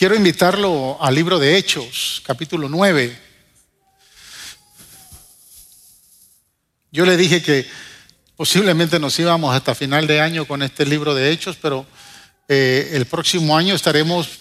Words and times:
Quiero 0.00 0.14
invitarlo 0.14 0.96
al 0.98 1.14
libro 1.14 1.38
de 1.38 1.58
Hechos, 1.58 2.22
capítulo 2.24 2.70
9. 2.70 3.14
Yo 6.90 7.04
le 7.04 7.18
dije 7.18 7.42
que 7.42 7.66
posiblemente 8.34 8.98
nos 8.98 9.18
íbamos 9.18 9.54
hasta 9.54 9.74
final 9.74 10.06
de 10.06 10.22
año 10.22 10.46
con 10.46 10.62
este 10.62 10.86
libro 10.86 11.14
de 11.14 11.30
Hechos, 11.30 11.58
pero 11.60 11.84
eh, 12.48 12.92
el 12.94 13.04
próximo 13.04 13.54
año 13.54 13.74
estaremos 13.74 14.38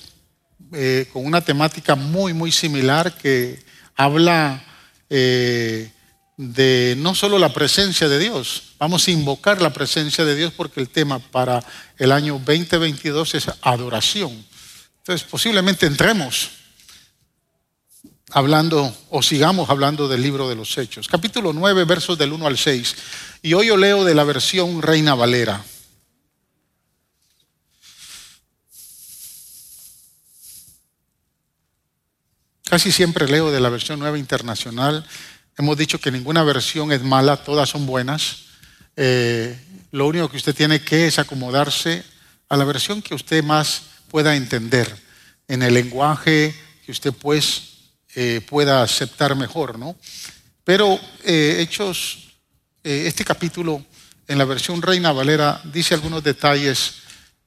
eh, 0.72 1.10
con 1.12 1.26
una 1.26 1.42
temática 1.42 1.94
muy, 1.96 2.32
muy 2.32 2.54
similar 2.54 3.18
que 3.18 3.62
habla 3.98 4.64
eh, 5.10 5.92
de 6.38 6.96
no 7.00 7.14
solo 7.14 7.38
la 7.38 7.52
presencia 7.52 8.08
de 8.08 8.18
Dios, 8.18 8.76
vamos 8.80 9.06
a 9.06 9.12
invocar 9.12 9.62
la 9.62 9.74
presencia 9.74 10.24
de 10.24 10.38
Dios 10.38 10.54
porque 10.56 10.80
el 10.80 10.88
tema 10.88 11.20
para 11.20 11.62
el 11.98 12.14
año 12.14 12.40
2022 12.46 13.36
es 13.36 13.52
adoración. 13.62 14.48
Entonces 15.10 15.28
posiblemente 15.28 15.88
entremos 15.88 16.52
hablando 18.30 18.96
o 19.10 19.24
sigamos 19.24 19.68
hablando 19.72 20.08
del 20.08 20.22
libro 20.22 20.48
de 20.48 20.56
los 20.56 20.78
Hechos. 20.78 21.08
Capítulo 21.08 21.52
9, 21.52 21.84
versos 21.86 22.16
del 22.16 22.32
1 22.32 22.46
al 22.46 22.60
6. 22.60 22.96
Y 23.42 23.56
hoy 23.56 23.70
yo 23.70 23.78
leo 23.78 24.04
de 24.04 24.14
la 24.14 24.24
versión 24.24 24.84
Reina 24.84 25.16
Valera. 25.16 25.66
Casi 32.66 32.92
siempre 32.92 33.28
leo 33.28 33.50
de 33.50 33.62
la 33.62 33.70
versión 33.70 33.98
nueva 33.98 34.20
internacional. 34.20 35.08
Hemos 35.58 35.76
dicho 35.76 36.00
que 36.00 36.12
ninguna 36.12 36.44
versión 36.44 36.92
es 36.92 37.02
mala, 37.02 37.38
todas 37.38 37.68
son 37.68 37.88
buenas. 37.88 38.44
Eh, 38.96 39.60
lo 39.90 40.06
único 40.06 40.30
que 40.30 40.38
usted 40.38 40.54
tiene 40.54 40.84
que 40.84 41.08
es 41.08 41.18
acomodarse 41.18 42.04
a 42.48 42.56
la 42.56 42.64
versión 42.64 43.02
que 43.02 43.16
usted 43.16 43.44
más 43.44 43.90
pueda 44.10 44.36
entender, 44.36 44.94
en 45.48 45.64
el 45.64 45.74
lenguaje 45.74 46.54
que 46.86 46.92
usted 46.92 47.14
pues 47.14 47.92
eh, 48.16 48.42
pueda 48.48 48.84
aceptar 48.84 49.36
mejor, 49.36 49.80
¿no? 49.80 49.96
Pero 50.64 51.00
eh, 51.24 51.58
Hechos, 51.60 52.34
este 52.84 53.24
capítulo 53.24 53.84
en 54.28 54.38
la 54.38 54.46
versión 54.46 54.82
Reina 54.82 55.12
Valera 55.12 55.62
dice 55.66 55.96
algunos 55.96 56.24
detalles 56.24 56.96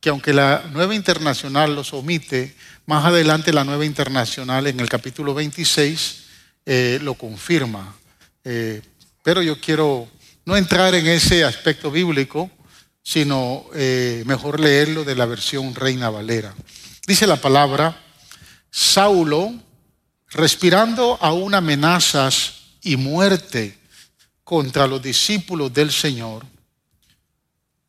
que 0.01 0.11
aunque 0.11 0.35
la 0.35 0.65
nueva 0.73 0.97
internacional 0.97 1.77
los 1.77 1.93
omite, 1.93 2.57
más 2.87 3.05
adelante 3.05 3.53
la 3.53 3.63
nueva 3.63 3.85
internacional 3.85 4.67
en 4.67 4.81
el 4.81 4.89
capítulo 4.89 5.33
26 5.33 6.25
eh, 6.67 6.99
lo 7.01 7.15
confirma. 7.15 7.95
Eh, 8.43 8.83
pero 9.23 9.43
yo 9.43 9.61
quiero 9.61 10.09
no 10.45 10.57
entrar 10.57 10.93
en 10.97 11.07
ese 11.07 11.45
aspecto 11.45 11.89
bíblico, 11.89 12.51
sino 13.03 13.65
eh, 13.75 14.23
mejor 14.27 14.61
leerlo 14.61 15.05
de 15.05 15.17
la 15.17 15.27
versión 15.27 15.75
Reina 15.75 16.11
Valera. 16.11 16.55
Dice 17.07 17.27
la 17.27 17.37
palabra, 17.37 18.01
Saulo, 18.71 19.53
respirando 20.31 21.19
aún 21.21 21.55
amenazas 21.55 22.55
y 22.83 22.97
muerte 22.97 23.79
contra 24.45 24.87
los 24.87 25.03
discípulos 25.03 25.73
del 25.73 25.91
Señor, 25.91 26.47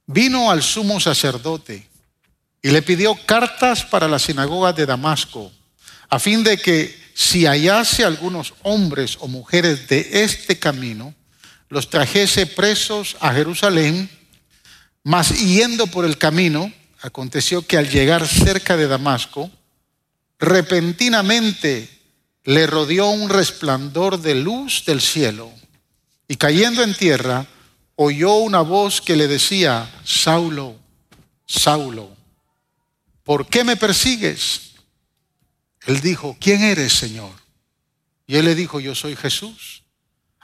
vino 0.06 0.52
al 0.52 0.61
sumo 0.61 1.00
sacerdote 1.00 1.88
y 2.61 2.69
le 2.69 2.81
pidió 2.81 3.16
cartas 3.25 3.84
para 3.84 4.08
la 4.08 4.19
sinagoga 4.19 4.73
de 4.73 4.86
Damasco, 4.86 5.52
a 6.09 6.19
fin 6.19 6.44
de 6.44 6.58
que 6.58 7.03
si 7.14 7.45
hallase 7.45 8.03
algunos 8.03 8.53
hombres 8.64 9.17
o 9.19 9.28
mujeres 9.28 9.88
de 9.88 10.23
este 10.23 10.58
camino, 10.58 11.14
los 11.69 11.89
trajese 11.89 12.45
presos 12.45 13.16
a 13.19 13.34
Jerusalén, 13.34 14.09
mas 15.04 15.30
yendo 15.38 15.88
por 15.88 16.06
el 16.06 16.18
camino, 16.18 16.72
aconteció 17.02 17.66
que 17.66 17.78
al 17.78 17.90
llegar 17.90 18.28
cerca 18.28 18.78
de 18.78 18.88
Damasco, 18.88 19.52
repentinamente 20.40 21.90
le 22.46 22.68
rodeó 22.68 23.09
un 23.09 23.30
resplandor 23.30 24.20
de 24.22 24.36
luz 24.36 24.84
del 24.86 25.02
cielo, 25.02 25.52
y 26.28 26.36
cayendo 26.36 26.84
en 26.84 26.96
tierra, 26.96 27.46
oyó 27.96 28.36
una 28.36 28.62
voz 28.62 29.02
que 29.02 29.16
le 29.16 29.28
decía, 29.28 29.90
Saulo, 30.03 30.75
Saulo, 31.46 32.16
¿por 33.24 33.47
qué 33.47 33.64
me 33.64 33.75
persigues? 33.75 34.74
Él 35.85 36.00
dijo, 36.02 36.38
¿quién 36.40 36.64
eres, 36.64 36.94
Señor? 36.94 37.31
Y 38.25 38.38
él 38.38 38.46
le 38.46 38.56
dijo, 38.56 38.80
yo 38.80 38.96
soy 38.96 39.16
Jesús, 39.16 39.84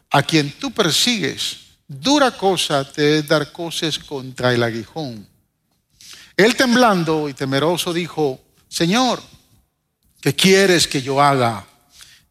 a 0.09 0.21
quien 0.21 0.51
tú 0.51 0.71
persigues. 0.71 1.68
Dura 1.89 2.31
cosa 2.31 2.89
te 2.89 3.17
es 3.17 3.27
dar 3.27 3.51
cosas 3.51 3.99
contra 3.99 4.53
el 4.53 4.63
aguijón. 4.63 5.27
Él 6.37 6.55
temblando 6.55 7.27
y 7.27 7.33
temeroso 7.33 7.91
dijo, 7.91 8.39
Señor, 8.69 9.21
¿qué 10.21 10.33
quieres 10.33 10.87
que 10.87 11.01
yo 11.01 11.21
haga? 11.21 11.65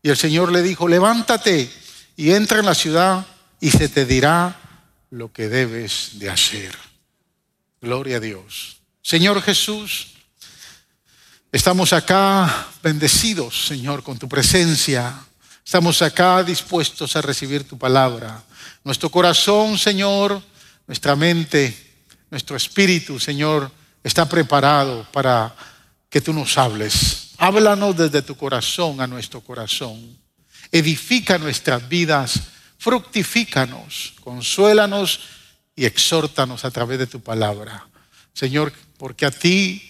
Y 0.03 0.09
el 0.09 0.17
Señor 0.17 0.51
le 0.51 0.63
dijo, 0.63 0.89
levántate 0.89 1.71
y 2.17 2.31
entra 2.31 2.61
en 2.61 2.65
la 2.67 2.75
ciudad 2.75 3.27
y 3.61 3.71
se 3.71 3.91
te 3.91 4.07
dirá 4.07 4.59
lo 5.11 5.31
que 5.33 5.49
debes 5.49 6.13
de 6.15 6.31
hacer. 6.31 6.75
Gloria 7.83 8.17
a 8.17 8.21
Dios. 8.21 8.79
Señor 9.03 9.43
Jesús, 9.43 10.15
Estamos 11.51 11.95
acá 11.95 12.69
bendecidos, 12.83 13.69
Señor, 13.69 14.03
con 14.03 14.19
tu 14.19 14.29
presencia. 14.29 15.15
Estamos 15.65 16.03
acá 16.03 16.43
dispuestos 16.43 17.17
a 17.17 17.23
recibir 17.23 17.65
tu 17.65 17.79
palabra. 17.79 18.45
Nuestro 18.89 19.11
corazón, 19.11 19.77
Señor, 19.77 20.41
nuestra 20.87 21.15
mente, 21.15 21.77
nuestro 22.31 22.57
espíritu, 22.57 23.21
Señor, 23.21 23.71
está 24.03 24.27
preparado 24.27 25.07
para 25.13 25.55
que 26.09 26.23
tú 26.23 26.33
nos 26.33 26.57
hables. 26.57 27.33
Háblanos 27.37 27.95
desde 27.99 28.23
tu 28.23 28.35
corazón 28.35 29.03
a 29.03 29.07
nuestro 29.07 29.43
corazón. 29.43 30.17
Edifica 30.73 31.37
nuestras 31.37 31.87
vidas, 31.87 32.41
fructifícanos, 32.79 34.15
consuélanos 34.25 35.21
y 35.77 35.85
exhórtanos 35.85 36.65
a 36.65 36.71
través 36.71 36.99
de 36.99 37.07
tu 37.07 37.21
palabra. 37.21 37.87
Señor, 38.33 38.73
porque 38.97 39.27
a 39.27 39.31
ti 39.31 39.83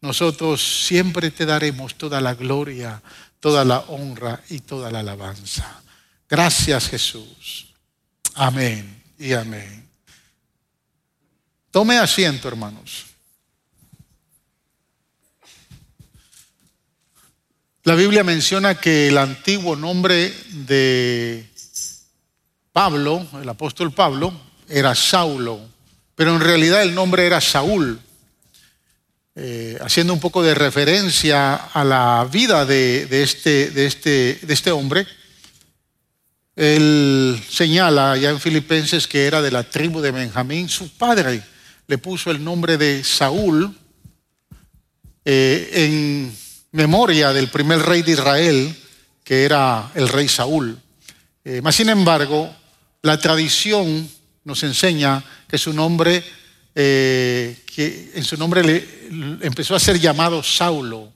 nosotros 0.00 0.62
siempre 0.86 1.32
te 1.32 1.44
daremos 1.44 1.96
toda 1.96 2.20
la 2.20 2.34
gloria, 2.34 3.02
toda 3.40 3.64
la 3.64 3.80
honra 3.80 4.40
y 4.48 4.60
toda 4.60 4.92
la 4.92 5.00
alabanza. 5.00 5.82
Gracias 6.28 6.88
Jesús. 6.88 7.63
Amén 8.34 9.02
y 9.16 9.32
amén. 9.32 9.88
Tome 11.70 11.98
asiento, 11.98 12.48
hermanos. 12.48 13.06
La 17.84 17.94
Biblia 17.94 18.24
menciona 18.24 18.74
que 18.74 19.08
el 19.08 19.18
antiguo 19.18 19.76
nombre 19.76 20.32
de 20.50 21.46
Pablo, 22.72 23.26
el 23.40 23.48
apóstol 23.48 23.92
Pablo, 23.92 24.32
era 24.68 24.94
Saulo, 24.94 25.60
pero 26.16 26.34
en 26.34 26.40
realidad 26.40 26.82
el 26.82 26.94
nombre 26.94 27.26
era 27.26 27.40
Saúl. 27.40 28.00
Eh, 29.36 29.78
haciendo 29.80 30.12
un 30.12 30.20
poco 30.20 30.42
de 30.42 30.54
referencia 30.54 31.54
a 31.54 31.84
la 31.84 32.26
vida 32.30 32.64
de, 32.64 33.06
este, 33.22 33.70
de, 33.70 33.86
este, 33.86 34.38
de 34.42 34.54
este 34.54 34.70
hombre, 34.70 35.06
él 36.56 37.40
señala 37.48 38.16
ya 38.16 38.30
en 38.30 38.40
Filipenses 38.40 39.06
que 39.06 39.26
era 39.26 39.42
de 39.42 39.50
la 39.50 39.62
tribu 39.64 40.00
de 40.00 40.10
Benjamín. 40.10 40.68
Su 40.68 40.90
padre 40.90 41.42
le 41.86 41.98
puso 41.98 42.30
el 42.30 42.42
nombre 42.42 42.78
de 42.78 43.02
Saúl 43.02 43.76
eh, 45.24 45.70
en 45.72 46.36
memoria 46.72 47.32
del 47.32 47.48
primer 47.48 47.80
rey 47.80 48.02
de 48.02 48.12
Israel, 48.12 48.76
que 49.22 49.44
era 49.44 49.90
el 49.94 50.08
rey 50.08 50.28
Saúl. 50.28 50.78
Eh, 51.44 51.60
mas, 51.62 51.74
sin 51.74 51.88
embargo, 51.88 52.54
la 53.02 53.18
tradición 53.18 54.08
nos 54.44 54.62
enseña 54.62 55.24
que 55.48 55.58
su 55.58 55.72
nombre 55.72 56.22
eh, 56.76 57.56
que 57.74 58.12
en 58.14 58.24
su 58.24 58.36
nombre 58.36 58.64
le, 58.64 58.88
empezó 59.46 59.76
a 59.76 59.80
ser 59.80 60.00
llamado 60.00 60.42
Saulo 60.42 61.12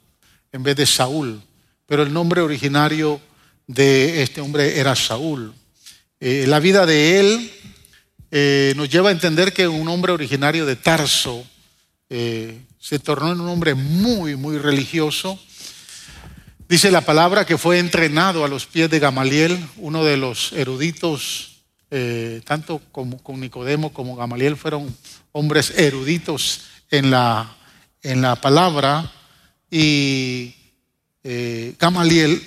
en 0.53 0.62
vez 0.62 0.77
de 0.77 0.87
Saúl, 0.87 1.41
pero 1.86 2.04
el 2.04 2.13
nombre 2.13 2.41
originario 2.41 3.21
de 3.68 4.22
este 4.22 4.41
hombre 4.41 4.80
era 4.80 4.97
Saúl. 4.97 5.54
Eh, 6.18 6.47
la 6.48 6.59
vida 6.59 6.86
de 6.86 7.20
él 7.20 7.53
eh, 8.32 8.72
nos 8.76 8.88
lleva 8.88 9.10
a 9.10 9.12
entender 9.12 9.53
que 9.53 9.68
un 9.68 9.86
hombre 9.86 10.10
originario 10.10 10.66
de 10.66 10.74
Tarso 10.74 11.47
se 12.10 12.98
tornó 12.98 13.32
en 13.32 13.41
un 13.41 13.48
hombre 13.48 13.74
muy, 13.74 14.34
muy 14.34 14.59
religioso. 14.59 15.38
Dice 16.68 16.91
la 16.91 17.03
palabra 17.03 17.44
que 17.44 17.59
fue 17.59 17.78
entrenado 17.78 18.44
a 18.44 18.48
los 18.48 18.65
pies 18.65 18.88
de 18.88 18.98
Gamaliel, 18.98 19.62
uno 19.76 20.03
de 20.04 20.16
los 20.16 20.53
eruditos, 20.54 21.60
tanto 22.44 22.80
como, 22.91 23.22
con 23.22 23.41
Nicodemo 23.41 23.92
como 23.92 24.16
Gamaliel 24.16 24.56
fueron 24.56 24.97
hombres 25.32 25.70
eruditos 25.76 26.62
en 26.91 27.10
la, 27.10 27.54
en 28.03 28.22
la 28.22 28.36
palabra 28.36 29.12
y 29.70 30.54
eh, 31.24 31.74
Gamaliel 31.78 32.42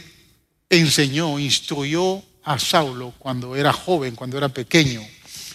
enseñó, 0.71 1.37
instruyó 1.37 2.23
a 2.43 2.57
Saulo 2.57 3.13
cuando 3.19 3.55
era 3.55 3.71
joven, 3.71 4.15
cuando 4.15 4.37
era 4.37 4.49
pequeño. 4.49 5.01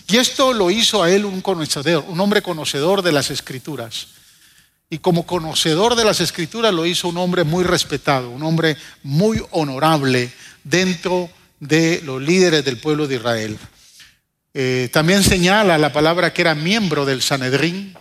Y 0.09 0.19
esto 0.19 0.53
lo 0.53 0.71
hizo 0.71 1.03
a 1.03 1.11
él 1.11 1.25
un 1.25 1.41
conocedor, 1.41 2.05
un 2.07 2.21
hombre 2.21 2.43
conocedor 2.43 3.03
de 3.03 3.13
las 3.13 3.31
escrituras. 3.31 4.09
y 4.89 4.99
como 4.99 5.27
conocedor 5.27 5.97
de 5.97 6.05
las 6.05 6.21
escrituras 6.21 6.73
lo 6.73 6.87
hizo 6.87 7.09
un 7.09 7.17
hombre 7.17 7.43
muy 7.43 7.65
respetado, 7.65 8.31
un 8.31 8.45
hombre 8.45 8.77
muy 9.03 9.43
honorable 9.51 10.31
dentro 10.63 11.29
de 11.59 12.01
los 12.05 12.23
líderes 12.23 12.65
del 12.65 12.77
pueblo 12.77 13.09
de 13.09 13.17
Israel. 13.17 13.59
Eh, 14.55 14.89
también 14.93 15.25
señala 15.25 15.77
la 15.77 15.93
palabra 15.93 16.33
que 16.33 16.43
era 16.43 16.55
miembro 16.55 17.05
del 17.05 17.21
Sanedrín. 17.21 17.97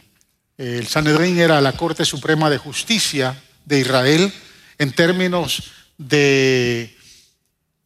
El 0.59 0.85
Sanedrín 0.85 1.39
era 1.39 1.59
la 1.59 1.73
Corte 1.73 2.05
Suprema 2.05 2.51
de 2.51 2.59
Justicia 2.59 3.41
de 3.65 3.79
Israel 3.79 4.31
en 4.77 4.91
términos 4.91 5.63
de 5.97 6.94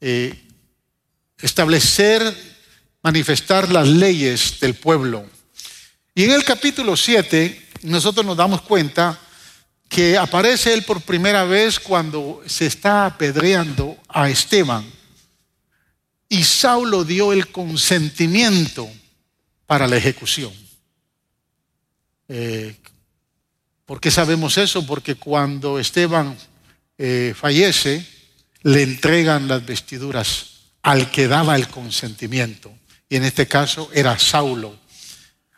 eh, 0.02 0.34
establecer, 1.38 2.22
manifestar 3.02 3.72
las 3.72 3.88
leyes 3.88 4.60
del 4.60 4.76
pueblo. 4.76 5.26
Y 6.16 6.24
en 6.24 6.32
el 6.32 6.44
capítulo 6.44 6.98
7 6.98 7.68
nosotros 7.84 8.26
nos 8.26 8.38
damos 8.38 8.62
cuenta 8.62 9.20
que 9.88 10.18
aparece 10.18 10.74
él 10.74 10.84
por 10.84 11.02
primera 11.02 11.44
vez 11.46 11.80
cuando 11.80 12.44
se 12.46 12.68
está 12.68 13.06
apedreando 13.06 13.98
a 14.08 14.30
Esteban. 14.30 14.86
Y 16.28 16.44
Saulo 16.44 17.04
dio 17.04 17.34
el 17.34 17.48
consentimiento 17.52 18.88
para 19.66 19.88
la 19.88 19.98
ejecución. 19.98 20.54
Eh, 22.28 22.76
¿Por 23.86 24.00
qué 24.00 24.12
sabemos 24.12 24.58
eso? 24.60 24.86
Porque 24.86 25.16
cuando 25.16 25.80
Esteban 25.80 26.38
eh, 27.00 27.34
fallece, 27.36 28.06
le 28.64 28.84
entregan 28.84 29.48
las 29.48 29.66
vestiduras 29.66 30.48
al 30.82 31.12
que 31.12 31.28
daba 31.28 31.56
el 31.56 31.68
consentimiento. 31.68 32.72
Y 33.10 33.16
en 33.16 33.24
este 33.24 33.48
caso 33.48 33.90
era 33.94 34.18
Saulo. 34.20 34.78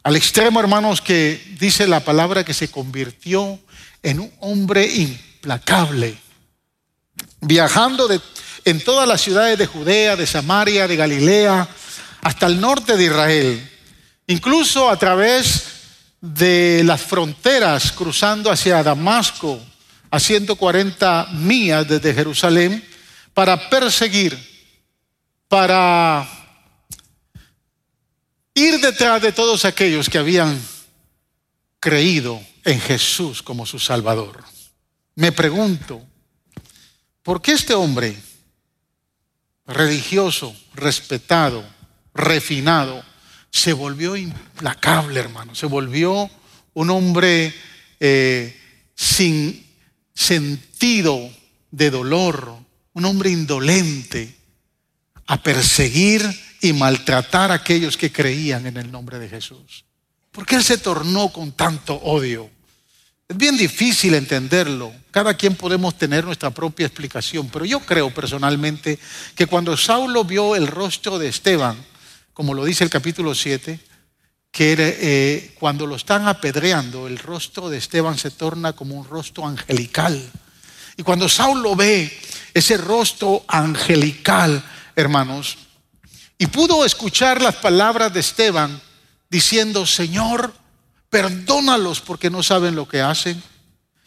Al 0.04 0.16
extremo, 0.16 0.60
hermanos, 0.60 1.02
que 1.02 1.56
dice 1.60 1.88
la 1.88 2.00
palabra 2.00 2.44
que 2.44 2.54
se 2.54 2.70
convirtió 2.72 3.60
en 4.02 4.20
un 4.20 4.32
hombre 4.40 4.86
implacable, 4.86 6.18
viajando 7.42 8.08
de 8.08 8.20
en 8.66 8.80
todas 8.80 9.08
las 9.08 9.22
ciudades 9.22 9.58
de 9.58 9.66
Judea, 9.66 10.16
de 10.16 10.28
Samaria, 10.28 10.88
de 10.88 10.96
Galilea, 10.96 11.68
hasta 12.22 12.46
el 12.46 12.62
norte 12.62 12.96
de 12.96 13.06
Israel, 13.06 13.72
incluso 14.28 14.90
a 14.90 14.98
través 14.98 15.64
de 16.22 16.84
las 16.86 17.02
fronteras, 17.02 17.92
cruzando 17.92 18.52
hacia 18.52 18.84
Damasco, 18.84 19.60
a 20.12 20.20
140 20.20 21.30
millas 21.34 21.88
desde 21.88 22.14
Jerusalén, 22.14 22.86
para 23.34 23.70
perseguir, 23.70 24.38
para 25.48 26.28
ir 28.54 28.80
detrás 28.80 29.22
de 29.22 29.32
todos 29.32 29.66
aquellos 29.66 30.10
que 30.10 30.18
habían 30.18 30.62
creído 31.80 32.42
en 32.64 32.80
Jesús 32.80 33.42
como 33.42 33.66
su 33.66 33.80
Salvador. 33.80 34.44
Me 35.16 35.32
pregunto, 35.32 36.02
¿por 37.24 37.42
qué 37.42 37.54
este 37.54 37.74
hombre 37.74 38.18
religioso, 39.66 40.56
respetado, 40.74 41.64
refinado, 42.14 43.04
se 43.52 43.74
volvió 43.74 44.16
implacable, 44.16 45.20
hermano. 45.20 45.56
Se 45.56 45.66
volvió 45.66 46.30
un 46.74 46.90
hombre 46.90 47.54
eh, 48.00 48.58
sin 48.96 49.66
sentido 50.14 51.30
de 51.70 51.90
dolor, 51.90 52.56
un 52.94 53.06
hombre 53.06 53.30
indolente 53.30 54.36
a 55.28 55.42
perseguir 55.42 56.24
y 56.62 56.74
maltratar 56.74 57.52
a 57.52 57.56
aquellos 57.56 57.98
que 57.98 58.12
creían 58.12 58.68
en 58.68 58.78
el 58.78 58.92
nombre 58.92 59.18
de 59.18 59.30
Jesús. 59.30 59.86
¿Por 60.32 60.46
qué 60.46 60.56
él 60.56 60.64
se 60.64 60.78
tornó 60.78 61.30
con 61.30 61.52
tanto 61.54 61.96
odio? 61.96 62.50
Es 63.28 63.38
bien 63.38 63.58
difícil 63.58 64.14
entenderlo. 64.14 64.94
Cada 65.10 65.36
quien 65.36 65.56
podemos 65.56 65.98
tener 65.98 66.26
nuestra 66.26 66.52
propia 66.52 66.86
explicación, 66.86 67.50
pero 67.50 67.66
yo 67.66 67.80
creo 67.80 68.14
personalmente 68.14 69.00
que 69.36 69.48
cuando 69.48 69.78
Saulo 69.78 70.26
vio 70.26 70.56
el 70.56 70.68
rostro 70.68 71.18
de 71.18 71.30
Esteban, 71.30 71.78
como 72.34 72.54
lo 72.54 72.66
dice 72.66 72.84
el 72.84 72.90
capítulo 72.90 73.34
7, 73.34 73.80
que 74.52 74.76
eh, 74.78 75.56
cuando 75.60 75.88
lo 75.88 75.96
están 75.96 76.28
apedreando, 76.28 77.08
el 77.08 77.18
rostro 77.18 77.70
de 77.70 77.78
Esteban 77.78 78.18
se 78.18 78.32
torna 78.32 78.74
como 78.74 78.96
un 78.96 79.08
rostro 79.08 79.48
angelical. 79.48 80.22
Y 80.98 81.04
cuando 81.04 81.30
Saulo 81.30 81.76
ve 81.76 82.12
ese 82.54 82.78
rostro 82.78 83.44
angelical, 83.48 84.64
hermanos, 84.96 85.58
y 86.38 86.48
pudo 86.48 86.84
escuchar 86.86 87.42
las 87.42 87.56
palabras 87.56 88.14
de 88.14 88.20
Esteban 88.20 88.82
diciendo, 89.30 89.86
Señor, 89.86 90.54
perdónalos 91.10 92.02
porque 92.02 92.30
no 92.30 92.42
saben 92.42 92.76
lo 92.76 92.88
que 92.88 93.02
hacen. 93.02 93.42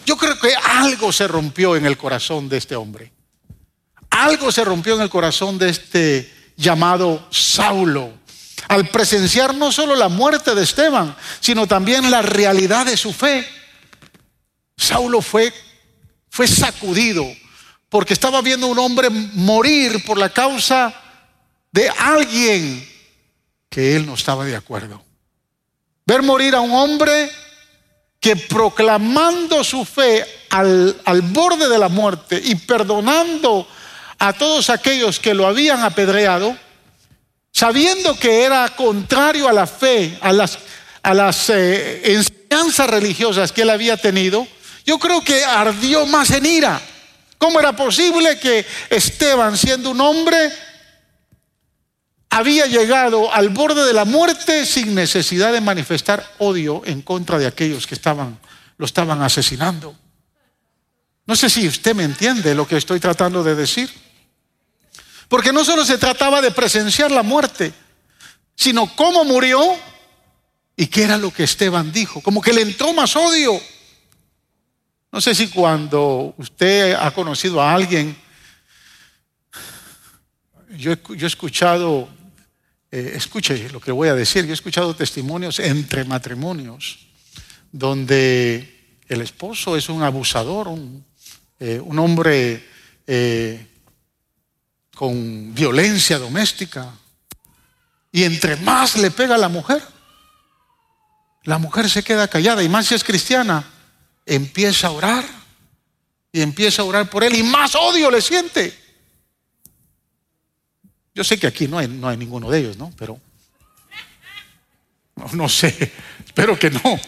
Yo 0.04 0.16
creo 0.16 0.38
que 0.38 0.52
algo 0.54 1.12
se 1.12 1.28
rompió 1.28 1.76
en 1.76 1.86
el 1.86 1.96
corazón 1.96 2.48
de 2.48 2.58
este 2.58 2.74
hombre. 2.74 3.12
Algo 4.10 4.50
se 4.50 4.64
rompió 4.64 4.96
en 4.96 5.02
el 5.02 5.10
corazón 5.10 5.58
de 5.58 5.70
este 5.70 6.32
llamado 6.56 7.26
Saulo. 7.30 8.12
Al 8.68 8.88
presenciar 8.88 9.54
no 9.54 9.70
solo 9.70 9.94
la 9.94 10.08
muerte 10.08 10.54
de 10.54 10.62
Esteban, 10.64 11.14
sino 11.40 11.66
también 11.66 12.10
la 12.10 12.22
realidad 12.22 12.86
de 12.86 12.96
su 12.96 13.12
fe. 13.12 13.46
Saulo 14.76 15.22
fue, 15.22 15.52
fue 16.30 16.48
sacudido 16.48 17.24
porque 17.94 18.12
estaba 18.12 18.42
viendo 18.42 18.66
un 18.66 18.78
hombre 18.80 19.08
morir 19.08 20.04
por 20.04 20.18
la 20.18 20.28
causa 20.28 20.92
de 21.70 21.88
alguien 21.88 22.84
que 23.70 23.94
él 23.94 24.04
no 24.04 24.14
estaba 24.14 24.44
de 24.44 24.56
acuerdo. 24.56 25.00
Ver 26.04 26.20
morir 26.24 26.56
a 26.56 26.60
un 26.60 26.72
hombre 26.72 27.30
que 28.18 28.34
proclamando 28.34 29.62
su 29.62 29.84
fe 29.84 30.26
al, 30.50 31.00
al, 31.04 31.22
borde 31.22 31.68
de 31.68 31.78
la 31.78 31.88
muerte 31.88 32.42
y 32.44 32.56
perdonando 32.56 33.64
a 34.18 34.32
todos 34.32 34.70
aquellos 34.70 35.20
que 35.20 35.32
lo 35.32 35.46
habían 35.46 35.84
apedreado, 35.84 36.58
sabiendo 37.52 38.18
que 38.18 38.42
era 38.42 38.74
contrario 38.74 39.48
a 39.48 39.52
la 39.52 39.68
fe, 39.68 40.18
a 40.20 40.32
las, 40.32 40.58
a 41.00 41.14
las 41.14 41.48
eh, 41.48 42.02
enseñanzas 42.12 42.90
religiosas 42.90 43.52
que 43.52 43.62
él 43.62 43.70
había 43.70 43.96
tenido, 43.96 44.48
yo 44.84 44.98
creo 44.98 45.22
que 45.22 45.44
ardió 45.44 46.06
más 46.06 46.32
en 46.32 46.46
ira. 46.46 46.82
¿Cómo 47.44 47.60
era 47.60 47.76
posible 47.76 48.38
que 48.38 48.64
Esteban, 48.88 49.58
siendo 49.58 49.90
un 49.90 50.00
hombre 50.00 50.50
había 52.30 52.64
llegado 52.64 53.30
al 53.30 53.50
borde 53.50 53.84
de 53.84 53.92
la 53.92 54.06
muerte 54.06 54.64
sin 54.64 54.94
necesidad 54.94 55.52
de 55.52 55.60
manifestar 55.60 56.26
odio 56.38 56.80
en 56.86 57.02
contra 57.02 57.36
de 57.36 57.46
aquellos 57.46 57.86
que 57.86 57.96
estaban, 57.96 58.38
lo 58.78 58.86
estaban 58.86 59.20
asesinando. 59.20 59.94
No 61.26 61.36
sé 61.36 61.50
si 61.50 61.68
usted 61.68 61.94
me 61.94 62.04
entiende 62.04 62.54
lo 62.54 62.66
que 62.66 62.78
estoy 62.78 62.98
tratando 62.98 63.44
de 63.44 63.54
decir. 63.54 63.92
Porque 65.28 65.52
no 65.52 65.66
solo 65.66 65.84
se 65.84 65.98
trataba 65.98 66.40
de 66.40 66.50
presenciar 66.50 67.10
la 67.10 67.22
muerte, 67.22 67.74
sino 68.56 68.96
cómo 68.96 69.22
murió 69.22 69.60
y 70.78 70.86
qué 70.86 71.02
era 71.02 71.18
lo 71.18 71.30
que 71.30 71.44
Esteban 71.44 71.92
dijo. 71.92 72.22
Como 72.22 72.40
que 72.40 72.54
le 72.54 72.62
entró 72.62 72.94
más 72.94 73.14
odio. 73.16 73.60
No 75.14 75.20
sé 75.20 75.32
si 75.32 75.46
cuando 75.46 76.34
usted 76.38 76.92
ha 76.92 77.08
conocido 77.12 77.62
a 77.62 77.72
alguien, 77.72 78.16
yo 80.76 80.90
he, 80.90 81.24
escuchado 81.24 82.08
eh, 82.90 83.12
escuche 83.14 83.68
lo 83.70 83.78
que 83.78 83.92
voy 83.92 84.08
a 84.08 84.16
decir, 84.16 84.44
yo 84.44 84.50
he 84.50 84.54
escuchado 84.54 84.96
testimonios 84.96 85.60
entre 85.60 86.02
matrimonios 86.02 87.06
donde 87.70 88.98
el 89.06 89.20
esposo 89.20 89.76
es 89.76 89.88
un 89.88 90.02
abusador, 90.02 90.66
un, 90.66 91.04
eh, 91.60 91.80
hombre 91.80 92.68
eh, 93.06 93.68
con 94.96 95.54
violencia 95.54 96.18
doméstica, 96.18 96.92
y 98.10 98.24
entre 98.24 98.56
más 98.56 98.96
le 98.96 99.12
pega 99.12 99.36
a 99.36 99.38
la 99.38 99.48
mujer, 99.48 99.80
la 101.44 101.58
mujer 101.58 101.88
se 101.88 102.02
queda 102.02 102.26
callada, 102.26 102.64
y 102.64 102.68
más 102.68 102.88
si 102.88 102.96
es 102.96 103.04
cristiana, 103.04 103.70
empieza 104.26 104.88
a 104.88 104.90
orar, 104.90 105.24
y 106.32 106.40
empieza 106.40 106.82
a 106.82 106.84
orar 106.84 107.08
por 107.08 107.24
él, 107.24 107.34
y 107.36 107.42
más 107.42 107.74
odio 107.74 108.10
le 108.10 108.20
siente. 108.20 108.76
Yo 111.14 111.22
sé 111.22 111.38
que 111.38 111.46
aquí 111.46 111.68
no 111.68 111.78
hay, 111.78 111.86
no 111.86 112.08
hay 112.08 112.16
ninguno 112.16 112.50
de 112.50 112.58
ellos, 112.58 112.76
¿no? 112.76 112.92
Pero 112.98 113.20
no, 115.16 115.26
no 115.32 115.48
sé, 115.48 115.92
espero 116.24 116.58
que 116.58 116.70
no. 116.70 117.00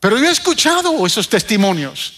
Pero 0.00 0.18
yo 0.18 0.26
he 0.26 0.32
escuchado 0.32 1.06
esos 1.06 1.28
testimonios. 1.28 2.16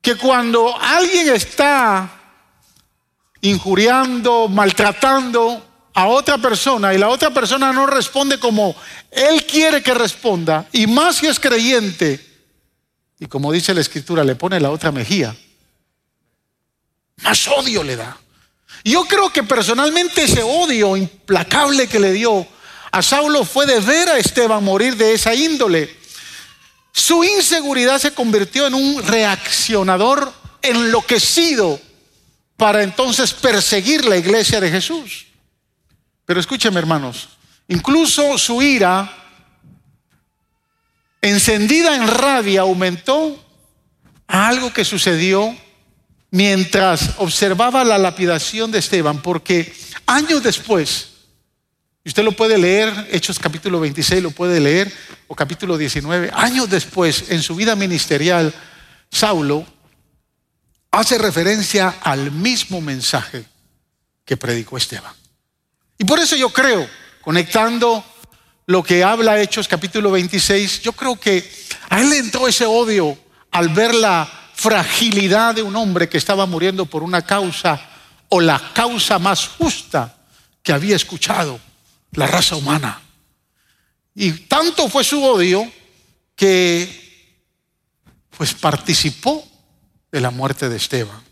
Que 0.00 0.14
cuando 0.14 0.74
alguien 0.80 1.28
está 1.34 2.20
injuriando, 3.42 4.48
maltratando 4.48 5.69
a 5.94 6.06
otra 6.06 6.38
persona 6.38 6.94
y 6.94 6.98
la 6.98 7.08
otra 7.08 7.30
persona 7.30 7.72
no 7.72 7.86
responde 7.86 8.38
como 8.38 8.76
él 9.10 9.44
quiere 9.44 9.82
que 9.82 9.94
responda, 9.94 10.66
y 10.72 10.86
más 10.86 11.16
si 11.16 11.26
es 11.26 11.40
creyente, 11.40 12.24
y 13.18 13.26
como 13.26 13.52
dice 13.52 13.74
la 13.74 13.80
escritura, 13.80 14.24
le 14.24 14.36
pone 14.36 14.60
la 14.60 14.70
otra 14.70 14.92
mejilla, 14.92 15.34
más 17.22 17.48
odio 17.48 17.82
le 17.82 17.96
da. 17.96 18.16
Yo 18.84 19.04
creo 19.04 19.30
que 19.30 19.42
personalmente 19.42 20.22
ese 20.24 20.42
odio 20.42 20.96
implacable 20.96 21.86
que 21.86 21.98
le 21.98 22.12
dio 22.12 22.46
a 22.92 23.02
Saulo 23.02 23.44
fue 23.44 23.66
de 23.66 23.80
ver 23.80 24.08
a 24.08 24.18
Esteban 24.18 24.64
morir 24.64 24.96
de 24.96 25.12
esa 25.12 25.34
índole. 25.34 25.96
Su 26.92 27.22
inseguridad 27.22 27.98
se 27.98 28.12
convirtió 28.12 28.66
en 28.66 28.74
un 28.74 29.02
reaccionador 29.02 30.32
enloquecido 30.62 31.80
para 32.56 32.82
entonces 32.82 33.32
perseguir 33.32 34.04
la 34.04 34.16
iglesia 34.16 34.60
de 34.60 34.70
Jesús. 34.70 35.26
Pero 36.30 36.38
escúcheme 36.38 36.78
hermanos, 36.78 37.28
incluso 37.66 38.38
su 38.38 38.62
ira 38.62 39.12
encendida 41.20 41.96
en 41.96 42.06
rabia 42.06 42.60
aumentó 42.60 43.44
a 44.28 44.46
algo 44.46 44.72
que 44.72 44.84
sucedió 44.84 45.52
mientras 46.30 47.14
observaba 47.16 47.82
la 47.82 47.98
lapidación 47.98 48.70
de 48.70 48.78
Esteban, 48.78 49.22
porque 49.22 49.74
años 50.06 50.40
después, 50.40 51.08
y 52.04 52.10
usted 52.10 52.22
lo 52.22 52.30
puede 52.30 52.58
leer, 52.58 53.08
Hechos 53.10 53.40
capítulo 53.40 53.80
26 53.80 54.22
lo 54.22 54.30
puede 54.30 54.60
leer, 54.60 54.94
o 55.26 55.34
capítulo 55.34 55.76
19, 55.76 56.30
años 56.32 56.70
después, 56.70 57.24
en 57.30 57.42
su 57.42 57.56
vida 57.56 57.74
ministerial, 57.74 58.54
Saulo 59.10 59.66
hace 60.92 61.18
referencia 61.18 61.96
al 62.00 62.30
mismo 62.30 62.80
mensaje 62.80 63.46
que 64.24 64.36
predicó 64.36 64.76
Esteban. 64.76 65.19
Y 66.00 66.04
por 66.06 66.18
eso 66.18 66.34
yo 66.34 66.48
creo, 66.48 66.88
conectando 67.20 68.02
lo 68.64 68.82
que 68.82 69.04
habla 69.04 69.38
Hechos 69.38 69.68
capítulo 69.68 70.10
26, 70.10 70.80
yo 70.80 70.92
creo 70.92 71.20
que 71.20 71.46
a 71.90 72.00
él 72.00 72.08
le 72.08 72.16
entró 72.16 72.48
ese 72.48 72.64
odio 72.64 73.18
al 73.50 73.68
ver 73.68 73.94
la 73.94 74.26
fragilidad 74.54 75.54
de 75.54 75.62
un 75.62 75.76
hombre 75.76 76.08
que 76.08 76.16
estaba 76.16 76.46
muriendo 76.46 76.86
por 76.86 77.02
una 77.02 77.20
causa 77.20 77.78
o 78.30 78.40
la 78.40 78.72
causa 78.72 79.18
más 79.18 79.46
justa 79.46 80.16
que 80.62 80.72
había 80.72 80.96
escuchado 80.96 81.60
la 82.12 82.26
raza 82.26 82.56
humana. 82.56 82.98
Y 84.14 84.32
tanto 84.32 84.88
fue 84.88 85.04
su 85.04 85.22
odio 85.22 85.70
que 86.34 87.44
pues 88.38 88.54
participó 88.54 89.46
de 90.10 90.20
la 90.22 90.30
muerte 90.30 90.70
de 90.70 90.78
Esteban. 90.78 91.22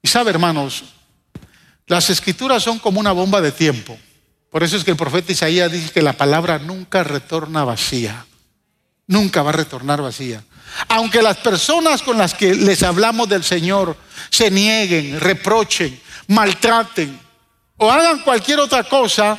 Y 0.00 0.06
sabe, 0.06 0.30
hermanos, 0.30 0.84
las 1.90 2.08
escrituras 2.08 2.62
son 2.62 2.78
como 2.78 3.00
una 3.00 3.10
bomba 3.10 3.40
de 3.40 3.50
tiempo. 3.50 3.98
Por 4.48 4.62
eso 4.62 4.76
es 4.76 4.84
que 4.84 4.92
el 4.92 4.96
profeta 4.96 5.32
Isaías 5.32 5.72
dice 5.72 5.90
que 5.90 6.02
la 6.02 6.12
palabra 6.12 6.60
nunca 6.60 7.02
retorna 7.02 7.64
vacía. 7.64 8.26
Nunca 9.08 9.42
va 9.42 9.50
a 9.50 9.54
retornar 9.54 10.00
vacía. 10.00 10.44
Aunque 10.86 11.20
las 11.20 11.38
personas 11.38 12.02
con 12.02 12.16
las 12.16 12.32
que 12.32 12.54
les 12.54 12.84
hablamos 12.84 13.28
del 13.28 13.42
Señor 13.42 13.96
se 14.30 14.52
nieguen, 14.52 15.18
reprochen, 15.18 16.00
maltraten 16.28 17.18
o 17.76 17.90
hagan 17.90 18.20
cualquier 18.20 18.60
otra 18.60 18.84
cosa 18.84 19.36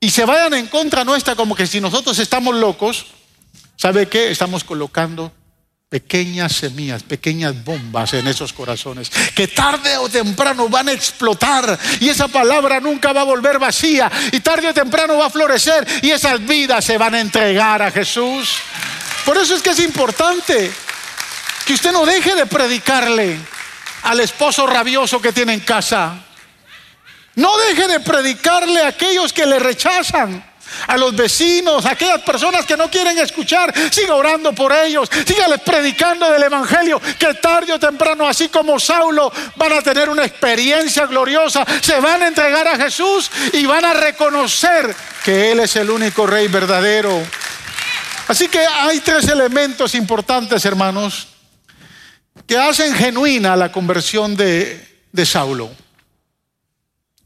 y 0.00 0.08
se 0.08 0.24
vayan 0.24 0.54
en 0.54 0.68
contra 0.68 1.04
nuestra 1.04 1.36
como 1.36 1.54
que 1.54 1.66
si 1.66 1.78
nosotros 1.78 2.18
estamos 2.20 2.54
locos, 2.54 3.04
¿sabe 3.76 4.08
qué? 4.08 4.30
Estamos 4.30 4.64
colocando 4.64 5.30
pequeñas 5.88 6.56
semillas, 6.56 7.02
pequeñas 7.02 7.64
bombas 7.64 8.14
en 8.14 8.26
esos 8.26 8.52
corazones, 8.52 9.10
que 9.34 9.48
tarde 9.48 9.96
o 9.96 10.08
temprano 10.08 10.68
van 10.68 10.88
a 10.88 10.92
explotar 10.92 11.78
y 12.00 12.08
esa 12.08 12.26
palabra 12.26 12.80
nunca 12.80 13.12
va 13.12 13.20
a 13.20 13.24
volver 13.24 13.58
vacía 13.58 14.10
y 14.32 14.40
tarde 14.40 14.68
o 14.68 14.74
temprano 14.74 15.18
va 15.18 15.26
a 15.26 15.30
florecer 15.30 15.86
y 16.02 16.10
esas 16.10 16.44
vidas 16.44 16.84
se 16.84 16.98
van 16.98 17.14
a 17.14 17.20
entregar 17.20 17.82
a 17.82 17.90
Jesús. 17.90 18.56
Por 19.24 19.38
eso 19.38 19.54
es 19.54 19.62
que 19.62 19.70
es 19.70 19.80
importante 19.80 20.72
que 21.64 21.74
usted 21.74 21.92
no 21.92 22.04
deje 22.04 22.34
de 22.34 22.46
predicarle 22.46 23.38
al 24.02 24.20
esposo 24.20 24.66
rabioso 24.66 25.20
que 25.20 25.32
tiene 25.32 25.54
en 25.54 25.60
casa. 25.60 26.24
No 27.36 27.56
deje 27.58 27.88
de 27.88 28.00
predicarle 28.00 28.82
a 28.82 28.88
aquellos 28.88 29.32
que 29.32 29.46
le 29.46 29.58
rechazan 29.58 30.53
a 30.86 30.96
los 30.96 31.14
vecinos, 31.14 31.84
a 31.86 31.92
aquellas 31.92 32.22
personas 32.22 32.64
que 32.66 32.76
no 32.76 32.90
quieren 32.90 33.18
escuchar, 33.18 33.72
siga 33.90 34.14
orando 34.14 34.54
por 34.54 34.72
ellos, 34.72 35.08
sígales 35.26 35.60
predicando 35.60 36.30
del 36.30 36.42
Evangelio, 36.42 37.00
que 37.18 37.34
tarde 37.34 37.72
o 37.72 37.78
temprano, 37.78 38.26
así 38.26 38.48
como 38.48 38.78
Saulo, 38.78 39.32
van 39.56 39.72
a 39.72 39.82
tener 39.82 40.08
una 40.08 40.24
experiencia 40.24 41.06
gloriosa, 41.06 41.64
se 41.80 41.98
van 42.00 42.22
a 42.22 42.28
entregar 42.28 42.68
a 42.68 42.76
Jesús 42.76 43.30
y 43.52 43.66
van 43.66 43.84
a 43.84 43.94
reconocer 43.94 44.94
que 45.24 45.52
Él 45.52 45.60
es 45.60 45.76
el 45.76 45.90
único 45.90 46.26
Rey 46.26 46.48
verdadero. 46.48 47.22
Así 48.28 48.48
que 48.48 48.60
hay 48.60 49.00
tres 49.00 49.28
elementos 49.28 49.94
importantes, 49.94 50.64
hermanos, 50.64 51.28
que 52.46 52.56
hacen 52.56 52.94
genuina 52.94 53.56
la 53.56 53.70
conversión 53.70 54.36
de, 54.36 54.86
de 55.12 55.26
Saulo. 55.26 55.83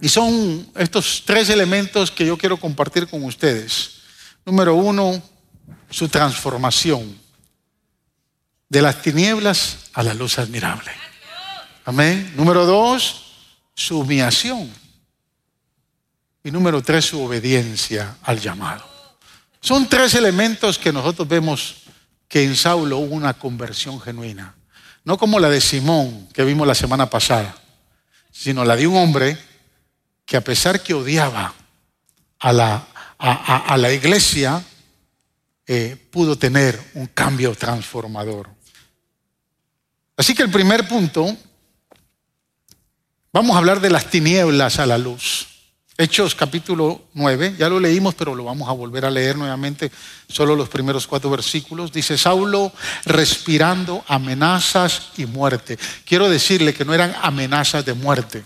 Y 0.00 0.08
son 0.08 0.70
estos 0.76 1.22
tres 1.24 1.48
elementos 1.50 2.10
que 2.10 2.26
yo 2.26 2.36
quiero 2.36 2.56
compartir 2.56 3.08
con 3.08 3.24
ustedes. 3.24 3.98
Número 4.44 4.74
uno, 4.74 5.20
su 5.90 6.08
transformación 6.08 7.18
de 8.68 8.82
las 8.82 9.02
tinieblas 9.02 9.90
a 9.94 10.02
la 10.02 10.14
luz 10.14 10.38
admirable. 10.38 10.92
Amén. 11.84 12.32
Número 12.36 12.64
dos, 12.64 13.24
su 13.74 14.00
humillación. 14.00 14.70
Y 16.44 16.50
número 16.50 16.82
tres, 16.82 17.06
su 17.06 17.20
obediencia 17.22 18.16
al 18.22 18.40
llamado. 18.40 18.86
Son 19.60 19.88
tres 19.88 20.14
elementos 20.14 20.78
que 20.78 20.92
nosotros 20.92 21.26
vemos 21.26 21.76
que 22.28 22.44
en 22.44 22.54
Saulo 22.54 22.98
hubo 22.98 23.14
una 23.14 23.34
conversión 23.34 24.00
genuina. 24.00 24.54
No 25.04 25.18
como 25.18 25.40
la 25.40 25.48
de 25.48 25.60
Simón 25.60 26.28
que 26.32 26.44
vimos 26.44 26.66
la 26.66 26.74
semana 26.74 27.10
pasada, 27.10 27.56
sino 28.30 28.64
la 28.64 28.76
de 28.76 28.86
un 28.86 28.96
hombre 28.96 29.47
que 30.28 30.36
a 30.36 30.42
pesar 30.42 30.82
que 30.82 30.92
odiaba 30.92 31.54
a 32.40 32.52
la, 32.52 32.86
a, 33.18 33.76
la 33.78 33.90
iglesia, 33.90 34.62
eh, 35.66 35.96
pudo 36.10 36.36
tener 36.36 36.78
un 36.92 37.06
cambio 37.06 37.54
transformador. 37.54 38.50
Así 40.18 40.34
que 40.34 40.42
el 40.42 40.50
primer 40.50 40.86
punto, 40.86 41.34
vamos 43.32 43.54
a 43.54 43.58
hablar 43.58 43.80
de 43.80 43.88
las 43.88 44.10
tinieblas 44.10 44.78
a 44.78 44.84
la 44.84 44.98
luz. 44.98 45.46
Hechos 45.96 46.34
capítulo 46.34 47.06
9, 47.14 47.54
ya 47.58 47.70
lo 47.70 47.80
leímos, 47.80 48.14
pero 48.14 48.34
lo 48.34 48.44
vamos 48.44 48.68
a 48.68 48.72
volver 48.72 49.06
a 49.06 49.10
leer 49.10 49.38
nuevamente, 49.38 49.90
solo 50.28 50.54
los 50.54 50.68
primeros 50.68 51.06
cuatro 51.06 51.30
versículos. 51.30 51.90
Dice, 51.90 52.18
Saulo 52.18 52.70
respirando 53.06 54.04
amenazas 54.06 55.08
y 55.16 55.24
muerte. 55.24 55.78
Quiero 56.04 56.28
decirle 56.28 56.74
que 56.74 56.84
no 56.84 56.92
eran 56.92 57.16
amenazas 57.22 57.86
de 57.86 57.94
muerte 57.94 58.44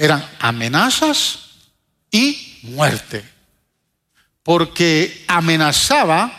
eran 0.00 0.26
amenazas 0.38 1.40
y 2.10 2.58
muerte. 2.62 3.22
Porque 4.42 5.26
amenazaba 5.28 6.32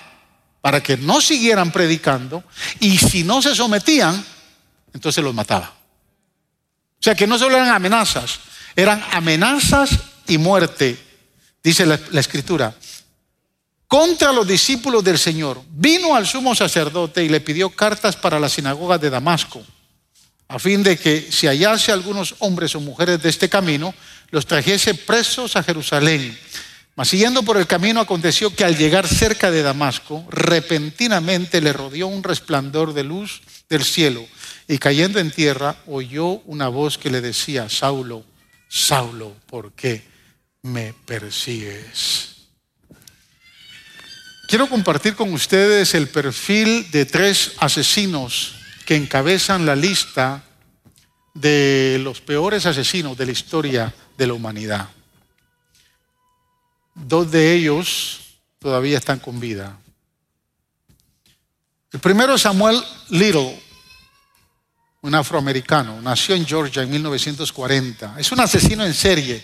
para 0.62 0.82
que 0.82 0.98
no 0.98 1.22
siguieran 1.22 1.72
predicando 1.72 2.44
y 2.80 2.98
si 2.98 3.24
no 3.24 3.40
se 3.40 3.54
sometían, 3.54 4.26
entonces 4.94 5.24
los 5.24 5.36
mataba. 5.36 5.68
O 5.68 7.04
sea 7.04 7.14
que 7.14 7.28
no 7.28 7.38
solo 7.38 7.56
eran 7.56 7.70
amenazas, 7.70 8.40
eran 8.76 9.04
amenazas 9.12 9.92
y 10.28 10.40
muerte, 10.40 10.98
dice 11.64 11.86
la, 11.86 12.00
la 12.10 12.20
escritura. 12.20 12.74
Contra 13.86 14.32
los 14.34 14.48
discípulos 14.48 15.04
del 15.04 15.20
Señor, 15.20 15.62
vino 15.70 16.16
al 16.16 16.26
sumo 16.26 16.56
sacerdote 16.56 17.24
y 17.24 17.30
le 17.30 17.42
pidió 17.42 17.70
cartas 17.70 18.16
para 18.16 18.40
la 18.40 18.50
sinagoga 18.50 18.98
de 18.98 19.12
Damasco 19.12 19.64
a 20.52 20.60
fin 20.60 20.84
de 20.84 20.98
que 20.98 21.32
si 21.32 21.48
hallase 21.48 21.94
algunos 21.94 22.36
hombres 22.40 22.76
o 22.76 22.82
mujeres 22.82 23.24
de 23.24 23.30
este 23.30 23.48
camino, 23.48 23.96
los 24.32 24.46
trajese 24.46 24.94
presos 24.94 25.56
a 25.56 25.64
Jerusalén. 25.64 26.38
Mas 26.94 27.08
siguiendo 27.08 27.42
por 27.42 27.56
el 27.56 27.68
camino 27.68 28.02
aconteció 28.02 28.54
que 28.54 28.66
al 28.66 28.76
llegar 28.76 29.08
cerca 29.08 29.50
de 29.50 29.64
Damasco, 29.64 30.28
repentinamente 30.30 31.62
le 31.62 31.72
rodeó 31.72 32.08
un 32.08 32.22
resplandor 32.22 32.94
de 32.94 33.06
luz 33.06 33.42
del 33.70 33.86
cielo 33.86 34.28
y 34.68 34.78
cayendo 34.78 35.20
en 35.20 35.32
tierra 35.32 35.78
oyó 35.88 36.42
una 36.44 36.68
voz 36.68 36.98
que 36.98 37.10
le 37.10 37.22
decía, 37.22 37.70
Saulo, 37.70 38.26
Saulo, 38.68 39.34
¿por 39.46 39.72
qué 39.72 40.04
me 40.64 40.94
persigues? 41.06 42.28
Quiero 44.50 44.68
compartir 44.68 45.16
con 45.16 45.32
ustedes 45.32 45.94
el 45.94 46.10
perfil 46.10 46.92
de 46.92 47.06
tres 47.06 47.54
asesinos 47.58 48.56
que 48.92 48.98
encabezan 48.98 49.66
la 49.66 49.74
lista 49.74 50.44
de 51.34 51.98
los 52.04 52.20
peores 52.20 52.66
asesinos 52.66 53.18
de 53.18 53.26
la 53.26 53.32
historia 53.32 53.96
de 54.18 54.28
la 54.28 54.34
humanidad. 54.34 54.90
Dos 56.94 57.32
de 57.32 57.54
ellos 57.54 58.20
todavía 58.60 58.98
están 58.98 59.20
con 59.20 59.40
vida. 59.40 59.80
El 61.94 62.02
primero 62.02 62.36
es 62.36 62.42
Samuel 62.42 62.84
Little, 63.12 63.64
un 65.04 65.16
afroamericano, 65.16 66.02
nació 66.02 66.36
en 66.36 66.46
Georgia 66.46 66.84
en 66.84 66.92
1940. 66.92 68.16
Es 68.20 68.30
un 68.34 68.42
asesino 68.42 68.84
en 68.84 68.94
serie 68.94 69.42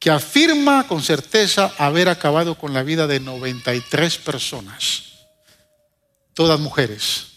que 0.00 0.10
afirma 0.10 0.88
con 0.88 1.00
certeza 1.00 1.72
haber 1.78 2.08
acabado 2.08 2.58
con 2.58 2.74
la 2.74 2.82
vida 2.82 3.06
de 3.06 3.20
93 3.20 4.18
personas, 4.18 5.04
todas 6.34 6.58
mujeres 6.58 7.33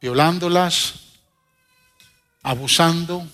violándolas, 0.00 0.94
abusando 2.42 3.26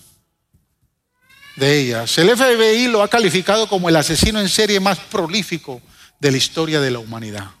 de 1.55 1.79
ellas. 1.79 2.17
El 2.17 2.35
FBI 2.35 2.87
lo 2.87 3.01
ha 3.01 3.07
calificado 3.07 3.67
como 3.67 3.89
el 3.89 3.95
asesino 3.95 4.39
en 4.39 4.49
serie 4.49 4.79
más 4.79 4.99
prolífico 4.99 5.81
de 6.19 6.31
la 6.31 6.37
historia 6.37 6.79
de 6.79 6.91
la 6.91 6.99
humanidad. 6.99 7.51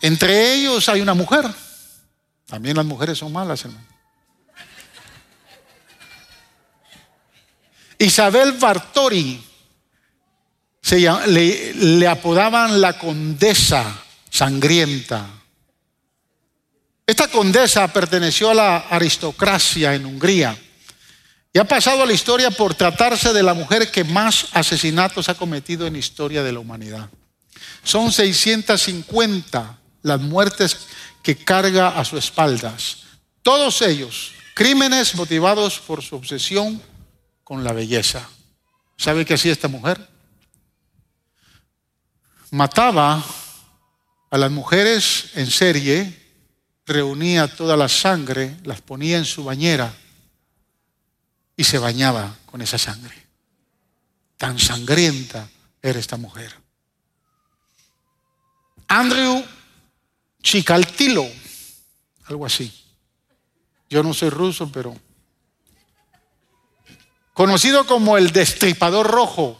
Entre 0.00 0.54
ellos 0.54 0.88
hay 0.88 1.00
una 1.00 1.14
mujer. 1.14 1.46
También 2.46 2.76
las 2.76 2.84
mujeres 2.84 3.18
son 3.18 3.32
malas, 3.32 3.64
hermano. 3.64 3.86
Isabel 7.98 8.52
Bartori, 8.52 9.42
se 10.82 10.98
le, 10.98 11.72
le 11.74 12.06
apodaban 12.06 12.80
la 12.80 12.98
condesa 12.98 13.98
sangrienta. 14.28 15.26
Esta 17.06 17.28
condesa 17.28 17.86
perteneció 17.92 18.50
a 18.50 18.54
la 18.54 18.76
aristocracia 18.78 19.94
en 19.94 20.06
Hungría 20.06 20.56
y 21.52 21.58
ha 21.58 21.64
pasado 21.64 22.02
a 22.02 22.06
la 22.06 22.12
historia 22.14 22.50
por 22.50 22.74
tratarse 22.74 23.32
de 23.32 23.42
la 23.42 23.52
mujer 23.54 23.90
que 23.90 24.04
más 24.04 24.48
asesinatos 24.52 25.28
ha 25.28 25.34
cometido 25.34 25.86
en 25.86 25.92
la 25.92 25.98
historia 25.98 26.42
de 26.42 26.52
la 26.52 26.60
humanidad. 26.60 27.10
Son 27.82 28.10
650 28.10 29.78
las 30.02 30.20
muertes 30.20 30.78
que 31.22 31.36
carga 31.36 31.88
a 31.88 32.04
sus 32.04 32.24
espaldas. 32.24 32.98
Todos 33.42 33.82
ellos, 33.82 34.32
crímenes 34.54 35.14
motivados 35.14 35.78
por 35.80 36.02
su 36.02 36.16
obsesión 36.16 36.82
con 37.44 37.62
la 37.62 37.72
belleza. 37.72 38.26
¿Sabe 38.96 39.26
qué 39.26 39.34
hacía 39.34 39.52
esta 39.52 39.68
mujer? 39.68 40.08
Mataba 42.50 43.22
a 44.30 44.38
las 44.38 44.50
mujeres 44.50 45.30
en 45.34 45.50
serie, 45.50 46.23
reunía 46.86 47.48
toda 47.48 47.76
la 47.76 47.88
sangre, 47.88 48.56
las 48.64 48.80
ponía 48.80 49.18
en 49.18 49.24
su 49.24 49.44
bañera 49.44 49.94
y 51.56 51.64
se 51.64 51.78
bañaba 51.78 52.36
con 52.46 52.60
esa 52.62 52.78
sangre. 52.78 53.14
Tan 54.36 54.58
sangrienta 54.58 55.48
era 55.80 55.98
esta 55.98 56.16
mujer. 56.16 56.52
Andrew 58.88 59.44
Chicaltilo, 60.44 61.26
algo 62.26 62.44
así. 62.44 62.70
Yo 63.88 64.02
no 64.02 64.12
soy 64.12 64.28
ruso, 64.28 64.70
pero 64.70 64.94
conocido 67.32 67.86
como 67.86 68.18
el 68.18 68.30
destripador 68.30 69.10
rojo, 69.10 69.58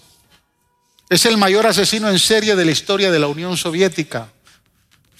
es 1.09 1.25
el 1.25 1.39
mayor 1.39 1.67
asesino 1.67 2.11
en 2.11 2.19
serie 2.19 2.55
de 2.55 2.67
la 2.67 2.71
historia 2.71 3.11
de 3.11 3.19
la 3.19 3.29
Unión 3.29 3.57
Soviética. 3.57 4.31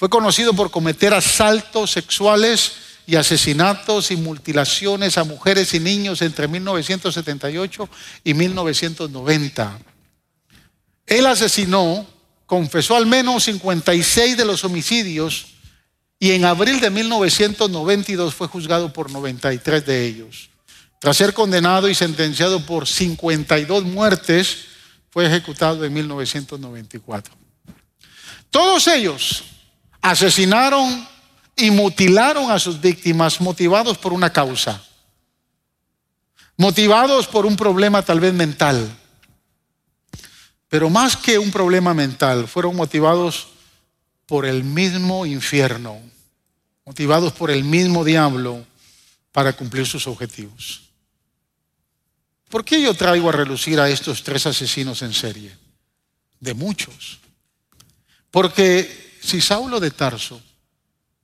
Fue 0.05 0.11
conocido 0.11 0.53
por 0.53 0.71
cometer 0.71 1.15
asaltos 1.15 1.93
sexuales 1.93 2.73
y 3.07 3.17
asesinatos 3.17 4.11
y 4.11 4.17
mutilaciones 4.17 5.17
a 5.17 5.25
mujeres 5.25 5.73
y 5.73 5.81
niños 5.81 6.21
entre 6.21 6.47
1978 6.47 7.89
y 8.23 8.35
1990. 8.35 9.79
Él 11.07 11.25
asesinó, 11.25 12.07
confesó 12.45 12.97
al 12.97 13.07
menos 13.07 13.45
56 13.45 14.37
de 14.37 14.45
los 14.45 14.63
homicidios 14.65 15.47
y 16.19 16.33
en 16.33 16.45
abril 16.45 16.81
de 16.81 16.91
1992 16.91 18.35
fue 18.35 18.47
juzgado 18.47 18.93
por 18.93 19.11
93 19.11 19.87
de 19.87 20.05
ellos. 20.05 20.51
Tras 21.01 21.17
ser 21.17 21.33
condenado 21.33 21.89
y 21.89 21.95
sentenciado 21.95 22.67
por 22.67 22.87
52 22.87 23.85
muertes, 23.85 24.67
fue 25.09 25.25
ejecutado 25.25 25.83
en 25.83 25.95
1994. 25.95 27.35
Todos 28.51 28.87
ellos 28.89 29.45
asesinaron 30.05 31.09
y 31.57 31.71
mutilaron 31.71 32.51
a 32.51 32.59
sus 32.59 32.79
víctimas 32.79 33.41
motivados 33.41 33.97
por 33.97 34.13
una 34.13 34.31
causa, 34.31 34.85
motivados 36.59 37.27
por 37.27 37.47
un 37.47 37.57
problema 37.57 38.03
tal 38.03 38.21
vez 38.21 38.35
mental. 38.35 38.99
Pero 40.69 40.91
más 40.91 41.17
que 41.17 41.39
un 41.39 41.51
problema 41.51 41.95
mental, 41.95 42.47
fueron 42.47 42.77
motivados 42.77 43.47
por 44.27 44.45
el 44.45 44.63
mismo 44.63 45.25
infierno, 45.25 45.99
motivados 46.85 47.33
por 47.33 47.51
el 47.51 47.65
mismo 47.65 48.05
diablo 48.05 48.63
para 49.33 49.55
cumplir 49.55 49.87
sus 49.87 50.07
objetivos. 50.07 50.83
¿Por 52.51 52.63
qué 52.63 52.83
yo 52.83 52.93
traigo 52.93 53.31
a 53.31 53.33
relucir 53.33 53.81
a 53.81 53.89
estos 53.89 54.23
tres 54.23 54.45
asesinos 54.45 55.01
en 55.01 55.15
serie? 55.15 55.57
De 56.41 56.53
muchos. 56.53 57.21
Porque 58.31 59.14
si 59.25 59.41
Saulo 59.41 59.81
de 59.81 59.91
Tarso 59.91 60.43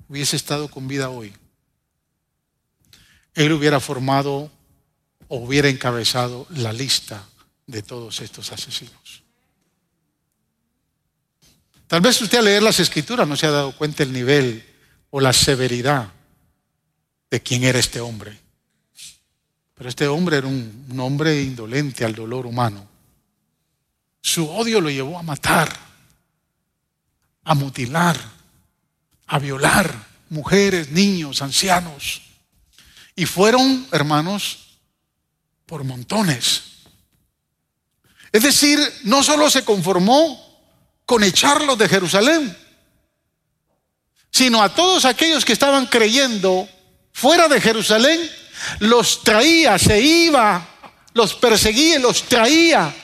hubiese 0.08 0.36
estado 0.36 0.68
con 0.68 0.88
vida 0.88 1.10
hoy, 1.10 1.32
él 3.34 3.52
hubiera 3.52 3.78
formado 3.78 4.50
o 5.28 5.36
hubiera 5.36 5.68
encabezado 5.68 6.46
la 6.50 6.72
lista 6.72 7.24
de 7.66 7.82
todos 7.82 8.20
estos 8.20 8.50
asesinos. 8.52 9.22
Tal 11.86 12.00
vez 12.00 12.20
usted 12.22 12.38
al 12.38 12.46
leer 12.46 12.62
las 12.62 12.80
escrituras 12.80 13.28
no 13.28 13.36
se 13.36 13.46
ha 13.46 13.50
dado 13.50 13.76
cuenta 13.76 14.02
el 14.02 14.12
nivel 14.12 14.64
o 15.10 15.20
la 15.20 15.32
severidad 15.32 16.10
de 17.30 17.42
quién 17.42 17.64
era 17.64 17.78
este 17.78 18.00
hombre. 18.00 18.38
Pero 19.74 19.88
este 19.88 20.06
hombre 20.08 20.38
era 20.38 20.46
un, 20.46 20.96
hombre 20.98 21.42
indolente 21.42 22.04
al 22.04 22.14
dolor 22.14 22.46
humano. 22.46 22.88
Su 24.22 24.48
odio 24.48 24.80
lo 24.80 24.90
llevó 24.90 25.18
a 25.18 25.22
matar, 25.22 25.89
a 27.50 27.54
mutilar, 27.56 28.16
a 29.26 29.40
violar 29.40 29.92
mujeres, 30.28 30.90
niños, 30.90 31.42
ancianos. 31.42 32.22
Y 33.16 33.26
fueron, 33.26 33.88
hermanos, 33.90 34.78
por 35.66 35.82
montones. 35.82 36.62
Es 38.30 38.44
decir, 38.44 38.78
no 39.02 39.24
solo 39.24 39.50
se 39.50 39.64
conformó 39.64 40.40
con 41.04 41.24
echarlos 41.24 41.76
de 41.76 41.88
Jerusalén, 41.88 42.56
sino 44.30 44.62
a 44.62 44.72
todos 44.72 45.04
aquellos 45.04 45.44
que 45.44 45.52
estaban 45.52 45.86
creyendo 45.86 46.68
fuera 47.12 47.48
de 47.48 47.60
Jerusalén, 47.60 48.30
los 48.78 49.24
traía, 49.24 49.76
se 49.76 50.00
iba, 50.00 50.68
los 51.14 51.34
perseguía 51.34 51.98
los 51.98 52.22
traía 52.22 52.94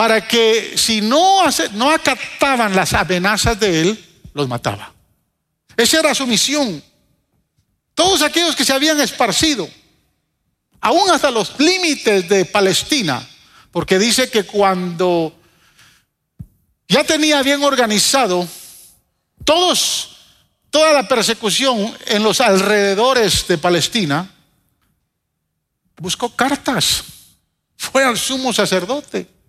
para 0.00 0.26
que 0.26 0.78
si 0.78 1.02
no, 1.02 1.44
no 1.72 1.90
acataban 1.90 2.74
las 2.74 2.94
amenazas 2.94 3.60
de 3.60 3.82
él, 3.82 4.04
los 4.32 4.48
mataba. 4.48 4.94
Esa 5.76 5.98
era 5.98 6.14
su 6.14 6.26
misión. 6.26 6.82
Todos 7.94 8.22
aquellos 8.22 8.56
que 8.56 8.64
se 8.64 8.72
habían 8.72 8.98
esparcido, 8.98 9.68
aún 10.80 11.10
hasta 11.10 11.30
los 11.30 11.52
límites 11.60 12.26
de 12.30 12.46
Palestina, 12.46 13.28
porque 13.70 13.98
dice 13.98 14.30
que 14.30 14.44
cuando 14.44 15.38
ya 16.88 17.04
tenía 17.04 17.42
bien 17.42 17.62
organizado, 17.62 18.48
todos 19.44 20.16
toda 20.70 20.94
la 20.94 21.08
persecución 21.08 21.94
en 22.06 22.22
los 22.22 22.40
alrededores 22.40 23.46
de 23.46 23.58
Palestina, 23.58 24.32
buscó 25.98 26.34
cartas, 26.34 27.04
fue 27.76 28.02
al 28.02 28.16
sumo 28.16 28.50
sacerdote 28.54 29.39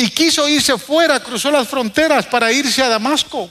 y 0.00 0.10
quiso 0.10 0.48
irse 0.48 0.78
fuera, 0.78 1.20
cruzó 1.20 1.50
las 1.50 1.68
fronteras 1.68 2.26
para 2.26 2.50
irse 2.50 2.82
a 2.82 2.88
Damasco. 2.88 3.50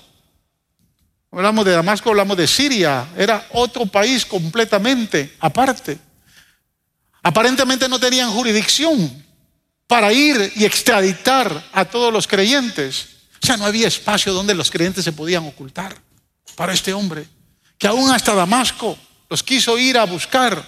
Hablamos 1.31 1.63
de 1.63 1.73
Damasco, 1.73 2.09
hablamos 2.09 2.35
de 2.37 2.47
Siria, 2.47 3.07
era 3.15 3.47
otro 3.51 3.85
país 3.85 4.25
completamente 4.25 5.35
aparte. 5.39 5.99
Aparentemente 7.21 7.87
no 7.87 7.99
tenían 7.99 8.31
jurisdicción 8.31 9.23
para 9.85 10.11
ir 10.11 10.51
y 10.55 10.65
extraditar 10.65 11.69
a 11.71 11.85
todos 11.85 12.11
los 12.11 12.27
creyentes. 12.27 13.09
O 13.43 13.45
sea, 13.45 13.57
no 13.57 13.65
había 13.65 13.87
espacio 13.87 14.33
donde 14.33 14.55
los 14.55 14.71
creyentes 14.71 15.03
se 15.03 15.11
podían 15.11 15.45
ocultar 15.45 15.95
para 16.55 16.73
este 16.73 16.93
hombre, 16.93 17.27
que 17.77 17.87
aún 17.87 18.09
hasta 18.09 18.33
Damasco 18.33 18.97
los 19.29 19.43
quiso 19.43 19.77
ir 19.77 19.99
a 19.99 20.05
buscar. 20.05 20.65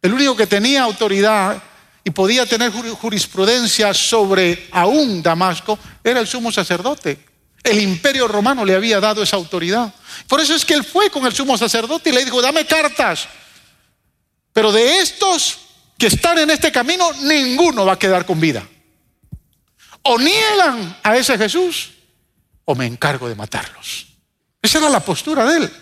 El 0.00 0.14
único 0.14 0.34
que 0.34 0.46
tenía 0.46 0.82
autoridad 0.82 1.62
y 2.04 2.10
podía 2.10 2.46
tener 2.46 2.72
jurisprudencia 2.72 3.94
sobre 3.94 4.68
aún 4.72 5.22
Damasco 5.22 5.78
era 6.02 6.20
el 6.20 6.26
sumo 6.26 6.50
sacerdote. 6.50 7.18
El 7.62 7.80
imperio 7.80 8.26
romano 8.26 8.64
le 8.64 8.74
había 8.74 8.98
dado 8.98 9.22
esa 9.22 9.36
autoridad. 9.36 9.94
Por 10.26 10.40
eso 10.40 10.54
es 10.54 10.64
que 10.64 10.74
él 10.74 10.84
fue 10.84 11.10
con 11.10 11.24
el 11.26 11.32
sumo 11.32 11.56
sacerdote 11.56 12.10
y 12.10 12.12
le 12.12 12.24
dijo, 12.24 12.42
dame 12.42 12.66
cartas. 12.66 13.28
Pero 14.52 14.72
de 14.72 14.98
estos 14.98 15.58
que 15.96 16.08
están 16.08 16.38
en 16.38 16.50
este 16.50 16.72
camino, 16.72 17.12
ninguno 17.22 17.86
va 17.86 17.92
a 17.92 17.98
quedar 17.98 18.26
con 18.26 18.40
vida. 18.40 18.66
O 20.02 20.18
niegan 20.18 20.98
a 21.04 21.16
ese 21.16 21.38
Jesús 21.38 21.90
o 22.64 22.74
me 22.74 22.86
encargo 22.86 23.28
de 23.28 23.36
matarlos. 23.36 24.08
Esa 24.60 24.78
era 24.78 24.88
la 24.88 25.00
postura 25.00 25.44
de 25.44 25.58
él. 25.58 25.72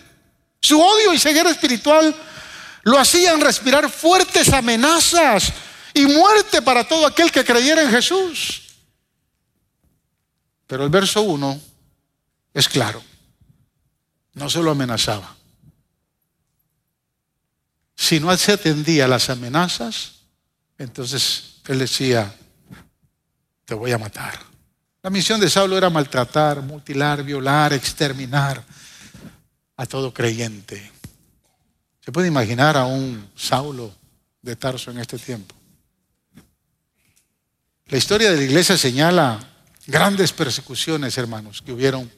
Su 0.61 0.79
odio 0.79 1.13
y 1.13 1.19
ceguera 1.19 1.49
espiritual 1.49 2.15
lo 2.83 2.99
hacían 2.99 3.41
respirar 3.41 3.89
fuertes 3.89 4.53
amenazas 4.53 5.51
y 5.93 6.05
muerte 6.05 6.61
para 6.61 6.87
todo 6.87 7.05
aquel 7.05 7.31
que 7.31 7.43
creyera 7.43 7.81
en 7.81 7.91
Jesús. 7.91 8.61
Pero 10.67 10.83
el 10.83 10.89
verso 10.89 11.21
1 11.21 11.61
es 12.53 12.69
claro. 12.69 13.03
No 14.33 14.49
se 14.49 14.61
lo 14.61 14.71
amenazaba. 14.71 15.35
Si 17.95 18.19
no 18.19 18.35
se 18.37 18.53
atendía 18.53 19.05
a 19.05 19.07
las 19.07 19.29
amenazas, 19.29 20.21
entonces 20.77 21.57
él 21.67 21.79
decía, 21.79 22.33
te 23.65 23.75
voy 23.75 23.91
a 23.91 23.97
matar. 23.97 24.39
La 25.03 25.09
misión 25.09 25.39
de 25.39 25.49
Saulo 25.49 25.77
era 25.77 25.89
maltratar, 25.89 26.61
mutilar, 26.61 27.23
violar, 27.23 27.73
exterminar 27.73 28.63
a 29.77 29.85
todo 29.85 30.13
creyente. 30.13 30.91
¿Se 31.99 32.11
puede 32.11 32.27
imaginar 32.27 32.77
a 32.77 32.85
un 32.85 33.29
Saulo 33.35 33.93
de 34.41 34.55
Tarso 34.55 34.91
en 34.91 34.99
este 34.99 35.17
tiempo? 35.17 35.55
La 37.91 37.97
historia 37.97 38.31
de 38.31 38.37
la 38.37 38.43
iglesia 38.43 38.77
señala 38.77 39.37
grandes 39.85 40.31
persecuciones, 40.31 41.17
hermanos, 41.17 41.61
que 41.61 41.73
hubieron, 41.73 42.09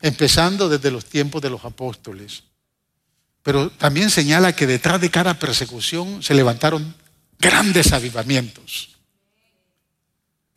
empezando 0.00 0.68
desde 0.68 0.90
los 0.90 1.04
tiempos 1.04 1.40
de 1.40 1.48
los 1.48 1.64
apóstoles. 1.64 2.42
Pero 3.44 3.70
también 3.70 4.10
señala 4.10 4.56
que 4.56 4.66
detrás 4.66 5.00
de 5.00 5.08
cada 5.08 5.38
persecución 5.38 6.24
se 6.24 6.34
levantaron 6.34 6.92
grandes 7.38 7.92
avivamientos 7.92 8.96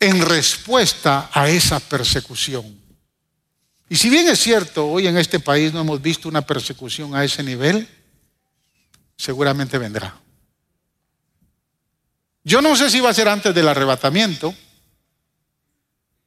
en 0.00 0.20
respuesta 0.20 1.30
a 1.32 1.48
esa 1.48 1.78
persecución. 1.78 2.76
Y 3.88 3.94
si 3.94 4.10
bien 4.10 4.26
es 4.26 4.40
cierto, 4.40 4.88
hoy 4.88 5.06
en 5.06 5.16
este 5.16 5.38
país 5.38 5.72
no 5.72 5.82
hemos 5.82 6.02
visto 6.02 6.28
una 6.28 6.42
persecución 6.42 7.14
a 7.14 7.22
ese 7.22 7.44
nivel, 7.44 7.86
seguramente 9.16 9.78
vendrá. 9.78 10.19
Yo 12.42 12.62
no 12.62 12.74
sé 12.76 12.90
si 12.90 13.00
va 13.00 13.10
a 13.10 13.14
ser 13.14 13.28
antes 13.28 13.54
del 13.54 13.68
arrebatamiento 13.68 14.54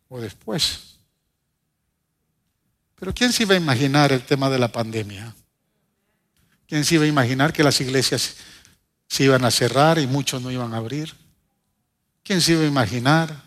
o 0.10 0.20
después. 0.20 0.98
Pero 2.96 3.14
¿quién 3.14 3.34
se 3.34 3.44
iba 3.44 3.56
a 3.56 3.58
imaginar 3.58 4.12
el 4.12 4.24
tema 4.24 4.50
de 4.50 4.60
la 4.60 4.72
pandemia? 4.72 5.36
¿Quién 6.68 6.86
se 6.86 6.96
iba 6.96 7.04
a 7.04 7.08
imaginar 7.08 7.52
que 7.52 7.64
las 7.64 7.82
iglesias 7.82 8.36
se 9.08 9.24
iban 9.24 9.44
a 9.44 9.52
cerrar 9.52 9.98
y 10.00 10.08
muchos 10.08 10.42
no 10.42 10.52
iban 10.52 10.74
a 10.74 10.78
abrir? 10.78 11.14
¿Quién 12.24 12.42
se 12.42 12.54
iba 12.54 12.62
a 12.62 12.68
imaginar 12.68 13.44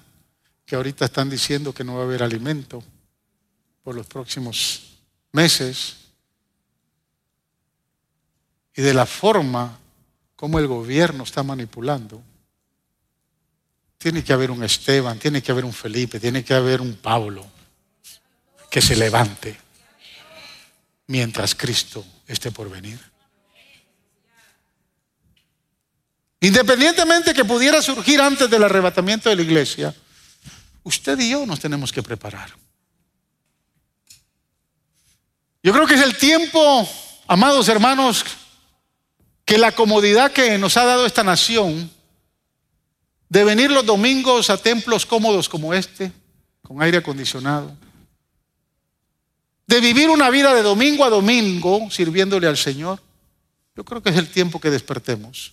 que 0.66 0.76
ahorita 0.76 1.04
están 1.04 1.30
diciendo 1.30 1.72
que 1.72 1.84
no 1.84 1.94
va 1.94 2.02
a 2.02 2.04
haber 2.04 2.22
alimento 2.22 2.82
por 3.82 3.94
los 3.94 4.06
próximos 4.06 4.98
meses? 5.32 5.96
Y 8.74 8.82
de 8.82 8.92
la 8.92 9.06
forma 9.06 9.78
como 10.34 10.58
el 10.58 10.66
gobierno 10.66 11.24
está 11.24 11.42
manipulando. 11.42 12.22
Tiene 13.98 14.22
que 14.22 14.32
haber 14.32 14.50
un 14.50 14.62
Esteban, 14.62 15.18
tiene 15.18 15.42
que 15.42 15.52
haber 15.52 15.64
un 15.64 15.72
Felipe, 15.72 16.20
tiene 16.20 16.44
que 16.44 16.54
haber 16.54 16.80
un 16.80 16.94
Pablo 16.96 17.46
que 18.70 18.82
se 18.82 18.96
levante 18.96 19.58
mientras 21.06 21.54
Cristo 21.54 22.04
esté 22.26 22.50
por 22.50 22.68
venir. 22.68 23.00
Independientemente 26.40 27.32
que 27.32 27.44
pudiera 27.44 27.80
surgir 27.80 28.20
antes 28.20 28.48
del 28.50 28.62
arrebatamiento 28.62 29.28
de 29.28 29.36
la 29.36 29.42
iglesia, 29.42 29.94
usted 30.82 31.18
y 31.18 31.30
yo 31.30 31.46
nos 31.46 31.60
tenemos 31.60 31.90
que 31.90 32.02
preparar. 32.02 32.54
Yo 35.62 35.72
creo 35.72 35.86
que 35.86 35.94
es 35.94 36.02
el 36.02 36.16
tiempo, 36.16 36.88
amados 37.26 37.68
hermanos, 37.68 38.24
que 39.44 39.58
la 39.58 39.72
comodidad 39.72 40.30
que 40.30 40.58
nos 40.58 40.76
ha 40.76 40.84
dado 40.84 41.06
esta 41.06 41.24
nación 41.24 41.90
de 43.28 43.44
venir 43.44 43.70
los 43.70 43.84
domingos 43.84 44.50
a 44.50 44.56
templos 44.56 45.04
cómodos 45.04 45.48
como 45.48 45.74
este, 45.74 46.12
con 46.62 46.82
aire 46.82 46.98
acondicionado, 46.98 47.76
de 49.66 49.80
vivir 49.80 50.08
una 50.08 50.30
vida 50.30 50.54
de 50.54 50.62
domingo 50.62 51.04
a 51.04 51.10
domingo 51.10 51.90
sirviéndole 51.90 52.46
al 52.46 52.56
Señor, 52.56 53.00
yo 53.74 53.84
creo 53.84 54.02
que 54.02 54.10
es 54.10 54.16
el 54.16 54.28
tiempo 54.28 54.60
que 54.60 54.70
despertemos. 54.70 55.52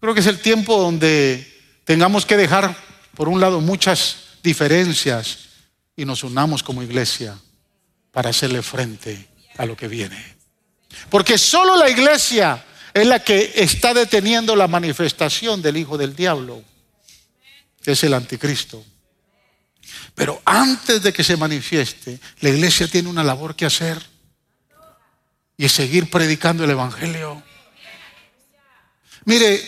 Creo 0.00 0.14
que 0.14 0.20
es 0.20 0.26
el 0.26 0.40
tiempo 0.40 0.78
donde 0.78 1.46
tengamos 1.84 2.24
que 2.24 2.36
dejar, 2.36 2.74
por 3.14 3.28
un 3.28 3.40
lado, 3.40 3.60
muchas 3.60 4.16
diferencias 4.42 5.50
y 5.94 6.06
nos 6.06 6.24
unamos 6.24 6.62
como 6.62 6.82
iglesia 6.82 7.38
para 8.10 8.30
hacerle 8.30 8.62
frente 8.62 9.28
a 9.58 9.66
lo 9.66 9.76
que 9.76 9.88
viene. 9.88 10.36
Porque 11.10 11.36
solo 11.36 11.76
la 11.76 11.90
iglesia 11.90 12.64
es 12.92 13.06
la 13.06 13.22
que 13.22 13.52
está 13.56 13.94
deteniendo 13.94 14.56
la 14.56 14.68
manifestación 14.68 15.62
del 15.62 15.76
Hijo 15.76 15.96
del 15.96 16.14
Diablo, 16.14 16.62
que 17.82 17.92
es 17.92 18.04
el 18.04 18.14
anticristo. 18.14 18.84
Pero 20.14 20.40
antes 20.44 21.02
de 21.02 21.12
que 21.12 21.24
se 21.24 21.36
manifieste, 21.36 22.18
la 22.40 22.50
iglesia 22.50 22.88
tiene 22.88 23.08
una 23.08 23.24
labor 23.24 23.54
que 23.54 23.66
hacer 23.66 24.00
y 25.56 25.64
es 25.64 25.72
seguir 25.72 26.10
predicando 26.10 26.64
el 26.64 26.70
Evangelio. 26.70 27.42
Mire, 29.24 29.62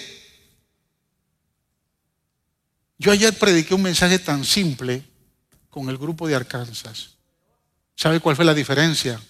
yo 2.99 3.13
ayer 3.13 3.37
prediqué 3.39 3.75
un 3.75 3.83
mensaje 3.83 4.19
tan 4.19 4.45
simple 4.45 5.03
con 5.71 5.89
el 5.89 5.99
grupo 5.99 6.27
de 6.27 6.35
Arkansas. 6.35 7.11
¿Sabe 7.95 8.21
cuál 8.21 8.37
fue 8.37 8.45
la 8.45 8.55
diferencia? 8.55 9.21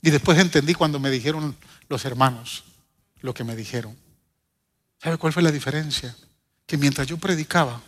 Y 0.00 0.10
después 0.10 0.38
entendí 0.38 0.74
cuando 0.74 0.98
me 0.98 1.10
dijeron 1.10 1.56
los 1.88 2.04
hermanos 2.04 2.64
lo 3.20 3.34
que 3.34 3.44
me 3.44 3.56
dijeron. 3.56 3.96
¿Sabe 5.02 5.18
cuál 5.18 5.32
fue 5.32 5.42
la 5.42 5.50
diferencia? 5.50 6.16
Que 6.66 6.76
mientras 6.76 7.06
yo 7.06 7.16
predicaba, 7.18 7.80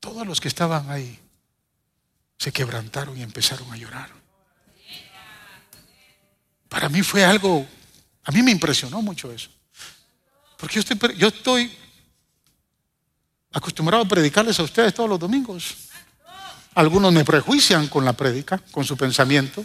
todos 0.00 0.26
los 0.26 0.40
que 0.40 0.48
estaban 0.48 0.90
ahí 0.90 1.18
se 2.38 2.52
quebrantaron 2.52 3.16
y 3.16 3.22
empezaron 3.22 3.72
a 3.72 3.76
llorar. 3.76 4.10
Para 6.68 6.88
mí 6.88 7.02
fue 7.02 7.24
algo, 7.24 7.66
a 8.24 8.32
mí 8.32 8.42
me 8.42 8.50
impresionó 8.50 9.00
mucho 9.00 9.30
eso. 9.30 9.50
Porque 10.56 10.74
yo 10.74 10.80
estoy, 10.80 11.16
yo 11.16 11.28
estoy 11.28 11.78
acostumbrado 13.52 14.02
a 14.02 14.08
predicarles 14.08 14.58
a 14.58 14.62
ustedes 14.62 14.94
todos 14.94 15.08
los 15.08 15.20
domingos. 15.20 15.88
Algunos 16.74 17.12
me 17.12 17.24
prejuician 17.24 17.88
con 17.88 18.04
la 18.04 18.14
prédica, 18.14 18.58
con 18.70 18.84
su 18.84 18.96
pensamiento. 18.96 19.64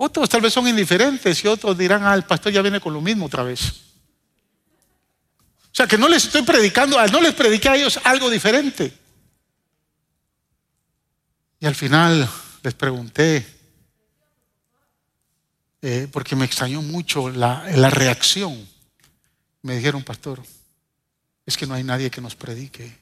Otros 0.00 0.28
tal 0.28 0.40
vez 0.40 0.52
son 0.52 0.68
indiferentes 0.68 1.44
y 1.44 1.48
otros 1.48 1.76
dirán, 1.76 2.04
ah, 2.04 2.14
el 2.14 2.22
pastor 2.22 2.52
ya 2.52 2.62
viene 2.62 2.80
con 2.80 2.94
lo 2.94 3.00
mismo 3.00 3.26
otra 3.26 3.42
vez. 3.42 3.60
O 5.64 5.74
sea 5.78 5.88
que 5.88 5.98
no 5.98 6.08
les 6.08 6.24
estoy 6.24 6.42
predicando, 6.42 7.04
no 7.08 7.20
les 7.20 7.34
prediqué 7.34 7.68
a 7.68 7.76
ellos 7.76 7.98
algo 8.04 8.30
diferente. 8.30 8.96
Y 11.58 11.66
al 11.66 11.74
final 11.74 12.28
les 12.62 12.74
pregunté, 12.74 13.44
eh, 15.82 16.08
porque 16.12 16.36
me 16.36 16.44
extrañó 16.44 16.80
mucho 16.80 17.28
la, 17.28 17.64
la 17.74 17.90
reacción. 17.90 18.68
Me 19.62 19.76
dijeron, 19.76 20.04
pastor, 20.04 20.40
es 21.44 21.56
que 21.56 21.66
no 21.66 21.74
hay 21.74 21.82
nadie 21.82 22.08
que 22.08 22.20
nos 22.20 22.36
predique. 22.36 22.96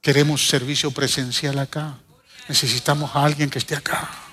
Queremos 0.00 0.48
servicio 0.48 0.90
presencial 0.90 1.58
acá. 1.58 1.98
Necesitamos 2.48 3.14
a 3.14 3.26
alguien 3.26 3.50
que 3.50 3.58
esté 3.58 3.76
acá 3.76 4.29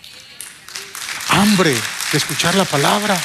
hambre 1.30 1.72
de 1.72 2.18
escuchar 2.18 2.56
la 2.56 2.66
palabra. 2.66 3.20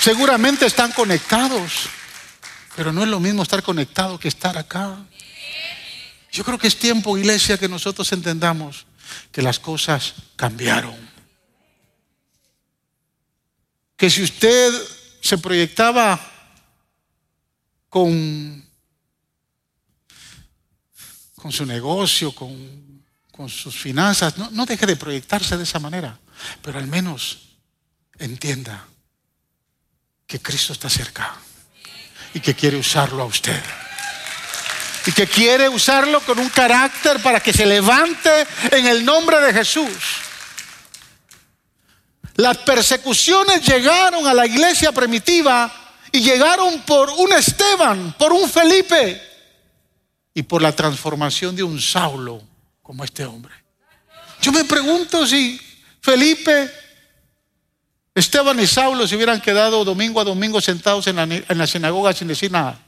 Seguramente 0.00 0.66
están 0.66 0.92
conectados, 0.92 1.88
pero 2.76 2.92
no 2.92 3.02
es 3.02 3.08
lo 3.08 3.20
mismo 3.20 3.42
estar 3.42 3.62
conectado 3.62 4.18
que 4.18 4.28
estar 4.28 4.58
acá. 4.58 4.98
Yo 6.30 6.44
creo 6.44 6.58
que 6.58 6.66
es 6.66 6.78
tiempo, 6.78 7.16
iglesia, 7.16 7.58
que 7.58 7.68
nosotros 7.68 8.12
entendamos 8.12 8.86
que 9.30 9.40
las 9.42 9.58
cosas 9.58 10.14
cambiaron. 10.36 10.96
Que 13.96 14.10
si 14.10 14.22
usted 14.22 14.72
se 15.20 15.38
proyectaba 15.38 16.20
con, 17.88 18.68
con 21.36 21.52
su 21.52 21.64
negocio, 21.64 22.34
con 22.34 23.04
con 23.36 23.48
sus 23.48 23.74
finanzas. 23.74 24.36
No, 24.38 24.64
deje 24.64 24.86
de 24.86 24.96
proyectarse 24.96 25.56
de 25.56 25.64
esa 25.64 25.78
manera, 25.78 26.18
pero 26.62 26.78
al 26.78 26.86
menos 26.86 27.38
entienda 28.18 28.86
que 30.26 30.40
Cristo 30.40 30.72
está 30.72 30.88
cerca 30.88 31.34
y 32.32 32.40
que 32.40 32.54
quiere 32.54 32.76
usarlo 32.76 33.22
a 33.22 33.26
usted. 33.26 33.60
Y 35.06 35.12
que 35.12 35.26
quiere 35.26 35.68
usarlo 35.68 36.20
con 36.20 36.38
un 36.38 36.48
carácter 36.48 37.20
para 37.22 37.40
que 37.40 37.52
se 37.52 37.66
levante 37.66 38.46
en 38.70 38.86
el 38.86 39.04
nombre 39.04 39.38
de 39.40 39.52
Jesús. 39.52 39.98
Las 42.36 42.58
persecuciones 42.58 43.66
llegaron 43.66 44.26
a 44.26 44.34
la 44.34 44.46
iglesia 44.46 44.92
primitiva 44.92 45.72
y 46.10 46.20
llegaron 46.20 46.80
por 46.82 47.10
un 47.10 47.32
Esteban, 47.32 48.14
por 48.18 48.32
un 48.32 48.48
Felipe 48.48 49.20
y 50.32 50.42
por 50.42 50.62
la 50.62 50.74
transformación 50.74 51.54
de 51.54 51.62
un 51.62 51.80
Saulo 51.80 52.53
como 52.84 53.02
este 53.02 53.24
hombre. 53.24 53.52
Yo 54.42 54.52
me 54.52 54.62
pregunto 54.64 55.26
si 55.26 55.58
Felipe, 56.00 56.70
Esteban 58.14 58.60
y 58.60 58.66
Saulo 58.66 59.08
se 59.08 59.16
hubieran 59.16 59.40
quedado 59.40 59.84
domingo 59.86 60.20
a 60.20 60.24
domingo 60.24 60.60
sentados 60.60 61.06
en 61.06 61.16
la, 61.16 61.66
sinagoga 61.66 62.12
sin 62.12 62.28
decir 62.28 62.52
nada. 62.52 62.78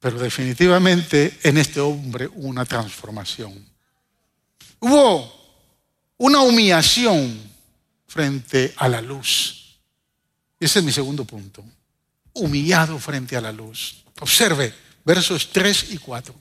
Pero 0.00 0.18
definitivamente 0.18 1.38
en 1.42 1.58
este 1.58 1.78
hombre 1.78 2.28
hubo 2.28 2.48
una 2.48 2.64
transformación. 2.64 3.68
Hubo 4.80 5.30
una 6.16 6.40
humillación 6.40 7.38
frente 8.06 8.72
a 8.78 8.88
la 8.88 9.02
luz. 9.02 9.78
Ese 10.58 10.78
es 10.78 10.84
mi 10.84 10.90
segundo 10.90 11.26
punto. 11.26 11.62
Humillado 12.34 12.98
frente 12.98 13.36
a 13.36 13.40
la 13.40 13.52
luz. 13.52 14.04
Observe 14.20 14.72
versos 15.04 15.50
3 15.50 15.92
y 15.92 15.98
4. 15.98 16.34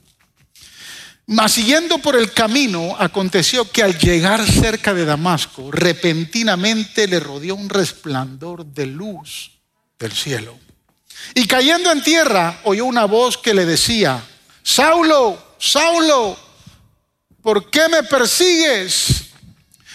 Mas 1.27 1.53
siguiendo 1.53 1.99
por 1.99 2.15
el 2.15 2.33
camino, 2.33 2.95
aconteció 2.99 3.69
que 3.69 3.83
al 3.83 3.97
llegar 3.97 4.45
cerca 4.45 4.93
de 4.93 5.05
Damasco, 5.05 5.71
repentinamente 5.71 7.07
le 7.07 7.19
rodeó 7.19 7.55
un 7.55 7.69
resplandor 7.69 8.65
de 8.65 8.85
luz 8.87 9.51
del 9.97 10.11
cielo. 10.11 10.59
Y 11.35 11.47
cayendo 11.47 11.91
en 11.91 12.03
tierra, 12.03 12.59
oyó 12.63 12.85
una 12.85 13.05
voz 13.05 13.37
que 13.37 13.53
le 13.53 13.65
decía, 13.65 14.21
Saulo, 14.63 15.55
Saulo, 15.57 16.37
¿por 17.41 17.69
qué 17.69 17.87
me 17.87 18.03
persigues? 18.03 19.27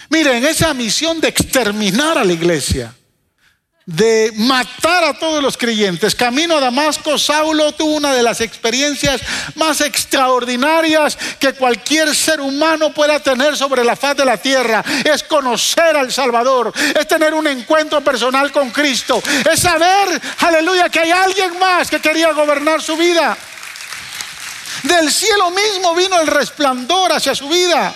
Miren, 0.09 0.45
esa 0.45 0.73
misión 0.73 1.19
de 1.19 1.27
exterminar 1.27 2.17
a 2.17 2.23
la 2.23 2.33
iglesia, 2.33 2.95
de 3.87 4.33
matar 4.35 5.05
a 5.05 5.13
todos 5.13 5.41
los 5.41 5.55
creyentes. 5.55 6.13
Camino 6.13 6.57
a 6.57 6.59
Damasco, 6.59 7.17
Saulo 7.17 7.71
tuvo 7.71 7.95
una 7.95 8.13
de 8.13 8.21
las 8.21 8.41
experiencias 8.41 9.21
más 9.55 9.79
extraordinarias 9.79 11.17
que 11.39 11.53
cualquier 11.53 12.13
ser 12.13 12.41
humano 12.41 12.93
pueda 12.93 13.21
tener 13.21 13.55
sobre 13.55 13.85
la 13.85 13.95
faz 13.95 14.17
de 14.17 14.25
la 14.25 14.35
tierra. 14.35 14.83
Es 15.05 15.23
conocer 15.23 15.95
al 15.95 16.11
Salvador, 16.11 16.73
es 16.99 17.07
tener 17.07 17.33
un 17.33 17.47
encuentro 17.47 18.01
personal 18.01 18.51
con 18.51 18.71
Cristo, 18.71 19.23
es 19.49 19.61
saber, 19.61 20.21
aleluya, 20.39 20.89
que 20.89 20.99
hay 20.99 21.11
alguien 21.11 21.57
más 21.57 21.89
que 21.89 22.01
quería 22.01 22.33
gobernar 22.33 22.81
su 22.81 22.97
vida. 22.97 23.37
Del 24.83 25.09
cielo 25.09 25.49
mismo 25.51 25.95
vino 25.95 26.19
el 26.19 26.27
resplandor 26.27 27.13
hacia 27.13 27.33
su 27.33 27.47
vida. 27.47 27.95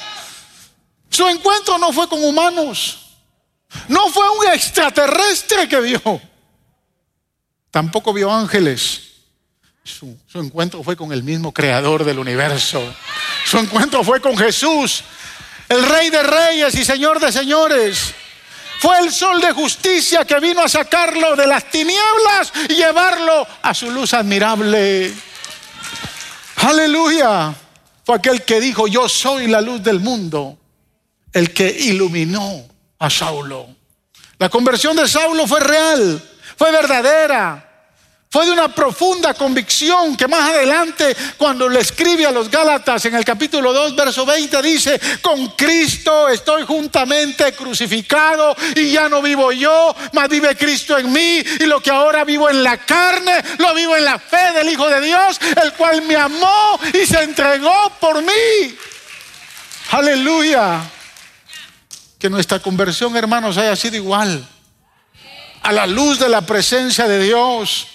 Su 1.09 1.27
encuentro 1.27 1.77
no 1.77 1.91
fue 1.91 2.07
con 2.07 2.23
humanos. 2.23 3.00
No 3.87 4.09
fue 4.09 4.29
un 4.29 4.53
extraterrestre 4.53 5.67
que 5.67 5.79
vio. 5.79 6.21
Tampoco 7.69 8.13
vio 8.13 8.31
ángeles. 8.31 9.01
Su, 9.83 10.15
encuentro 10.35 10.83
fue 10.83 10.95
con 10.95 11.11
el 11.11 11.23
mismo 11.23 11.53
creador 11.53 12.03
del 12.03 12.19
universo. 12.19 12.81
Su 13.45 13.57
encuentro 13.57 14.03
fue 14.03 14.21
con 14.21 14.37
Jesús, 14.37 15.03
el 15.67 15.83
rey 15.83 16.09
de 16.09 16.21
reyes 16.21 16.75
y 16.75 16.85
señor 16.85 17.19
de 17.19 17.31
señores. 17.31 18.13
Fue 18.79 18.99
el 18.99 19.11
sol 19.11 19.39
de 19.41 19.51
justicia 19.51 20.25
que 20.25 20.39
vino 20.39 20.61
a 20.61 20.69
sacarlo 20.69 21.35
de 21.35 21.47
las 21.47 21.69
tinieblas 21.69 22.51
y 22.69 22.75
llevarlo 22.75 23.47
a 23.61 23.73
su 23.73 23.89
luz 23.91 24.13
admirable. 24.13 25.13
Aleluya. 26.57 27.53
Fue 28.03 28.15
aquel 28.15 28.43
que 28.43 28.59
dijo, 28.59 28.87
yo 28.87 29.07
soy 29.07 29.47
la 29.47 29.61
luz 29.61 29.83
del 29.83 29.99
mundo, 29.99 30.57
el 31.31 31.53
que 31.53 31.69
iluminó 31.69 32.70
a 33.01 33.09
Saulo. 33.09 33.67
La 34.37 34.47
conversión 34.49 34.95
de 34.95 35.07
Saulo 35.07 35.47
fue 35.47 35.59
real, 35.59 36.21
fue 36.55 36.71
verdadera, 36.71 37.67
fue 38.29 38.45
de 38.45 38.51
una 38.51 38.73
profunda 38.73 39.33
convicción 39.33 40.15
que 40.15 40.27
más 40.27 40.51
adelante, 40.51 41.17
cuando 41.35 41.67
le 41.67 41.79
escribe 41.79 42.27
a 42.27 42.31
los 42.31 42.49
Gálatas 42.49 43.03
en 43.05 43.15
el 43.15 43.25
capítulo 43.25 43.73
2, 43.73 43.95
verso 43.95 44.23
20, 44.23 44.61
dice, 44.61 45.01
con 45.21 45.47
Cristo 45.49 46.29
estoy 46.29 46.63
juntamente 46.63 47.53
crucificado 47.53 48.55
y 48.75 48.91
ya 48.91 49.09
no 49.09 49.21
vivo 49.21 49.51
yo, 49.51 49.95
mas 50.13 50.29
vive 50.29 50.55
Cristo 50.55 50.95
en 50.97 51.11
mí 51.11 51.43
y 51.59 51.65
lo 51.65 51.81
que 51.81 51.89
ahora 51.89 52.23
vivo 52.23 52.49
en 52.51 52.61
la 52.61 52.77
carne, 52.77 53.43
lo 53.57 53.73
vivo 53.73 53.97
en 53.97 54.05
la 54.05 54.19
fe 54.19 54.53
del 54.53 54.69
Hijo 54.69 54.87
de 54.87 55.01
Dios, 55.01 55.39
el 55.63 55.73
cual 55.73 56.03
me 56.03 56.15
amó 56.15 56.79
y 56.93 57.05
se 57.07 57.23
entregó 57.23 57.91
por 57.99 58.21
mí. 58.21 58.77
Aleluya 59.89 60.81
que 62.21 62.29
nuestra 62.29 62.59
conversión, 62.59 63.17
hermanos, 63.17 63.57
haya 63.57 63.75
sido 63.75 63.95
igual. 63.95 64.47
A 65.63 65.71
la 65.71 65.87
luz 65.87 66.19
de 66.19 66.29
la 66.29 66.41
presencia 66.41 67.07
de 67.07 67.19
Dios. 67.19 67.87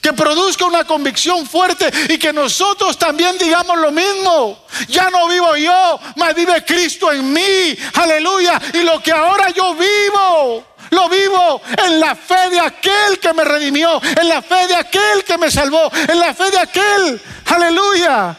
Que 0.00 0.12
produzca 0.12 0.64
una 0.66 0.84
convicción 0.84 1.44
fuerte 1.46 1.90
y 2.08 2.16
que 2.16 2.32
nosotros 2.32 2.96
también 2.96 3.36
digamos 3.38 3.76
lo 3.78 3.90
mismo. 3.90 4.64
Ya 4.86 5.10
no 5.10 5.26
vivo 5.26 5.56
yo, 5.56 6.00
mas 6.14 6.32
vive 6.32 6.64
Cristo 6.64 7.10
en 7.10 7.32
mí. 7.32 7.76
Aleluya. 7.94 8.62
Y 8.72 8.82
lo 8.82 9.02
que 9.02 9.10
ahora 9.10 9.50
yo 9.50 9.74
vivo, 9.74 10.64
lo 10.90 11.08
vivo 11.08 11.60
en 11.84 11.98
la 11.98 12.14
fe 12.14 12.50
de 12.50 12.60
aquel 12.60 13.18
que 13.20 13.32
me 13.32 13.42
redimió, 13.42 14.00
en 14.02 14.28
la 14.28 14.42
fe 14.42 14.68
de 14.68 14.76
aquel 14.76 15.24
que 15.26 15.38
me 15.38 15.50
salvó, 15.50 15.90
en 15.92 16.20
la 16.20 16.34
fe 16.34 16.50
de 16.52 16.58
aquel, 16.58 17.20
aleluya, 17.46 18.36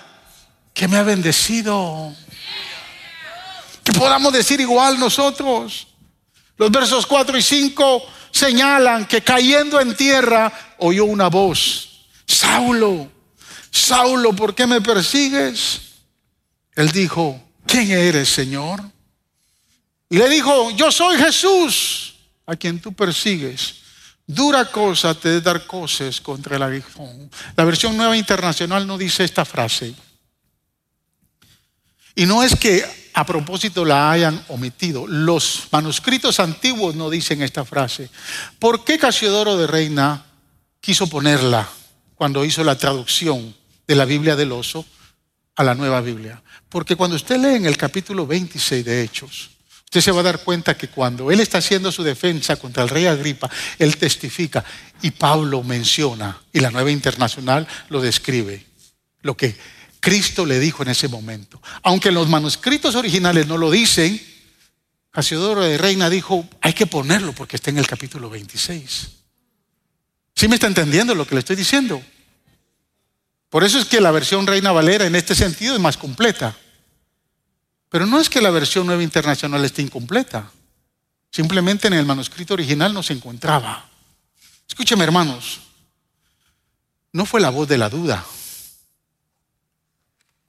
que 0.73 0.87
me 0.87 0.97
ha 0.97 1.03
bendecido 1.03 2.15
podamos 3.93 4.33
decir 4.33 4.59
igual 4.59 4.99
nosotros. 4.99 5.87
Los 6.57 6.71
versos 6.71 7.05
4 7.05 7.37
y 7.37 7.41
5 7.41 8.03
señalan 8.31 9.05
que 9.05 9.21
cayendo 9.21 9.79
en 9.79 9.95
tierra 9.95 10.51
oyó 10.79 11.05
una 11.05 11.27
voz, 11.27 12.07
Saulo, 12.27 13.11
Saulo, 13.71 14.33
¿por 14.33 14.53
qué 14.53 14.67
me 14.67 14.81
persigues? 14.81 15.81
Él 16.75 16.91
dijo, 16.91 17.41
¿quién 17.65 17.91
eres, 17.91 18.29
Señor? 18.29 18.81
Y 20.09 20.17
le 20.17 20.29
dijo, 20.29 20.71
yo 20.71 20.91
soy 20.91 21.17
Jesús, 21.17 22.15
a 22.45 22.55
quien 22.55 22.79
tú 22.79 22.93
persigues. 22.93 23.75
Dura 24.25 24.65
cosa 24.71 25.13
te 25.13 25.29
de 25.29 25.41
dar 25.41 25.65
cosas 25.65 26.21
contra 26.21 26.55
el 26.55 26.63
aguijón. 26.63 27.29
La 27.55 27.65
versión 27.65 27.97
nueva 27.97 28.15
internacional 28.15 28.87
no 28.87 28.97
dice 28.97 29.23
esta 29.23 29.43
frase. 29.43 29.93
Y 32.15 32.25
no 32.25 32.43
es 32.43 32.55
que 32.55 33.02
a 33.13 33.25
propósito 33.25 33.85
la 33.85 34.11
hayan 34.11 34.43
omitido. 34.49 35.05
Los 35.07 35.67
manuscritos 35.71 36.39
antiguos 36.39 36.95
no 36.95 37.09
dicen 37.09 37.41
esta 37.41 37.63
frase. 37.65 38.09
¿Por 38.59 38.83
qué 38.83 38.97
Casiodoro 38.97 39.57
de 39.57 39.67
Reina 39.67 40.25
quiso 40.79 41.07
ponerla 41.07 41.67
cuando 42.15 42.43
hizo 42.43 42.63
la 42.63 42.77
traducción 42.77 43.55
de 43.87 43.95
la 43.95 44.05
Biblia 44.05 44.35
del 44.35 44.51
oso 44.51 44.85
a 45.55 45.63
la 45.63 45.75
nueva 45.75 46.01
Biblia? 46.01 46.41
Porque 46.69 46.95
cuando 46.95 47.15
usted 47.15 47.37
lee 47.37 47.55
en 47.55 47.65
el 47.65 47.77
capítulo 47.77 48.25
26 48.25 48.83
de 48.83 49.03
Hechos, 49.03 49.51
usted 49.85 50.01
se 50.01 50.11
va 50.11 50.21
a 50.21 50.23
dar 50.23 50.39
cuenta 50.39 50.75
que 50.75 50.87
cuando 50.87 51.29
él 51.31 51.39
está 51.39 51.59
haciendo 51.59 51.91
su 51.91 52.01
defensa 52.01 52.55
contra 52.55 52.81
el 52.81 52.89
rey 52.89 53.05
Agripa, 53.05 53.49
él 53.77 53.95
testifica 53.97 54.65
y 55.03 55.11
Pablo 55.11 55.61
menciona, 55.61 56.41
y 56.51 56.61
la 56.61 56.71
nueva 56.71 56.89
internacional 56.89 57.67
lo 57.89 58.01
describe, 58.01 58.65
lo 59.21 59.37
que 59.37 59.55
Cristo 60.03 60.45
le 60.45 60.59
dijo 60.59 60.83
en 60.83 60.89
ese 60.89 61.07
momento. 61.07 61.61
Aunque 61.81 62.11
los 62.11 62.27
manuscritos 62.27 62.93
originales 62.95 63.47
no 63.47 63.57
lo 63.57 63.71
dicen, 63.71 64.21
Casiodoro 65.11 65.61
de 65.61 65.77
Reina 65.77 66.09
dijo, 66.09 66.45
hay 66.59 66.73
que 66.73 66.85
ponerlo 66.85 67.31
porque 67.31 67.55
está 67.55 67.69
en 67.69 67.77
el 67.77 67.87
capítulo 67.87 68.29
26. 68.29 69.07
¿Sí 70.35 70.47
me 70.49 70.55
está 70.55 70.67
entendiendo 70.67 71.15
lo 71.15 71.25
que 71.25 71.35
le 71.35 71.39
estoy 71.39 71.55
diciendo? 71.55 72.03
Por 73.47 73.63
eso 73.63 73.79
es 73.79 73.85
que 73.85 74.01
la 74.01 74.11
versión 74.11 74.45
Reina 74.45 74.73
Valera 74.73 75.05
en 75.05 75.15
este 75.15 75.35
sentido 75.35 75.73
es 75.73 75.79
más 75.79 75.95
completa. 75.95 76.53
Pero 77.87 78.05
no 78.05 78.19
es 78.19 78.29
que 78.29 78.41
la 78.41 78.49
versión 78.49 78.85
Nueva 78.85 79.03
Internacional 79.03 79.63
esté 79.63 79.83
incompleta. 79.83 80.51
Simplemente 81.31 81.87
en 81.87 81.93
el 81.93 82.05
manuscrito 82.05 82.55
original 82.55 82.93
no 82.93 83.03
se 83.03 83.13
encontraba. 83.13 83.89
Escúcheme 84.67 85.05
hermanos, 85.05 85.61
no 87.13 87.25
fue 87.25 87.39
la 87.39 87.51
voz 87.51 87.69
de 87.69 87.77
la 87.77 87.87
duda. 87.87 88.25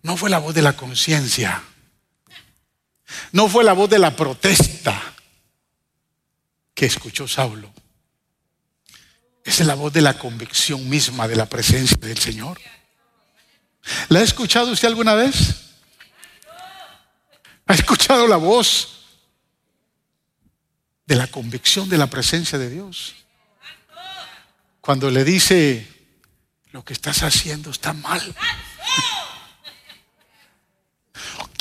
No 0.04 0.18
fue 0.18 0.28
la 0.28 0.38
voz 0.38 0.54
de 0.54 0.60
la 0.60 0.76
conciencia. 0.76 1.62
No 3.32 3.48
fue 3.48 3.64
la 3.64 3.72
voz 3.72 3.88
de 3.88 3.98
la 3.98 4.14
protesta 4.14 5.14
que 6.74 6.84
escuchó 6.84 7.26
Saulo. 7.26 7.72
Es 9.42 9.60
la 9.60 9.74
voz 9.74 9.94
de 9.94 10.02
la 10.02 10.18
convicción 10.18 10.86
misma 10.90 11.26
de 11.26 11.36
la 11.36 11.46
presencia 11.46 11.96
del 11.96 12.18
Señor. 12.18 12.60
¿La 14.10 14.20
ha 14.20 14.22
escuchado 14.22 14.72
usted 14.72 14.88
alguna 14.88 15.14
vez? 15.14 15.72
¿Ha 17.66 17.72
escuchado 17.72 18.28
la 18.28 18.36
voz 18.36 19.06
de 21.06 21.16
la 21.16 21.28
convicción 21.28 21.88
de 21.88 21.96
la 21.96 22.08
presencia 22.08 22.58
de 22.58 22.68
Dios? 22.68 23.14
Cuando 24.82 25.10
le 25.10 25.24
dice, 25.24 25.88
lo 26.72 26.84
que 26.84 26.92
estás 26.92 27.22
haciendo 27.22 27.70
está 27.70 27.94
mal 27.94 28.34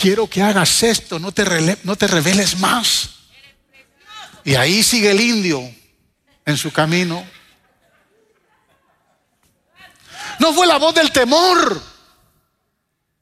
quiero 0.03 0.27
que 0.27 0.41
hagas 0.41 0.83
esto, 0.83 1.17
no 1.17 1.31
te, 1.31 1.77
no 1.85 1.95
te 1.95 2.07
reveles 2.07 2.59
más. 2.59 3.11
Y 4.43 4.55
ahí 4.55 4.83
sigue 4.83 5.11
el 5.11 5.21
indio 5.21 5.61
en 6.45 6.57
su 6.57 6.73
camino. 6.73 7.25
No 10.39 10.51
fue 10.51 10.67
la 10.67 10.77
voz 10.77 10.93
del 10.93 11.09
temor, 11.09 11.81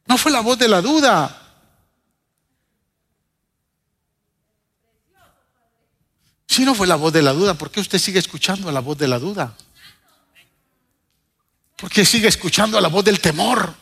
no 0.08 0.18
fue 0.18 0.32
la 0.32 0.40
voz 0.40 0.58
de 0.58 0.68
la 0.68 0.82
duda. 0.82 1.38
Si 6.48 6.66
no 6.66 6.74
fue 6.74 6.88
la 6.88 6.96
voz 6.96 7.14
de 7.14 7.22
la 7.22 7.34
duda, 7.34 7.54
¿por 7.54 7.70
qué 7.70 7.80
usted 7.80 8.00
sigue 8.00 8.18
escuchando 8.18 8.70
a 8.70 8.72
la 8.72 8.80
voz 8.80 8.98
de 8.98 9.08
la 9.08 9.20
duda? 9.20 9.56
¿Por 11.76 11.92
qué 11.92 12.04
sigue 12.06 12.28
escuchando 12.28 12.76
a 12.80 12.82
la 12.82 12.88
voz 12.88 13.06
del 13.06 13.22
temor? 13.22 13.81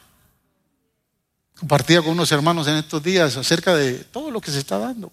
Compartía 1.60 2.02
con 2.02 2.12
unos 2.12 2.32
hermanos 2.32 2.68
en 2.68 2.76
estos 2.76 3.04
días 3.04 3.36
acerca 3.36 3.76
de 3.76 3.96
todo 3.96 4.32
lo 4.32 4.40
que 4.40 4.50
se 4.50 4.60
está 4.60 4.78
dando. 4.78 5.12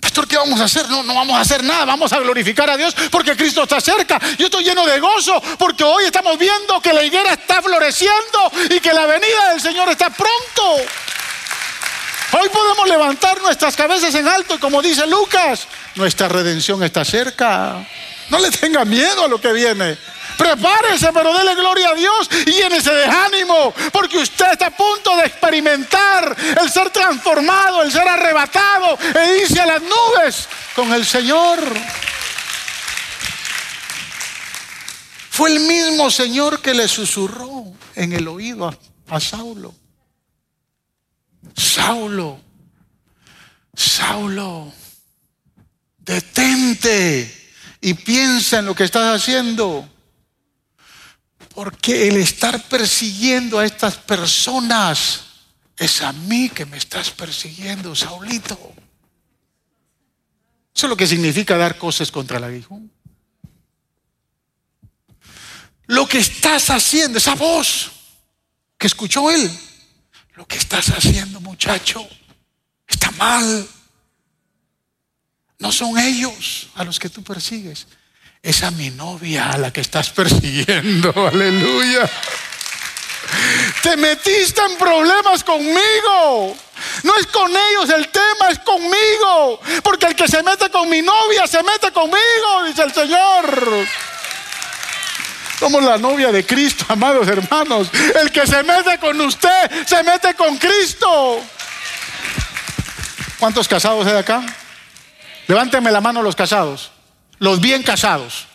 Pastor, 0.00 0.28
¿qué 0.28 0.36
vamos 0.36 0.60
a 0.60 0.64
hacer? 0.64 0.88
No, 0.88 1.02
no 1.02 1.14
vamos 1.14 1.36
a 1.36 1.40
hacer 1.40 1.64
nada, 1.64 1.84
vamos 1.84 2.12
a 2.12 2.20
glorificar 2.20 2.70
a 2.70 2.76
Dios 2.76 2.94
porque 3.10 3.36
Cristo 3.36 3.64
está 3.64 3.80
cerca. 3.80 4.20
Yo 4.38 4.46
estoy 4.46 4.62
lleno 4.62 4.86
de 4.86 5.00
gozo 5.00 5.42
porque 5.58 5.82
hoy 5.82 6.04
estamos 6.04 6.38
viendo 6.38 6.80
que 6.80 6.92
la 6.92 7.02
higuera 7.02 7.32
está 7.32 7.60
floreciendo 7.60 8.52
y 8.70 8.78
que 8.78 8.92
la 8.92 9.06
venida 9.06 9.50
del 9.50 9.60
Señor 9.60 9.88
está 9.88 10.10
pronto. 10.10 10.76
Hoy 12.40 12.48
podemos 12.50 12.88
levantar 12.88 13.42
nuestras 13.42 13.74
cabezas 13.74 14.14
en 14.14 14.28
alto 14.28 14.54
y 14.54 14.58
como 14.58 14.80
dice 14.80 15.06
Lucas, 15.08 15.66
nuestra 15.96 16.28
redención 16.28 16.84
está 16.84 17.04
cerca. 17.04 17.84
No 18.30 18.38
le 18.38 18.50
tenga 18.52 18.84
miedo 18.84 19.24
a 19.24 19.28
lo 19.28 19.40
que 19.40 19.52
viene. 19.52 19.98
Prepárese, 20.38 21.12
pero 21.12 21.36
dele 21.36 21.56
gloria 21.56 21.90
a 21.90 21.94
Dios 21.94 22.30
y 22.46 22.52
llénese 22.52 22.92
de 22.92 23.04
ánimo, 23.04 23.74
porque 23.92 24.18
usted 24.18 24.52
está 24.52 24.66
a 24.66 24.70
punto 24.70 25.16
de 25.16 25.26
experimentar 25.26 26.36
el 26.62 26.70
ser 26.70 26.90
transformado, 26.90 27.82
el 27.82 27.90
ser 27.90 28.06
arrebatado 28.06 28.96
e 29.16 29.38
irse 29.42 29.60
a 29.60 29.66
las 29.66 29.82
nubes 29.82 30.48
con 30.76 30.92
el 30.92 31.04
Señor. 31.04 31.58
Fue 35.30 35.50
el 35.50 35.60
mismo 35.60 36.08
Señor 36.10 36.62
que 36.62 36.72
le 36.72 36.86
susurró 36.86 37.64
en 37.96 38.12
el 38.12 38.28
oído 38.28 38.68
a, 38.68 38.78
a 39.08 39.20
Saulo. 39.20 39.74
Saulo, 41.56 42.40
Saulo, 43.74 44.72
detente 45.98 47.52
y 47.80 47.94
piensa 47.94 48.60
en 48.60 48.66
lo 48.66 48.74
que 48.74 48.84
estás 48.84 49.20
haciendo. 49.20 49.88
Porque 51.58 52.06
el 52.06 52.18
estar 52.18 52.68
persiguiendo 52.68 53.58
a 53.58 53.66
estas 53.66 53.96
personas 53.96 55.24
es 55.76 56.02
a 56.02 56.12
mí 56.12 56.50
que 56.50 56.64
me 56.64 56.76
estás 56.76 57.10
persiguiendo, 57.10 57.96
Saulito. 57.96 58.56
Eso 60.72 60.86
es 60.86 60.88
lo 60.88 60.96
que 60.96 61.08
significa 61.08 61.56
dar 61.56 61.76
cosas 61.76 62.12
contra 62.12 62.38
el 62.38 62.44
aguijón. 62.44 62.92
Lo 65.88 66.06
que 66.06 66.18
estás 66.18 66.70
haciendo, 66.70 67.18
esa 67.18 67.34
voz 67.34 67.90
que 68.78 68.86
escuchó 68.86 69.28
él, 69.28 69.50
lo 70.34 70.46
que 70.46 70.58
estás 70.58 70.90
haciendo, 70.90 71.40
muchacho, 71.40 72.08
está 72.86 73.10
mal. 73.10 73.68
No 75.58 75.72
son 75.72 75.98
ellos 75.98 76.68
a 76.76 76.84
los 76.84 77.00
que 77.00 77.10
tú 77.10 77.24
persigues, 77.24 77.88
es 78.42 78.72
mi 78.72 78.90
novia 78.90 79.50
a 79.50 79.58
la 79.58 79.72
que 79.72 79.80
estás 79.80 80.10
persiguiendo. 80.10 81.12
Aleluya. 81.32 82.08
Te 83.82 83.96
metiste 83.96 84.60
en 84.62 84.76
problemas 84.76 85.44
conmigo. 85.44 86.56
No 87.02 87.16
es 87.16 87.26
con 87.26 87.50
ellos 87.50 87.90
el 87.90 88.08
tema, 88.08 88.48
es 88.50 88.58
conmigo. 88.60 89.60
Porque 89.82 90.06
el 90.06 90.16
que 90.16 90.28
se 90.28 90.42
mete 90.42 90.70
con 90.70 90.88
mi 90.88 91.02
novia 91.02 91.46
se 91.46 91.62
mete 91.62 91.92
conmigo, 91.92 92.64
dice 92.66 92.82
el 92.82 92.92
Señor. 92.92 93.86
Somos 95.58 95.82
la 95.82 95.98
novia 95.98 96.30
de 96.30 96.46
Cristo, 96.46 96.84
amados 96.88 97.26
hermanos. 97.28 97.88
El 98.20 98.30
que 98.30 98.46
se 98.46 98.62
mete 98.62 98.98
con 98.98 99.20
usted, 99.20 99.86
se 99.86 100.02
mete 100.02 100.34
con 100.34 100.56
Cristo. 100.56 101.40
¿Cuántos 103.38 103.68
casados 103.68 104.06
hay 104.06 104.16
acá? 104.16 104.42
Levánteme 105.46 105.90
la 105.90 106.00
mano 106.00 106.22
los 106.22 106.36
casados. 106.36 106.92
Los 107.38 107.60
bien 107.60 107.82
casados. 107.82 108.46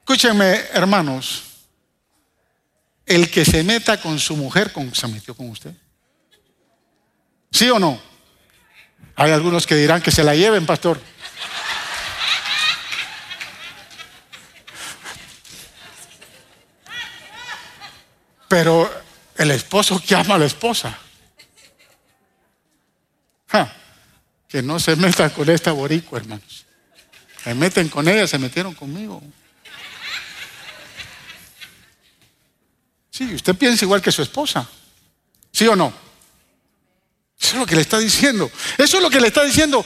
Escúchenme, 0.00 0.64
hermanos. 0.72 1.42
El 3.04 3.30
que 3.30 3.44
se 3.44 3.62
meta 3.62 4.00
con 4.00 4.18
su 4.18 4.36
mujer, 4.36 4.72
¿se 4.92 5.06
metió 5.08 5.34
con 5.34 5.50
usted? 5.50 5.72
¿Sí 7.52 7.70
o 7.70 7.78
no? 7.78 8.00
Hay 9.14 9.30
algunos 9.30 9.66
que 9.66 9.76
dirán 9.76 10.02
que 10.02 10.10
se 10.10 10.24
la 10.24 10.34
lleven, 10.34 10.66
pastor. 10.66 11.00
Pero 18.48 18.92
el 19.36 19.50
esposo 19.50 20.02
que 20.04 20.14
ama 20.14 20.34
a 20.34 20.38
la 20.38 20.46
esposa. 20.46 20.98
Que 24.56 24.62
no 24.62 24.80
se 24.80 24.96
metan 24.96 25.28
con 25.28 25.50
esta 25.50 25.70
boricua, 25.72 26.18
hermanos. 26.18 26.64
Se 27.44 27.52
meten 27.52 27.90
con 27.90 28.08
ella, 28.08 28.26
se 28.26 28.38
metieron 28.38 28.72
conmigo. 28.72 29.22
Sí, 33.10 33.34
usted 33.34 33.54
piensa 33.54 33.84
igual 33.84 34.00
que 34.00 34.10
su 34.10 34.22
esposa. 34.22 34.66
¿Sí 35.52 35.66
o 35.66 35.76
no? 35.76 35.92
Eso 37.38 37.52
es 37.52 37.54
lo 37.56 37.66
que 37.66 37.74
le 37.74 37.82
está 37.82 37.98
diciendo. 37.98 38.50
Eso 38.78 38.96
es 38.96 39.02
lo 39.02 39.10
que 39.10 39.20
le 39.20 39.26
está 39.26 39.44
diciendo. 39.44 39.84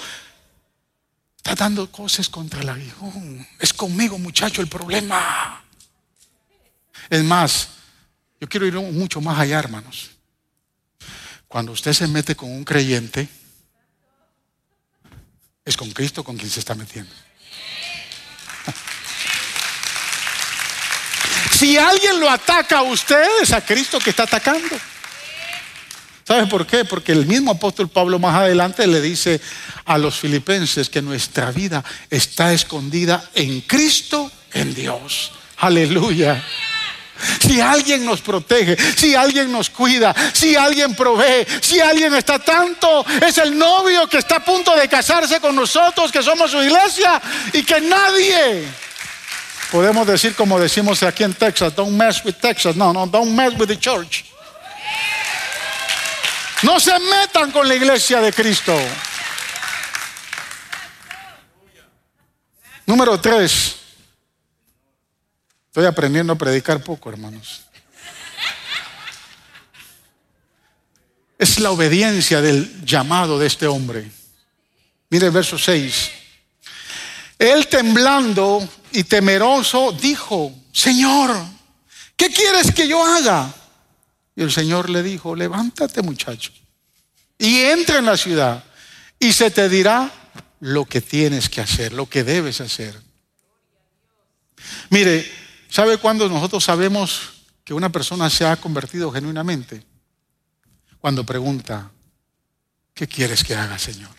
Está 1.36 1.56
dando 1.56 1.90
cosas 1.90 2.28
contra 2.28 2.60
el 2.60 2.68
aguijón. 2.68 3.44
Es 3.58 3.72
conmigo, 3.72 4.18
muchacho, 4.18 4.62
el 4.62 4.68
problema. 4.68 5.64
Es 7.08 7.24
más, 7.24 7.70
yo 8.40 8.48
quiero 8.48 8.66
ir 8.66 8.74
mucho 8.74 9.20
más 9.20 9.36
allá, 9.36 9.58
hermanos. 9.58 10.10
Cuando 11.48 11.72
usted 11.72 11.92
se 11.92 12.06
mete 12.06 12.36
con 12.36 12.52
un 12.52 12.62
creyente, 12.62 13.28
es 15.70 15.76
con 15.76 15.90
Cristo 15.90 16.22
con 16.22 16.36
quien 16.36 16.50
se 16.50 16.60
está 16.60 16.74
metiendo. 16.74 17.12
Si 21.52 21.76
alguien 21.76 22.18
lo 22.20 22.30
ataca 22.30 22.78
a 22.78 22.82
usted, 22.82 23.22
es 23.42 23.52
a 23.52 23.64
Cristo 23.64 23.98
que 23.98 24.10
está 24.10 24.22
atacando. 24.22 24.76
¿Sabe 26.26 26.46
por 26.46 26.66
qué? 26.66 26.84
Porque 26.84 27.12
el 27.12 27.26
mismo 27.26 27.50
apóstol 27.50 27.88
Pablo 27.88 28.18
más 28.18 28.34
adelante 28.34 28.86
le 28.86 29.00
dice 29.00 29.40
a 29.84 29.98
los 29.98 30.18
filipenses 30.18 30.88
que 30.88 31.02
nuestra 31.02 31.50
vida 31.50 31.84
está 32.08 32.52
escondida 32.52 33.28
en 33.34 33.60
Cristo, 33.62 34.30
en 34.52 34.74
Dios. 34.74 35.32
Aleluya. 35.58 36.42
Si 37.40 37.60
alguien 37.60 38.04
nos 38.04 38.20
protege, 38.20 38.76
si 38.96 39.14
alguien 39.14 39.50
nos 39.50 39.70
cuida, 39.70 40.14
si 40.32 40.56
alguien 40.56 40.94
provee, 40.94 41.46
si 41.60 41.80
alguien 41.80 42.14
está 42.14 42.38
tanto, 42.38 43.04
es 43.26 43.38
el 43.38 43.56
novio 43.56 44.06
que 44.08 44.18
está 44.18 44.36
a 44.36 44.44
punto 44.44 44.74
de 44.76 44.88
casarse 44.88 45.40
con 45.40 45.54
nosotros, 45.54 46.10
que 46.10 46.22
somos 46.22 46.50
su 46.50 46.62
iglesia 46.62 47.20
y 47.52 47.62
que 47.62 47.80
nadie 47.80 48.68
podemos 49.70 50.06
decir 50.06 50.34
como 50.34 50.58
decimos 50.58 51.02
aquí 51.02 51.22
en 51.22 51.34
Texas, 51.34 51.74
don't 51.74 51.92
mess 51.92 52.24
with 52.24 52.34
Texas. 52.34 52.76
No, 52.76 52.92
no, 52.92 53.06
don't 53.06 53.32
mess 53.32 53.54
with 53.58 53.68
the 53.68 53.78
church. 53.78 54.24
No 56.62 56.78
se 56.78 56.98
metan 56.98 57.52
con 57.52 57.66
la 57.66 57.74
iglesia 57.74 58.20
de 58.20 58.32
Cristo. 58.32 58.76
Número 62.86 63.18
tres. 63.20 63.79
Estoy 65.70 65.86
aprendiendo 65.86 66.32
a 66.32 66.36
predicar 66.36 66.82
poco, 66.82 67.10
hermanos. 67.10 67.62
Es 71.38 71.60
la 71.60 71.70
obediencia 71.70 72.40
del 72.40 72.84
llamado 72.84 73.38
de 73.38 73.46
este 73.46 73.68
hombre. 73.68 74.10
Mire 75.10 75.26
el 75.26 75.32
verso 75.32 75.56
6. 75.56 76.10
Él 77.38 77.68
temblando 77.68 78.68
y 78.90 79.04
temeroso 79.04 79.92
dijo, 79.92 80.52
Señor, 80.72 81.36
¿qué 82.16 82.30
quieres 82.30 82.72
que 82.72 82.88
yo 82.88 83.04
haga? 83.06 83.54
Y 84.34 84.42
el 84.42 84.50
Señor 84.50 84.90
le 84.90 85.04
dijo, 85.04 85.36
levántate 85.36 86.02
muchacho 86.02 86.50
y 87.38 87.60
entra 87.60 87.98
en 87.98 88.06
la 88.06 88.16
ciudad 88.16 88.64
y 89.20 89.32
se 89.32 89.52
te 89.52 89.68
dirá 89.68 90.12
lo 90.58 90.84
que 90.84 91.00
tienes 91.00 91.48
que 91.48 91.60
hacer, 91.60 91.92
lo 91.92 92.06
que 92.06 92.24
debes 92.24 92.60
hacer. 92.60 93.00
Mire, 94.90 95.30
¿Sabe 95.70 95.98
cuándo 95.98 96.28
nosotros 96.28 96.64
sabemos 96.64 97.44
que 97.64 97.72
una 97.72 97.90
persona 97.90 98.28
se 98.28 98.44
ha 98.44 98.56
convertido 98.56 99.12
genuinamente? 99.12 99.86
Cuando 100.98 101.24
pregunta, 101.24 101.92
¿qué 102.92 103.06
quieres 103.06 103.44
que 103.44 103.54
haga, 103.54 103.78
Señor? 103.78 104.10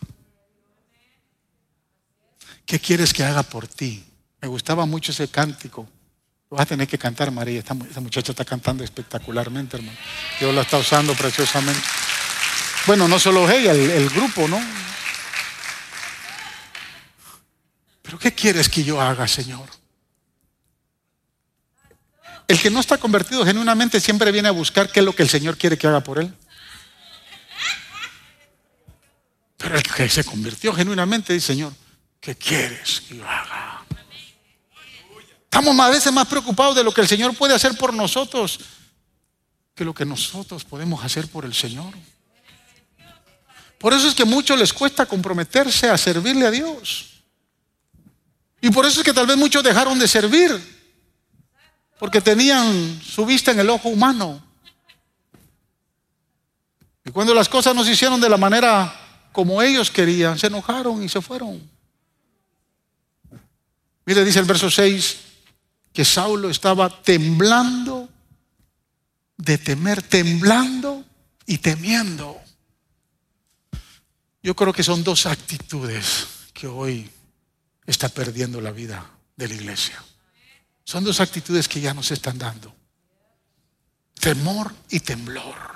¿Qué 2.66 2.80
quieres 2.80 3.12
que 3.12 3.26
haga 3.26 3.43
por 3.43 3.68
ti? 3.68 4.02
Me 4.41 4.47
gustaba 4.47 4.86
mucho 4.86 5.12
ese 5.12 5.28
cántico. 5.28 5.88
Lo 6.49 6.56
vas 6.56 6.64
a 6.64 6.70
tener 6.70 6.88
que 6.88 6.97
cantar, 6.97 7.30
María. 7.32 7.60
Esta, 7.60 7.74
muchacha 7.74 8.32
está 8.32 8.45
cantando 8.45 8.86
espectacularmente, 8.86 9.76
hermano. 9.76 9.97
Dios 10.39 10.56
la 10.56 10.62
está 10.62 10.78
usando 10.78 11.14
preciosamente. 11.16 11.82
Bueno, 12.88 13.10
no 13.10 13.20
solo 13.20 13.49
ella, 13.52 13.74
el, 13.74 13.91
el 13.91 14.10
grupo, 14.10 14.47
¿no? 14.47 14.60
Pero 18.02 18.18
¿qué 18.18 18.34
quieres 18.34 18.70
que 18.70 18.86
yo 18.86 19.02
haga, 19.02 19.28
Señor? 19.28 19.81
El 22.52 22.60
que 22.60 22.70
no 22.70 22.82
está 22.82 22.97
convertido 22.97 23.45
genuinamente 23.45 24.02
siempre 24.02 24.30
viene 24.30 24.49
a 24.49 24.52
buscar 24.52 24.91
qué 24.91 24.99
es 24.99 25.06
lo 25.06 25.16
que 25.16 25.24
el 25.24 25.30
Señor 25.30 25.58
quiere 25.58 25.78
que 25.78 25.88
haga 25.88 26.02
por 26.02 26.20
él. 26.20 26.36
Pero 29.56 29.78
el 29.78 29.82
que 29.82 30.10
se 30.10 30.26
convirtió 30.26 30.74
genuinamente 30.74 31.32
dice, 31.32 31.47
Señor, 31.47 31.72
¿qué 32.20 32.36
quieres 32.36 32.99
que 33.08 33.16
yo 33.16 33.24
haga? 33.26 33.86
Estamos 35.45 35.80
a 35.80 35.89
veces 35.89 36.12
más 36.12 36.28
preocupados 36.28 36.76
de 36.76 36.84
lo 36.84 36.93
que 36.93 36.99
el 36.99 37.08
Señor 37.08 37.34
puede 37.38 37.56
hacer 37.56 37.78
por 37.78 37.93
nosotros 37.93 38.60
que 39.74 39.86
lo 39.86 39.93
que 39.93 40.04
nosotros 40.06 40.66
podemos 40.66 41.02
hacer 41.06 41.30
por 41.30 41.45
el 41.45 41.54
Señor. 41.54 41.93
Por 43.78 43.93
eso 43.93 44.10
es 44.10 44.14
que 44.14 44.24
a 44.24 44.26
muchos 44.26 44.60
les 44.60 44.74
cuesta 44.74 45.06
comprometerse 45.06 45.89
a 45.89 45.97
servirle 45.97 46.47
a 46.47 46.52
Dios. 46.52 47.12
Y 48.60 48.70
por 48.72 48.86
eso 48.86 48.99
es 48.99 49.06
que 49.06 49.14
tal 49.14 49.26
vez 49.26 49.38
muchos 49.38 49.64
dejaron 49.64 49.97
de 49.97 50.10
servir, 50.10 50.81
porque 52.02 52.20
tenían 52.20 52.99
su 52.99 53.28
vista 53.28 53.52
en 53.52 53.60
el 53.60 53.70
ojo 53.70 53.88
humano. 53.89 54.41
Y 57.06 57.12
cuando 57.12 57.32
las 57.36 57.47
cosas 57.47 57.76
no 57.76 57.84
se 57.84 57.91
hicieron 57.91 58.20
de 58.20 58.28
la 58.28 58.38
manera 58.38 59.30
como 59.32 59.62
ellos 59.62 59.91
querían, 59.91 60.39
se 60.39 60.47
enojaron 60.47 61.04
y 61.04 61.10
se 61.10 61.22
fueron. 61.22 61.62
Mire, 64.04 64.26
dice 64.26 64.39
el 64.39 64.45
verso 64.45 64.72
6, 64.72 65.18
que 65.93 66.04
Saulo 66.04 66.49
estaba 66.49 66.89
temblando 67.04 68.10
de 69.38 69.60
temer, 69.60 70.02
temblando 70.02 71.06
y 71.45 71.60
temiendo. 71.60 72.41
Yo 74.41 74.56
creo 74.56 74.74
que 74.74 74.82
son 74.82 75.04
dos 75.04 75.28
actitudes 75.28 76.26
que 76.52 76.66
hoy 76.66 77.08
está 77.86 78.10
perdiendo 78.10 78.60
la 78.60 78.72
vida 78.72 79.08
de 79.36 79.47
la 79.47 79.54
iglesia. 79.54 80.04
Son 80.84 81.04
dos 81.04 81.20
actitudes 81.20 81.68
que 81.68 81.82
ya 81.82 81.94
nos 81.94 82.12
están 82.12 82.38
dando. 82.38 82.76
Temor 84.20 84.74
y 84.90 85.00
temblor. 85.00 85.72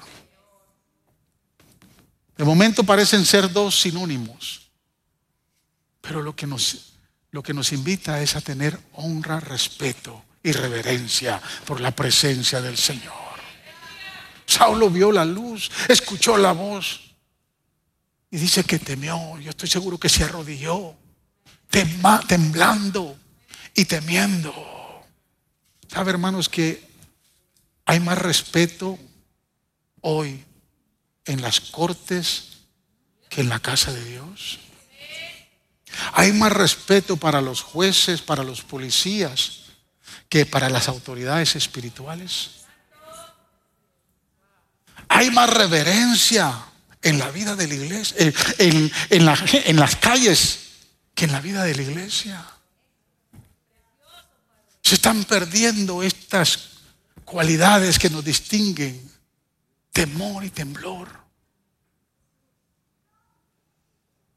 De 2.38 2.43
momento 2.43 2.84
parecen 2.84 3.26
ser 3.26 3.51
dos 3.51 3.80
sinónimos, 3.80 4.70
pero 6.01 6.22
lo 6.22 6.36
que 6.36 6.45
nos, 6.45 6.93
lo 7.32 7.41
que 7.41 7.53
nos 7.53 7.72
invita 7.72 8.22
es 8.22 8.36
a 8.36 8.41
tener 8.41 8.78
honra, 8.93 9.39
respeto 9.39 10.26
y 10.43 10.51
reverencia 10.51 11.41
por 11.66 11.80
la 11.80 11.91
presencia 11.91 12.62
del 12.62 12.78
Señor. 12.78 13.14
Saulo 14.45 14.89
vio 14.89 15.12
la 15.12 15.26
luz, 15.26 15.72
escuchó 15.88 16.38
la 16.38 16.51
voz 16.51 17.01
y 18.30 18.38
dice 18.38 18.64
que 18.64 18.80
temió. 18.80 19.39
Yo 19.39 19.49
estoy 19.49 19.70
seguro 19.70 19.97
que 19.97 20.10
se 20.10 20.24
arrodilló, 20.24 20.93
temblando 21.70 23.18
y 23.74 23.86
temiendo. 23.86 24.74
¿Sabe, 25.95 26.11
hermanos, 26.11 26.49
que 26.49 26.85
hay 27.85 28.01
más 28.01 28.17
respeto 28.17 28.99
hoy 30.01 30.43
en 31.23 31.41
las 31.41 31.61
cortes 31.61 32.49
que 33.29 33.39
en 33.39 33.47
la 33.47 33.61
casa 33.61 33.93
de 33.93 34.03
Dios? 34.03 34.59
Hay 36.11 36.33
más 36.33 36.51
respeto 36.51 37.15
para 37.15 37.39
los 37.39 37.61
jueces, 37.61 38.21
para 38.21 38.43
los 38.43 38.61
policías, 38.61 39.61
que 40.27 40.45
para 40.45 40.67
las 40.67 40.89
autoridades 40.89 41.55
espirituales. 41.55 42.65
Hay 45.07 45.31
más 45.31 45.49
reverencia 45.49 46.61
en 47.03 47.19
la 47.19 47.31
vida 47.31 47.55
de 47.55 47.69
la 47.69 47.73
iglesia, 47.73 48.33
en, 48.57 48.91
en 49.07 49.75
las 49.77 49.95
calles, 49.95 50.59
que 51.13 51.23
en 51.23 51.31
la 51.31 51.39
vida 51.39 51.63
de 51.63 51.73
la 51.73 51.83
iglesia. 51.83 52.45
Se 54.86 54.93
están 54.93 55.23
perdiendo 55.23 56.03
estas 56.03 56.59
cualidades 57.23 57.97
que 57.97 58.07
nos 58.07 58.23
distinguen, 58.23 59.01
temor 59.91 60.43
y 60.43 60.51
temblor. 60.51 61.09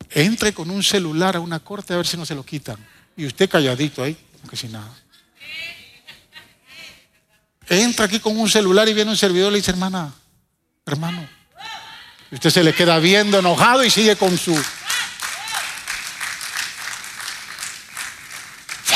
Entre 0.09 0.55
con 0.55 0.71
un 0.71 0.83
celular 0.83 1.37
a 1.37 1.41
una 1.41 1.61
corte 1.61 1.93
a 1.93 1.99
ver 1.99 2.07
si 2.07 2.17
no 2.17 2.25
se 2.25 2.35
lo 2.35 2.47
quitan. 2.47 2.79
Y 3.15 3.27
usted 3.27 3.51
calladito 3.51 4.03
ahí, 4.03 4.17
aunque 4.41 4.57
sin 4.57 4.73
nada. 4.73 4.91
Entra 7.69 8.07
aquí 8.07 8.19
con 8.19 8.35
un 8.39 8.49
celular 8.49 8.89
y 8.89 8.95
viene 8.95 9.11
un 9.11 9.19
servidor 9.19 9.51
y 9.51 9.53
le 9.53 9.59
dice, 9.59 9.73
hermana, 9.73 10.15
hermano. 10.87 11.29
Y 12.31 12.37
usted 12.37 12.49
se 12.49 12.65
le 12.65 12.73
queda 12.73 12.99
viendo 12.99 13.41
enojado 13.41 13.85
y 13.85 13.91
sigue 13.91 14.17
con 14.17 14.39
su... 14.39 14.59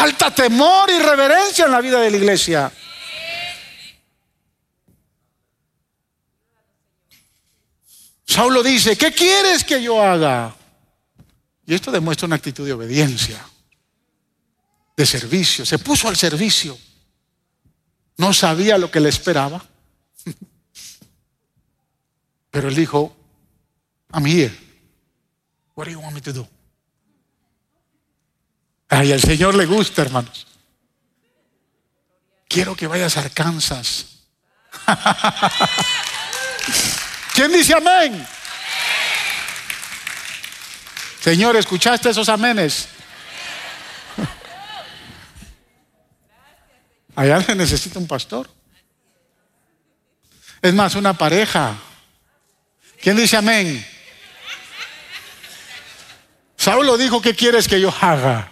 Falta 0.02 0.34
temor 0.34 0.90
y 0.90 0.98
reverencia 0.98 1.66
en 1.66 1.70
la 1.70 1.80
vida 1.80 2.00
de 2.00 2.10
la 2.10 2.16
iglesia. 2.16 2.72
Saulo 8.26 8.64
dice, 8.64 8.98
¿qué 8.98 9.12
quieres 9.12 9.62
que 9.62 9.80
yo 9.80 10.02
haga? 10.02 10.56
Y 11.64 11.74
esto 11.74 11.92
demuestra 11.92 12.26
una 12.26 12.34
actitud 12.34 12.66
de 12.66 12.72
obediencia, 12.72 13.46
de 14.96 15.06
servicio. 15.06 15.64
Se 15.64 15.78
puso 15.78 16.08
al 16.08 16.16
servicio. 16.16 16.76
No 18.16 18.32
sabía 18.32 18.78
lo 18.78 18.90
que 18.90 18.98
le 18.98 19.08
esperaba. 19.08 19.64
Pero 22.50 22.66
él 22.66 22.74
dijo, 22.74 23.14
I'm 24.12 24.26
here. 24.26 24.52
What 25.76 25.84
do 25.84 25.92
you 25.92 26.00
want 26.00 26.12
me 26.12 26.20
to 26.22 26.32
do? 26.32 26.48
Ay, 28.94 29.10
al 29.10 29.22
Señor 29.22 29.54
le 29.54 29.64
gusta, 29.64 30.02
hermanos. 30.02 30.46
Quiero 32.46 32.76
que 32.76 32.86
vayas 32.86 33.16
a 33.16 33.20
Arkansas. 33.20 34.18
¿Quién 37.34 37.50
dice 37.50 37.72
amén? 37.72 38.26
Señor, 41.22 41.56
¿escuchaste 41.56 42.10
esos 42.10 42.28
amenes? 42.28 42.88
Allá 47.16 47.42
se 47.42 47.54
necesita 47.54 47.98
un 47.98 48.06
pastor. 48.06 48.46
Es 50.60 50.74
más, 50.74 50.96
una 50.96 51.14
pareja 51.14 51.76
¿Quién 53.00 53.16
dice 53.16 53.38
amén? 53.38 53.86
Saulo 56.56 56.98
dijo, 56.98 57.22
¿qué 57.22 57.34
quieres 57.34 57.66
que 57.66 57.80
yo 57.80 57.92
haga? 58.00 58.51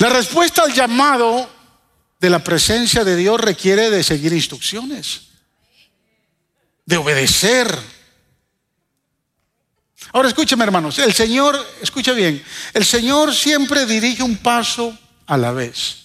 La 0.00 0.08
respuesta 0.08 0.62
al 0.62 0.72
llamado 0.72 1.46
de 2.18 2.30
la 2.30 2.42
presencia 2.42 3.04
de 3.04 3.16
Dios 3.16 3.38
requiere 3.38 3.90
de 3.90 4.02
seguir 4.02 4.32
instrucciones, 4.32 5.28
de 6.86 6.96
obedecer. 6.96 7.78
Ahora 10.14 10.28
escúcheme 10.28 10.64
hermanos, 10.64 10.98
el 11.00 11.12
Señor, 11.12 11.54
escucha 11.82 12.12
bien, 12.12 12.42
el 12.72 12.86
Señor 12.86 13.34
siempre 13.34 13.84
dirige 13.84 14.22
un 14.22 14.38
paso 14.38 14.98
a 15.26 15.36
la 15.36 15.52
vez. 15.52 15.98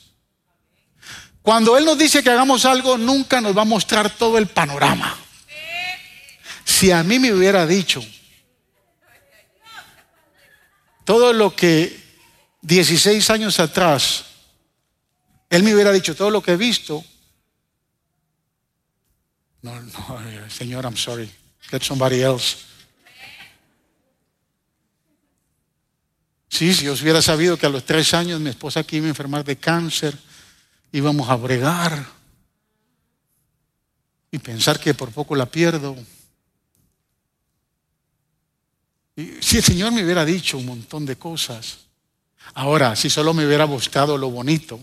Cuando 1.41 1.77
Él 1.77 1.85
nos 1.85 1.97
dice 1.97 2.21
que 2.21 2.31
hagamos 2.31 2.65
algo, 2.65 2.97
nunca 2.97 3.39
nos 3.39 3.57
va 3.57 3.61
a 3.61 3.65
mostrar 3.65 4.09
todo 4.09 4.37
el 4.37 4.47
panorama. 4.47 5.17
Si 6.65 6.91
a 6.91 7.01
mí 7.01 7.17
me 7.17 7.31
hubiera 7.31 7.65
dicho 7.65 8.03
todo 11.05 11.31
lo 11.31 11.55
que 11.55 12.04
16 12.65 13.29
años 13.29 13.59
atrás, 13.59 14.25
Él 15.51 15.61
me 15.61 15.73
hubiera 15.73 15.91
dicho 15.91 16.15
todo 16.15 16.31
lo 16.31 16.41
que 16.41 16.53
he 16.53 16.57
visto, 16.57 17.03
no, 19.61 19.79
no, 19.79 20.49
Señor, 20.49 20.83
I'm 20.83 20.97
sorry, 20.97 21.29
get 21.69 21.83
somebody 21.83 22.21
else. 22.21 22.57
Sí, 26.49 26.73
si 26.73 26.85
yo 26.85 26.93
hubiera 26.93 27.21
sabido 27.21 27.57
que 27.57 27.67
a 27.67 27.69
los 27.69 27.85
tres 27.85 28.13
años 28.15 28.39
mi 28.39 28.49
esposa 28.49 28.79
aquí 28.79 28.97
iba 28.97 29.05
a 29.05 29.09
enfermar 29.09 29.43
de 29.43 29.57
cáncer, 29.57 30.17
íbamos 30.91 31.29
a 31.29 31.35
bregar 31.35 32.05
y 34.31 34.39
pensar 34.39 34.79
que 34.79 34.95
por 34.95 35.11
poco 35.11 35.35
la 35.35 35.45
pierdo. 35.45 35.95
Y 39.15 39.33
si 39.41 39.57
el 39.57 39.63
Señor 39.63 39.91
me 39.91 40.03
hubiera 40.03 40.25
dicho 40.25 40.57
un 40.57 40.65
montón 40.65 41.05
de 41.05 41.15
cosas, 41.15 41.84
ahora 42.53 42.95
si 42.95 43.09
solo 43.09 43.33
me 43.33 43.45
hubiera 43.45 43.65
mostrado 43.65 44.17
lo 44.17 44.29
bonito, 44.29 44.79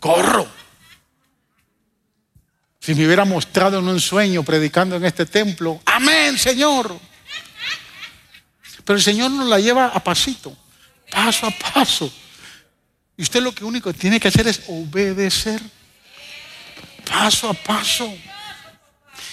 corro. 0.00 0.46
Si 2.80 2.94
me 2.94 3.04
hubiera 3.06 3.24
mostrado 3.24 3.78
en 3.80 3.88
un 3.88 4.00
sueño 4.00 4.42
predicando 4.42 4.96
en 4.96 5.04
este 5.04 5.26
templo, 5.26 5.80
amén, 5.84 6.38
Señor. 6.38 6.98
Pero 8.84 8.96
el 8.96 9.02
Señor 9.02 9.30
nos 9.30 9.46
la 9.46 9.60
lleva 9.60 9.88
a 9.88 10.02
pasito, 10.02 10.56
paso 11.10 11.46
a 11.46 11.50
paso. 11.50 12.10
Y 13.16 13.22
usted 13.22 13.42
lo 13.42 13.54
que 13.54 13.64
único 13.64 13.92
tiene 13.92 14.18
que 14.18 14.28
hacer 14.28 14.48
es 14.48 14.62
obedecer 14.68 15.60
paso 17.08 17.48
a 17.48 17.54
paso. 17.54 18.12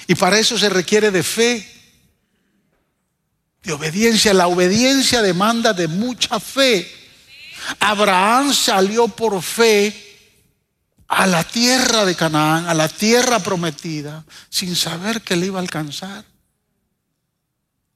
Y 0.07 0.15
para 0.15 0.39
eso 0.39 0.57
se 0.57 0.69
requiere 0.69 1.11
de 1.11 1.23
fe, 1.23 1.74
de 3.65 3.73
obediencia. 3.73 4.33
La 4.33 4.47
obediencia 4.47 5.21
demanda 5.21 5.73
de 5.73 5.87
mucha 5.87 6.39
fe. 6.39 6.89
Abraham 7.79 8.53
salió 8.53 9.07
por 9.07 9.41
fe 9.41 9.93
a 11.07 11.27
la 11.27 11.43
tierra 11.43 12.05
de 12.05 12.15
Canaán, 12.15 12.67
a 12.67 12.73
la 12.73 12.87
tierra 12.87 13.39
prometida, 13.39 14.23
sin 14.49 14.75
saber 14.75 15.21
que 15.21 15.35
le 15.35 15.47
iba 15.47 15.59
a 15.59 15.61
alcanzar, 15.61 16.23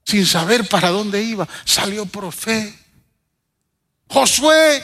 sin 0.04 0.26
saber 0.26 0.68
para 0.68 0.90
dónde 0.90 1.22
iba. 1.22 1.48
Salió 1.64 2.06
por 2.06 2.32
fe. 2.32 2.76
Josué 4.08 4.82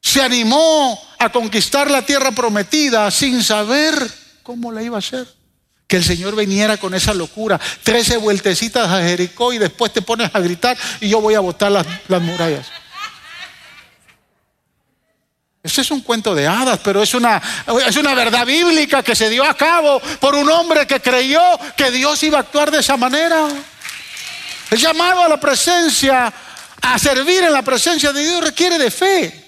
se 0.00 0.22
animó 0.22 0.98
a 1.18 1.30
conquistar 1.30 1.90
la 1.90 2.04
tierra 2.04 2.30
prometida 2.32 3.10
sin 3.10 3.42
saber 3.42 3.94
cómo 4.42 4.72
la 4.72 4.82
iba 4.82 4.96
a 4.96 5.00
hacer. 5.00 5.33
Que 5.86 5.96
el 5.96 6.04
Señor 6.04 6.34
viniera 6.36 6.76
con 6.76 6.94
esa 6.94 7.14
locura. 7.14 7.60
Trece 7.82 8.16
vueltecitas 8.16 8.88
a 8.90 9.02
Jericó 9.02 9.52
y 9.52 9.58
después 9.58 9.92
te 9.92 10.02
pones 10.02 10.30
a 10.34 10.40
gritar 10.40 10.76
y 11.00 11.08
yo 11.08 11.20
voy 11.20 11.34
a 11.34 11.40
botar 11.40 11.70
las, 11.70 11.86
las 12.08 12.22
murallas. 12.22 12.66
Ese 15.64 15.80
es 15.80 15.90
un 15.90 16.02
cuento 16.02 16.34
de 16.34 16.46
hadas, 16.46 16.78
pero 16.84 17.02
es 17.02 17.14
una, 17.14 17.40
es 17.86 17.96
una 17.96 18.14
verdad 18.14 18.44
bíblica 18.44 19.02
que 19.02 19.16
se 19.16 19.30
dio 19.30 19.42
a 19.44 19.54
cabo 19.54 19.98
por 20.20 20.34
un 20.34 20.48
hombre 20.50 20.86
que 20.86 21.00
creyó 21.00 21.40
que 21.74 21.90
Dios 21.90 22.22
iba 22.22 22.36
a 22.36 22.42
actuar 22.42 22.70
de 22.70 22.80
esa 22.80 22.98
manera. 22.98 23.48
El 24.70 24.78
llamado 24.78 25.22
a 25.22 25.28
la 25.28 25.40
presencia, 25.40 26.30
a 26.82 26.98
servir 26.98 27.44
en 27.44 27.52
la 27.52 27.62
presencia 27.62 28.12
de 28.12 28.22
Dios 28.22 28.44
requiere 28.44 28.76
de 28.76 28.90
fe. 28.90 29.44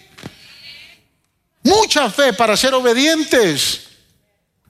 Mucha 1.63 2.09
fe 2.11 2.33
para 2.33 2.57
ser 2.57 2.73
obedientes. 2.73 3.86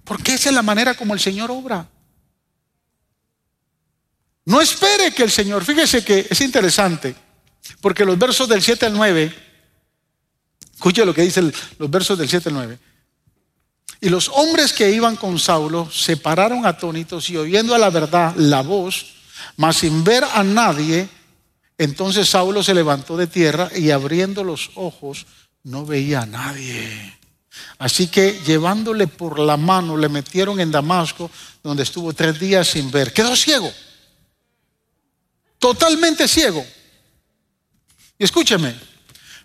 Porque 0.06 0.34
esa 0.34 0.48
es 0.48 0.54
la 0.54 0.62
manera 0.62 0.94
como 0.94 1.12
el 1.12 1.20
Señor 1.20 1.50
obra. 1.50 1.86
No 4.46 4.62
espere 4.62 5.12
que 5.12 5.24
el 5.24 5.30
Señor, 5.30 5.62
fíjese 5.62 6.02
que 6.02 6.26
es 6.30 6.40
interesante, 6.40 7.14
porque 7.82 8.06
los 8.06 8.16
versos 8.16 8.48
del 8.48 8.62
7 8.62 8.86
al 8.86 8.94
9 8.94 9.46
Escuche 10.76 11.06
lo 11.06 11.14
que 11.14 11.22
dicen 11.22 11.52
los 11.78 11.90
versos 11.90 12.18
del 12.18 12.28
7 12.28 12.50
al 12.50 12.54
9. 12.54 12.78
Y 14.02 14.10
los 14.10 14.28
hombres 14.28 14.74
que 14.74 14.90
iban 14.90 15.16
con 15.16 15.38
Saulo 15.38 15.90
se 15.90 16.18
pararon 16.18 16.66
atónitos 16.66 17.30
y 17.30 17.36
oyendo 17.38 17.74
a 17.74 17.78
la 17.78 17.88
verdad 17.88 18.34
la 18.36 18.60
voz, 18.60 19.14
mas 19.56 19.78
sin 19.78 20.04
ver 20.04 20.22
a 20.22 20.44
nadie, 20.44 21.08
entonces 21.78 22.28
Saulo 22.28 22.62
se 22.62 22.74
levantó 22.74 23.16
de 23.16 23.26
tierra 23.26 23.70
y 23.74 23.90
abriendo 23.90 24.44
los 24.44 24.70
ojos 24.74 25.26
no 25.62 25.86
veía 25.86 26.20
a 26.20 26.26
nadie. 26.26 27.15
Así 27.78 28.08
que 28.08 28.40
llevándole 28.46 29.06
por 29.06 29.38
la 29.38 29.56
mano 29.56 29.96
le 29.96 30.08
metieron 30.08 30.60
en 30.60 30.70
Damasco, 30.70 31.30
donde 31.62 31.82
estuvo 31.82 32.12
tres 32.12 32.38
días 32.38 32.68
sin 32.68 32.90
ver. 32.90 33.12
Quedó 33.12 33.36
ciego, 33.36 33.70
totalmente 35.58 36.26
ciego. 36.26 36.64
Y 38.18 38.24
escúcheme, 38.24 38.74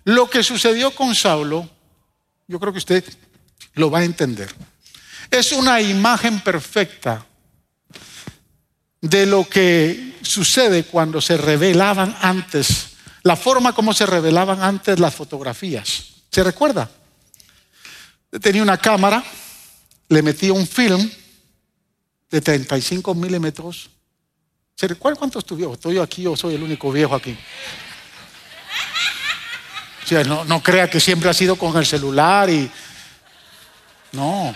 lo 0.06 0.30
que 0.30 0.44
sucedió 0.44 0.92
con 0.92 1.14
Saulo, 1.14 1.70
yo 2.48 2.60
creo 2.60 2.72
que 2.72 2.80
usted 2.80 3.04
lo 3.74 3.92
va 3.92 4.00
a 4.00 4.06
entender. 4.06 4.54
Es 5.30 5.52
una 5.52 5.82
imagen 5.82 6.40
perfecta 6.40 7.26
de 9.02 9.26
lo 9.26 9.48
que 9.48 10.18
sucede 10.22 10.84
cuando 10.84 11.20
se 11.22 11.38
revelaban 11.38 12.16
antes, 12.22 12.88
la 13.24 13.36
forma 13.36 13.74
como 13.74 13.94
se 13.94 14.06
revelaban 14.06 14.62
antes 14.62 15.00
las 15.00 15.16
fotografías. 15.16 16.06
¿Se 16.32 16.44
recuerda? 16.44 16.90
Tenía 18.40 18.64
una 18.64 18.78
cámara, 18.78 19.24
le 20.08 20.22
metía 20.22 20.54
un 20.54 20.68
film 20.68 21.10
de 22.30 22.42
35 22.42 23.14
milímetros. 23.14 23.90
¿Se 24.76 24.88
recuerda 24.88 25.20
cuántos 25.20 25.46
tuvo? 25.46 25.74
Estoy 25.74 25.98
aquí 25.98 26.26
o 26.26 26.36
soy 26.36 26.56
el 26.56 26.64
único 26.64 26.92
viejo 26.92 27.16
aquí 27.16 27.38
no, 30.26 30.62
crea 30.62 30.90
que 30.90 31.00
siempre 31.00 31.30
ha 31.30 31.34
sido 31.34 31.56
con 31.56 31.76
el 31.78 31.86
celular 31.86 32.50
y. 32.50 32.70
No. 34.12 34.54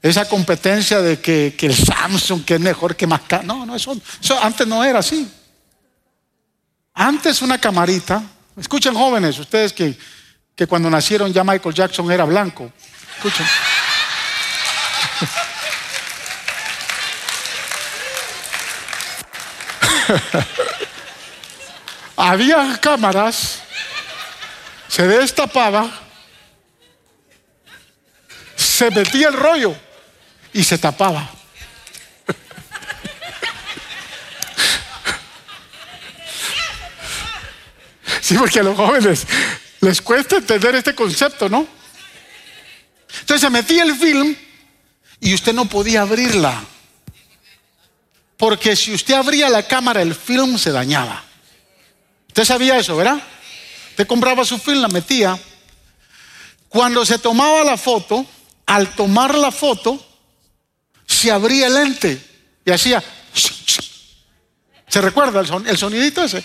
Esa 0.00 0.28
competencia 0.28 1.00
de 1.00 1.20
que, 1.20 1.56
el 1.58 1.74
Samsung 1.74 2.44
que 2.44 2.54
es 2.54 2.60
mejor 2.60 2.94
que 2.94 3.06
más 3.06 3.22
No, 3.44 3.66
no, 3.66 3.74
eso, 3.74 3.96
eso 4.22 4.40
antes 4.42 4.66
no 4.66 4.84
era 4.84 5.00
así. 5.00 5.28
Antes 6.94 7.42
una 7.42 7.58
camarita. 7.58 8.22
Escuchen 8.56 8.94
jóvenes, 8.94 9.38
ustedes 9.38 9.72
que, 9.72 9.96
que 10.58 10.66
cuando 10.66 10.90
nacieron 10.90 11.32
ya 11.32 11.42
Michael 11.44 11.72
Jackson 11.74 12.10
era 12.10 12.24
blanco. 12.24 12.72
Escuchen. 13.16 13.46
Había 22.16 22.76
cámaras 22.80 23.62
se 24.88 25.06
destapaba, 25.06 25.88
se 28.56 28.90
metía 28.90 29.28
el 29.28 29.34
rollo 29.34 29.76
y 30.52 30.64
se 30.64 30.76
tapaba. 30.76 31.30
Sí, 38.20 38.36
porque 38.36 38.62
los 38.62 38.76
jóvenes 38.76 39.26
les 39.80 40.02
cuesta 40.02 40.36
entender 40.36 40.74
este 40.74 40.94
concepto, 40.94 41.48
¿no? 41.48 41.66
Entonces 43.20 43.40
se 43.40 43.50
metía 43.50 43.82
el 43.82 43.96
film 43.96 44.36
y 45.20 45.34
usted 45.34 45.52
no 45.52 45.66
podía 45.66 46.02
abrirla. 46.02 46.62
Porque 48.36 48.76
si 48.76 48.94
usted 48.94 49.14
abría 49.14 49.48
la 49.48 49.66
cámara, 49.66 50.02
el 50.02 50.14
film 50.14 50.58
se 50.58 50.70
dañaba. 50.70 51.24
Usted 52.28 52.44
sabía 52.44 52.78
eso, 52.78 52.96
¿verdad? 52.96 53.20
Usted 53.90 54.06
compraba 54.06 54.44
su 54.44 54.58
film, 54.58 54.80
la 54.80 54.88
metía. 54.88 55.38
Cuando 56.68 57.04
se 57.04 57.18
tomaba 57.18 57.64
la 57.64 57.76
foto, 57.76 58.24
al 58.66 58.94
tomar 58.94 59.36
la 59.36 59.50
foto, 59.50 60.04
se 61.06 61.32
abría 61.32 61.66
el 61.66 61.74
lente 61.74 62.24
y 62.64 62.70
hacía. 62.70 63.02
¿Se 64.88 65.00
recuerda 65.00 65.40
el, 65.40 65.76
sonidito 65.76 66.22
ese? 66.22 66.44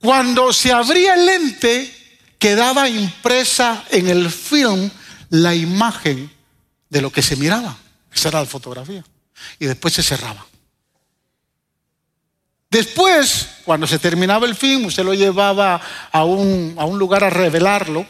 Cuando 0.00 0.52
se 0.52 0.72
abría 0.72 1.14
el 1.14 1.26
lente, 1.26 1.92
quedaba 2.38 2.88
impresa 2.88 3.84
en 3.90 4.08
el 4.08 4.30
film 4.30 4.90
la 5.30 5.54
imagen 5.54 6.30
de 6.88 7.00
lo 7.02 7.10
que 7.10 7.22
se 7.22 7.36
miraba. 7.36 7.76
Esa 8.12 8.28
era 8.28 8.40
la 8.40 8.46
fotografía. 8.46 9.04
Y 9.58 9.66
después 9.66 9.94
se 9.94 10.02
cerraba. 10.02 10.44
Después, 12.70 13.48
cuando 13.64 13.86
se 13.86 13.98
terminaba 13.98 14.46
el 14.46 14.54
film, 14.54 14.86
usted 14.86 15.04
lo 15.04 15.14
llevaba 15.14 15.80
a 16.12 16.24
un, 16.24 16.74
a 16.78 16.84
un 16.84 16.98
lugar 16.98 17.24
a 17.24 17.30
revelarlo. 17.30 18.06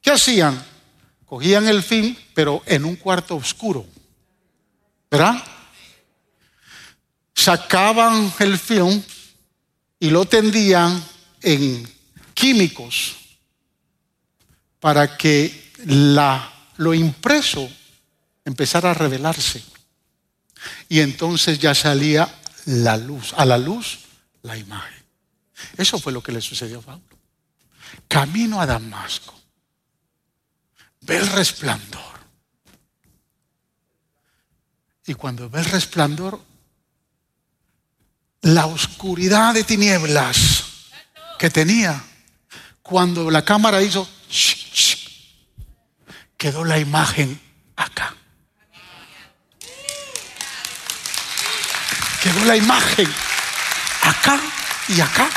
¿Qué 0.00 0.10
hacían? 0.10 0.64
Cogían 1.26 1.68
el 1.68 1.82
film, 1.82 2.16
pero 2.34 2.62
en 2.66 2.84
un 2.84 2.96
cuarto 2.96 3.36
oscuro. 3.36 3.86
¿Verdad? 5.10 5.42
Sacaban 7.34 8.32
el 8.38 8.58
film 8.58 9.02
y 9.98 10.10
lo 10.10 10.24
tendían 10.24 11.02
en 11.42 11.88
químicos 12.34 13.16
para 14.80 15.16
que 15.16 15.72
la, 15.86 16.52
lo 16.76 16.94
impreso 16.94 17.68
empezara 18.44 18.90
a 18.90 18.94
revelarse. 18.94 19.62
Y 20.88 21.00
entonces 21.00 21.58
ya 21.58 21.74
salía 21.74 22.32
la 22.66 22.96
luz, 22.96 23.32
a 23.36 23.44
la 23.44 23.58
luz 23.58 24.00
la 24.42 24.56
imagen. 24.56 25.04
Eso 25.76 25.98
fue 25.98 26.12
lo 26.12 26.22
que 26.22 26.32
le 26.32 26.40
sucedió 26.40 26.80
a 26.80 26.82
Pablo. 26.82 27.16
Camino 28.08 28.60
a 28.60 28.66
Damasco, 28.66 29.34
ve 31.00 31.16
el 31.16 31.26
resplandor. 31.28 32.16
Y 35.06 35.14
cuando 35.14 35.48
ve 35.48 35.60
el 35.60 35.66
resplandor, 35.66 36.40
la 38.42 38.66
oscuridad 38.66 39.54
de 39.54 39.64
tinieblas 39.64 40.64
que 41.38 41.50
tenía, 41.50 42.02
cuando 42.82 43.30
la 43.30 43.44
cámara 43.44 43.82
hizo, 43.82 44.08
quedó 46.36 46.64
la 46.64 46.78
imagen 46.78 47.40
acá. 47.76 48.16
quedó 52.26 52.44
la 52.44 52.56
imagen 52.56 53.08
acá 54.02 54.40
y 54.88 55.00
acá. 55.00 55.28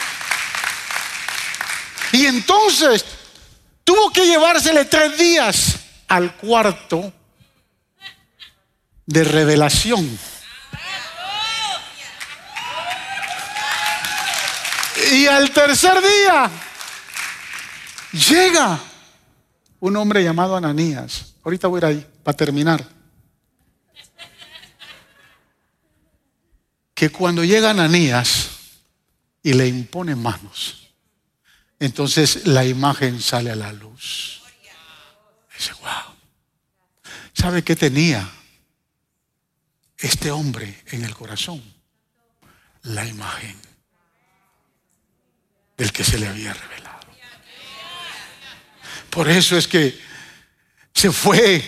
Y 2.11 2.25
entonces 2.25 3.05
tuvo 3.83 4.11
que 4.11 4.25
llevársele 4.25 4.85
tres 4.85 5.15
días 5.15 5.75
al 6.07 6.35
cuarto 6.35 7.13
de 9.05 9.23
revelación. 9.23 10.19
Y 15.11 15.25
al 15.27 15.51
tercer 15.51 16.01
día 16.01 16.51
llega 18.11 18.79
un 19.79 19.95
hombre 19.95 20.23
llamado 20.23 20.55
Ananías. 20.55 21.33
Ahorita 21.43 21.67
voy 21.67 21.77
a 21.77 21.79
ir 21.79 21.85
ahí 21.85 22.07
para 22.23 22.37
terminar. 22.37 22.99
que 26.99 27.09
cuando 27.09 27.45
llega 27.45 27.69
Ananías 27.69 28.49
y 29.41 29.53
le 29.53 29.69
impone 29.69 30.17
manos, 30.17 30.89
entonces 31.79 32.45
la 32.45 32.65
imagen 32.65 33.21
sale 33.21 33.51
a 33.51 33.55
la 33.55 33.71
luz. 33.71 34.41
Dice, 35.57 35.71
wow. 35.79 36.13
¿Sabe 37.31 37.63
qué 37.63 37.77
tenía 37.77 38.29
este 39.97 40.29
hombre 40.29 40.83
en 40.87 41.05
el 41.05 41.15
corazón? 41.15 41.63
La 42.81 43.07
imagen 43.07 43.68
del 45.79 45.93
que 45.93 46.03
se 46.03 46.19
le 46.19 46.27
había 46.27 46.53
revelado. 46.53 46.99
Por 49.09 49.29
eso 49.29 49.57
es 49.57 49.67
que 49.67 49.97
se 50.93 51.11
fue 51.11 51.63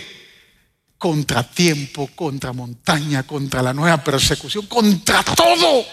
contra 0.98 1.42
tiempo, 1.42 2.08
contra 2.14 2.52
montaña, 2.52 3.24
contra 3.24 3.62
la 3.62 3.72
nueva 3.72 4.04
persecución, 4.04 4.66
contra 4.66 5.24
todo. 5.24 5.84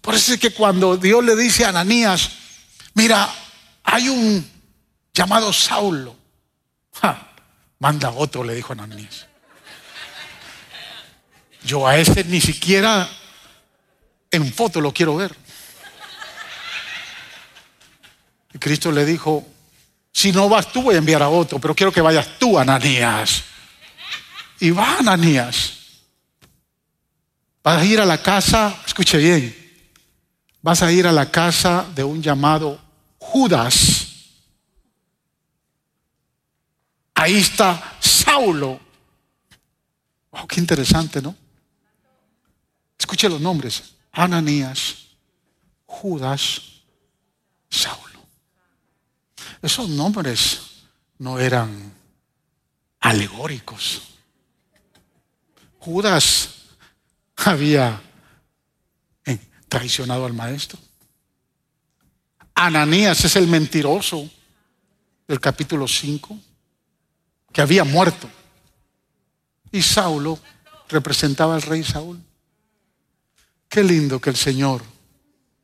Por 0.00 0.14
eso 0.14 0.32
es 0.32 0.40
que 0.40 0.52
cuando 0.52 0.96
Dios 0.96 1.22
le 1.24 1.34
dice 1.36 1.64
a 1.64 1.70
Ananías, 1.70 2.30
mira, 2.94 3.28
hay 3.82 4.08
un 4.08 4.48
llamado 5.12 5.52
Saulo, 5.52 6.16
manda 7.80 8.10
otro, 8.12 8.44
le 8.44 8.54
dijo 8.54 8.72
Ananías. 8.72 9.26
Yo 11.64 11.86
a 11.86 11.98
ese 11.98 12.22
ni 12.24 12.40
siquiera 12.40 13.10
en 14.30 14.52
foto 14.52 14.80
lo 14.80 14.92
quiero 14.92 15.16
ver. 15.16 15.34
Cristo 18.58 18.92
le 18.92 19.04
dijo, 19.04 19.46
si 20.12 20.32
no 20.32 20.48
vas 20.48 20.72
tú 20.72 20.82
voy 20.82 20.94
a 20.96 20.98
enviar 20.98 21.22
a 21.22 21.28
otro, 21.28 21.58
pero 21.58 21.74
quiero 21.74 21.92
que 21.92 22.00
vayas 22.00 22.38
tú, 22.38 22.58
Ananías. 22.58 23.44
Y 24.60 24.70
va 24.70 24.98
Ananías. 24.98 25.74
Vas 27.62 27.82
a 27.82 27.84
ir 27.84 28.00
a 28.00 28.06
la 28.06 28.22
casa, 28.22 28.80
escuche 28.86 29.18
bien, 29.18 29.54
vas 30.62 30.82
a 30.82 30.90
ir 30.90 31.06
a 31.06 31.12
la 31.12 31.30
casa 31.30 31.86
de 31.94 32.02
un 32.02 32.22
llamado 32.22 32.80
Judas. 33.18 34.06
Ahí 37.14 37.36
está 37.36 37.96
Saulo. 38.00 38.80
Wow, 40.30 40.46
qué 40.46 40.60
interesante, 40.60 41.20
¿no? 41.20 41.34
Escuche 42.98 43.28
los 43.28 43.40
nombres. 43.40 43.94
Ananías, 44.12 44.96
Judas, 45.86 46.62
Saulo. 47.68 48.07
Esos 49.62 49.88
nombres 49.88 50.60
no 51.18 51.38
eran 51.38 51.92
alegóricos. 53.00 54.02
Judas 55.78 56.50
había 57.36 58.00
eh, 59.24 59.38
traicionado 59.68 60.26
al 60.26 60.34
maestro. 60.34 60.78
Ananías 62.54 63.24
es 63.24 63.36
el 63.36 63.46
mentiroso 63.46 64.28
del 65.26 65.40
capítulo 65.40 65.86
5, 65.86 66.38
que 67.52 67.60
había 67.60 67.84
muerto. 67.84 68.28
Y 69.70 69.82
Saulo 69.82 70.38
representaba 70.88 71.54
al 71.54 71.62
rey 71.62 71.84
Saúl. 71.84 72.20
Qué 73.68 73.84
lindo 73.84 74.20
que 74.20 74.30
el 74.30 74.36
Señor 74.36 74.82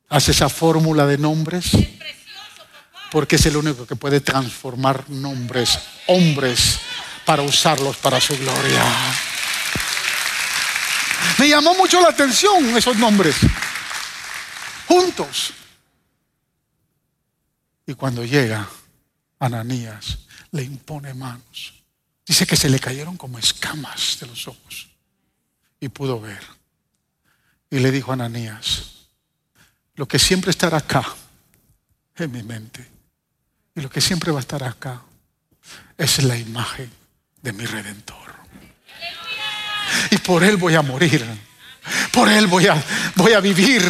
hace 0.09 0.31
esa 0.31 0.47
fórmula 0.47 1.05
de 1.05 1.17
nombres, 1.17 1.71
porque 3.15 3.37
es 3.37 3.45
el 3.45 3.55
único 3.55 3.87
que 3.87 3.95
puede 3.95 4.19
transformar 4.19 5.09
nombres, 5.09 5.79
hombres, 6.07 6.81
para 7.25 7.43
usarlos 7.43 7.95
para 7.95 8.19
su 8.19 8.37
gloria. 8.37 8.83
Me 11.37 11.47
llamó 11.47 11.73
mucho 11.75 12.01
la 12.01 12.09
atención 12.09 12.75
esos 12.75 12.97
nombres, 12.97 13.37
juntos. 14.85 15.53
Y 17.87 17.93
cuando 17.93 18.25
llega 18.25 18.67
Ananías, 19.39 20.17
le 20.51 20.63
impone 20.63 21.13
manos. 21.13 21.73
Dice 22.25 22.45
que 22.45 22.57
se 22.57 22.67
le 22.67 22.79
cayeron 22.79 23.15
como 23.15 23.39
escamas 23.39 24.17
de 24.19 24.27
los 24.27 24.45
ojos 24.45 24.89
y 25.79 25.87
pudo 25.87 26.19
ver. 26.19 26.43
Y 27.69 27.79
le 27.79 27.91
dijo 27.91 28.11
a 28.11 28.15
Ananías, 28.15 29.07
lo 29.93 30.05
que 30.05 30.19
siempre 30.19 30.51
estará 30.51 30.79
acá 30.79 31.05
en 32.17 32.29
mi 32.29 32.43
mente 32.43 32.94
y 33.75 33.81
lo 33.81 33.89
que 33.89 33.99
siempre 33.99 34.31
va 34.31 34.39
a 34.39 34.41
estar 34.41 34.63
acá 34.63 35.01
es 35.97 36.23
la 36.23 36.37
imagen 36.37 36.89
de 37.41 37.53
mi 37.53 37.65
redentor. 37.65 38.33
Y 40.11 40.17
por 40.17 40.43
él 40.43 40.57
voy 40.57 40.75
a 40.75 40.81
morir. 40.81 41.25
Por 42.11 42.29
él 42.29 42.47
voy 42.47 42.67
a, 42.67 42.81
voy 43.15 43.33
a 43.33 43.39
vivir. 43.41 43.83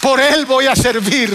Por 0.00 0.18
él 0.20 0.46
voy 0.46 0.66
a 0.66 0.74
servir. 0.74 1.30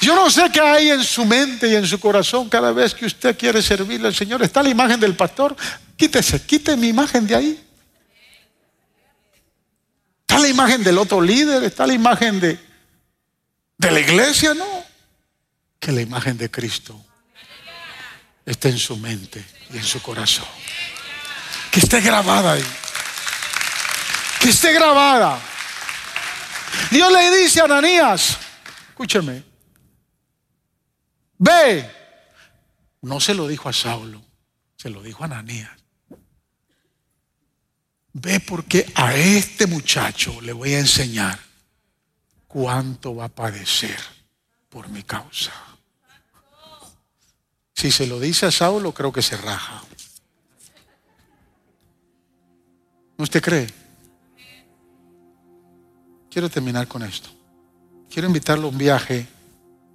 Yo 0.00 0.16
no 0.16 0.28
sé 0.28 0.50
qué 0.52 0.60
hay 0.60 0.90
en 0.90 1.04
su 1.04 1.24
mente 1.24 1.68
y 1.68 1.76
en 1.76 1.86
su 1.86 2.00
corazón 2.00 2.48
cada 2.48 2.72
vez 2.72 2.92
que 2.92 3.06
usted 3.06 3.38
quiere 3.38 3.62
servirle 3.62 4.08
al 4.08 4.14
Señor. 4.14 4.42
Está 4.42 4.60
la 4.62 4.68
imagen 4.68 4.98
del 4.98 5.14
pastor. 5.14 5.56
Quítese, 5.96 6.44
quite 6.44 6.76
mi 6.76 6.88
imagen 6.88 7.24
de 7.24 7.36
ahí. 7.36 7.64
Está 10.22 10.40
la 10.40 10.48
imagen 10.48 10.82
del 10.82 10.98
otro 10.98 11.20
líder, 11.20 11.62
está 11.62 11.86
la 11.86 11.94
imagen 11.94 12.40
de, 12.40 12.58
de 13.82 13.90
la 13.90 14.00
iglesia, 14.00 14.54
no. 14.54 14.84
Que 15.78 15.92
la 15.92 16.00
imagen 16.00 16.38
de 16.38 16.50
Cristo 16.50 17.04
esté 18.46 18.68
en 18.68 18.78
su 18.78 18.96
mente 18.96 19.44
y 19.72 19.76
en 19.76 19.84
su 19.84 20.00
corazón. 20.00 20.46
Que 21.70 21.80
esté 21.80 22.00
grabada 22.00 22.52
ahí. 22.52 22.64
Que 24.40 24.50
esté 24.50 24.72
grabada. 24.72 25.38
Dios 26.90 27.12
le 27.12 27.42
dice 27.42 27.60
a 27.60 27.64
Ananías, 27.64 28.38
escúcheme, 28.88 29.44
Ve. 31.38 31.90
No 33.00 33.18
se 33.18 33.34
lo 33.34 33.48
dijo 33.48 33.68
a 33.68 33.72
Saulo, 33.72 34.22
se 34.76 34.90
lo 34.90 35.02
dijo 35.02 35.24
a 35.24 35.26
Ananías. 35.26 35.72
Ve 38.12 38.38
porque 38.38 38.86
a 38.94 39.16
este 39.16 39.66
muchacho 39.66 40.40
le 40.40 40.52
voy 40.52 40.74
a 40.74 40.78
enseñar 40.78 41.36
cuánto 42.52 43.14
va 43.14 43.24
a 43.24 43.28
padecer 43.28 43.98
por 44.68 44.88
mi 44.88 45.02
causa. 45.02 45.52
Si 47.74 47.90
se 47.90 48.06
lo 48.06 48.20
dice 48.20 48.46
a 48.46 48.50
Saulo, 48.50 48.92
creo 48.92 49.12
que 49.12 49.22
se 49.22 49.36
raja. 49.36 49.82
¿No 53.16 53.24
usted 53.24 53.42
cree? 53.42 53.66
Quiero 56.30 56.48
terminar 56.50 56.86
con 56.86 57.02
esto. 57.02 57.30
Quiero 58.10 58.28
invitarlo 58.28 58.66
a 58.66 58.70
un 58.70 58.78
viaje 58.78 59.26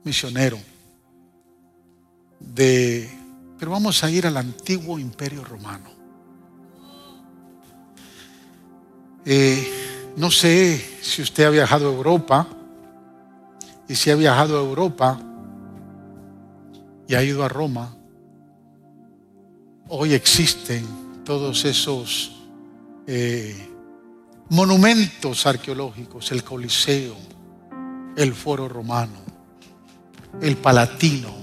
misionero 0.04 0.60
de, 2.40 3.10
pero 3.60 3.72
vamos 3.72 4.04
a 4.04 4.10
ir 4.10 4.26
al 4.26 4.38
antiguo 4.38 4.98
imperio 4.98 5.44
romano. 5.44 5.92
Eh, 9.26 9.97
no 10.18 10.32
sé 10.32 10.84
si 11.02 11.22
usted 11.22 11.46
ha 11.46 11.50
viajado 11.52 11.90
a 11.90 11.94
Europa. 11.94 12.48
Y 13.88 13.96
si 13.96 14.12
ha 14.12 14.16
viajado 14.16 14.58
a 14.58 14.62
Europa 14.62 15.18
y 17.08 17.16
ha 17.16 17.24
ido 17.24 17.44
a 17.44 17.48
Roma, 17.48 17.96
hoy 19.88 20.14
existen 20.14 20.86
todos 21.24 21.64
esos 21.64 22.36
eh, 23.06 23.70
monumentos 24.50 25.46
arqueológicos, 25.46 26.32
el 26.34 26.44
Coliseo, 26.44 27.16
el 28.18 28.34
Foro 28.34 28.68
Romano, 28.68 29.22
el 30.42 30.58
Palatino, 30.58 31.34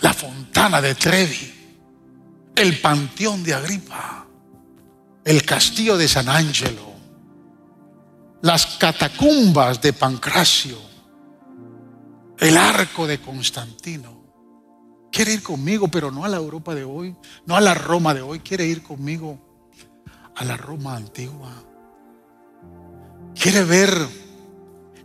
la 0.00 0.14
fontana 0.14 0.80
de 0.80 0.94
Trevi, 0.94 1.52
el 2.54 2.80
panteón 2.80 3.42
de 3.42 3.52
Agripa, 3.52 4.26
el 5.24 5.42
castillo 5.44 5.98
de 5.98 6.08
San 6.08 6.28
Angelo, 6.30 6.85
las 8.46 8.76
catacumbas 8.76 9.82
de 9.82 9.92
Pancracio, 9.92 10.78
el 12.38 12.56
arco 12.56 13.04
de 13.04 13.20
Constantino. 13.20 14.24
Quiere 15.10 15.34
ir 15.34 15.42
conmigo, 15.42 15.88
pero 15.88 16.12
no 16.12 16.24
a 16.24 16.28
la 16.28 16.36
Europa 16.36 16.72
de 16.72 16.84
hoy, 16.84 17.16
no 17.44 17.56
a 17.56 17.60
la 17.60 17.74
Roma 17.74 18.14
de 18.14 18.22
hoy, 18.22 18.38
quiere 18.38 18.64
ir 18.64 18.84
conmigo 18.84 19.36
a 20.36 20.44
la 20.44 20.56
Roma 20.56 20.94
antigua. 20.94 21.50
Quiere 23.34 23.64
ver 23.64 23.92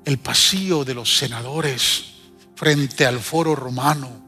el 0.05 0.19
pasillo 0.19 0.85
de 0.85 0.93
los 0.93 1.17
senadores 1.17 2.05
frente 2.55 3.07
al 3.07 3.19
foro 3.19 3.55
romano 3.55 4.21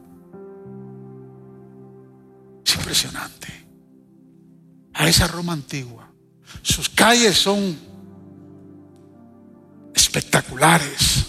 es 2.64 2.74
impresionante. 2.74 3.64
A 4.94 5.06
esa 5.06 5.28
Roma 5.28 5.52
antigua. 5.52 6.10
Sus 6.62 6.88
calles 6.88 7.36
son 7.36 7.93
espectaculares. 10.14 11.26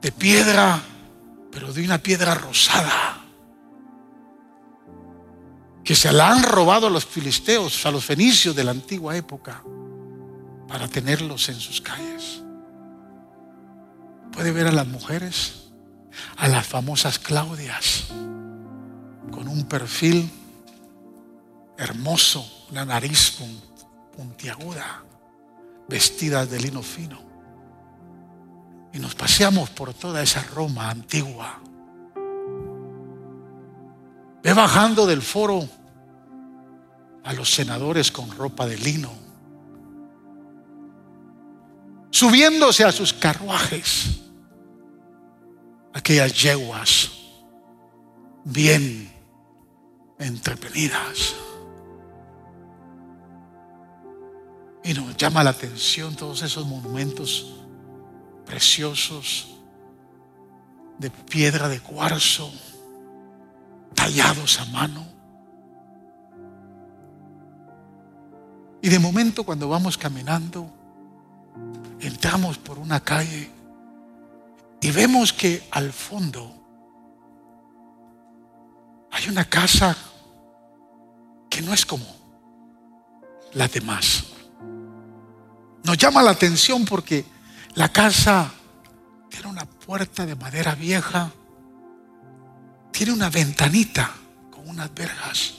De 0.00 0.10
piedra, 0.10 0.82
pero 1.52 1.72
de 1.72 1.84
una 1.84 1.98
piedra 1.98 2.34
rosada. 2.34 3.20
Que 5.84 5.94
se 5.94 6.12
la 6.12 6.32
han 6.32 6.42
robado 6.42 6.88
a 6.88 6.90
los 6.90 7.06
filisteos, 7.06 7.86
a 7.86 7.92
los 7.92 8.04
fenicios 8.04 8.56
de 8.56 8.64
la 8.64 8.72
antigua 8.72 9.16
época, 9.16 9.62
para 10.66 10.88
tenerlos 10.88 11.48
en 11.50 11.60
sus 11.60 11.80
calles. 11.80 12.42
Puede 14.32 14.50
ver 14.50 14.66
a 14.66 14.72
las 14.72 14.86
mujeres, 14.86 15.70
a 16.36 16.48
las 16.48 16.66
famosas 16.66 17.18
Claudias 17.18 18.06
con 19.30 19.46
un 19.46 19.64
perfil 19.64 20.28
hermoso, 21.78 22.44
una 22.70 22.84
nariz 22.84 23.38
puntiaguda, 24.16 25.04
vestida 25.88 26.44
de 26.44 26.58
lino 26.58 26.82
fino. 26.82 27.31
Y 28.92 28.98
nos 28.98 29.14
paseamos 29.14 29.70
por 29.70 29.94
toda 29.94 30.22
esa 30.22 30.42
Roma 30.42 30.90
antigua. 30.90 31.60
Ve 34.42 34.52
bajando 34.52 35.06
del 35.06 35.22
foro 35.22 35.66
a 37.24 37.32
los 37.32 37.54
senadores 37.54 38.10
con 38.10 38.30
ropa 38.30 38.66
de 38.66 38.76
lino, 38.76 39.12
subiéndose 42.10 42.84
a 42.84 42.92
sus 42.92 43.12
carruajes, 43.12 44.20
aquellas 45.94 46.34
yeguas 46.42 47.10
bien 48.44 49.10
entretenidas. 50.18 51.36
Y 54.84 54.94
nos 54.94 55.16
llama 55.16 55.44
la 55.44 55.50
atención 55.50 56.16
todos 56.16 56.42
esos 56.42 56.66
monumentos 56.66 57.61
preciosos 58.44 59.48
de 60.98 61.10
piedra 61.10 61.68
de 61.68 61.80
cuarzo, 61.80 62.52
tallados 63.94 64.60
a 64.60 64.64
mano. 64.66 65.06
Y 68.80 68.88
de 68.88 68.98
momento 68.98 69.44
cuando 69.44 69.68
vamos 69.68 69.96
caminando, 69.96 70.68
entramos 72.00 72.58
por 72.58 72.78
una 72.78 73.00
calle 73.00 73.50
y 74.80 74.90
vemos 74.90 75.32
que 75.32 75.62
al 75.70 75.92
fondo 75.92 76.52
hay 79.12 79.28
una 79.28 79.44
casa 79.44 79.96
que 81.48 81.62
no 81.62 81.72
es 81.72 81.86
como 81.86 82.06
las 83.52 83.72
demás. 83.72 84.24
Nos 85.84 85.98
llama 85.98 86.22
la 86.22 86.30
atención 86.30 86.84
porque 86.84 87.24
la 87.74 87.88
casa 87.90 88.52
tiene 89.28 89.48
una 89.48 89.64
puerta 89.64 90.26
de 90.26 90.34
madera 90.34 90.74
vieja, 90.74 91.30
tiene 92.90 93.12
una 93.12 93.30
ventanita 93.30 94.10
con 94.50 94.68
unas 94.68 94.92
verjas. 94.94 95.54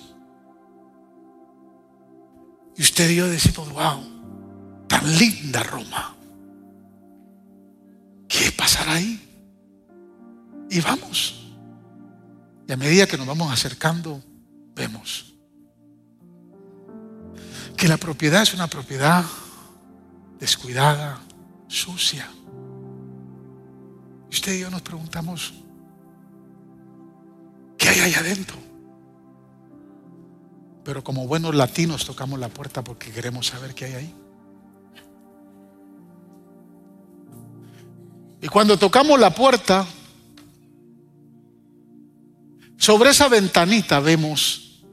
Y 2.76 2.82
usted 2.82 3.10
y 3.10 3.16
yo 3.16 3.28
decimos, 3.28 3.72
wow, 3.72 4.04
tan 4.88 5.18
linda 5.18 5.64
Roma. 5.64 6.16
¿Qué 8.28 8.52
pasará 8.52 8.94
ahí? 8.94 9.20
Y 10.70 10.82
vamos. 10.82 11.54
Y 12.68 12.72
a 12.72 12.78
medida 12.78 13.06
que 13.06 13.18
nos 13.18 13.28
vamos 13.28 13.52
acercando, 13.52 14.24
vemos 14.76 15.34
que 17.78 17.88
la 17.88 17.98
propiedad 17.98 18.44
es 18.44 18.54
una 18.54 18.68
propiedad 18.68 19.26
descuidada, 20.40 21.20
sucia. 21.68 22.30
Usted 24.32 24.54
y 24.54 24.60
yo 24.60 24.70
nos 24.70 24.82
preguntamos, 24.82 25.54
¿qué 27.78 27.90
hay 27.90 28.00
ahí 28.00 28.14
adentro? 28.14 28.58
Pero 30.84 31.04
como 31.04 31.28
buenos 31.28 31.56
latinos 31.56 32.06
tocamos 32.06 32.40
la 32.40 32.50
puerta 32.50 32.84
porque 32.84 33.12
queremos 33.12 33.48
saber 33.48 33.74
qué 33.74 33.86
hay 33.86 33.94
ahí. 33.94 34.16
Y 38.42 38.48
cuando 38.50 38.78
tocamos 38.78 39.18
la 39.20 39.34
puerta, 39.34 39.86
sobre 42.78 43.12
esa 43.12 43.30
ventanita 43.30 44.02
vemos 44.02 44.84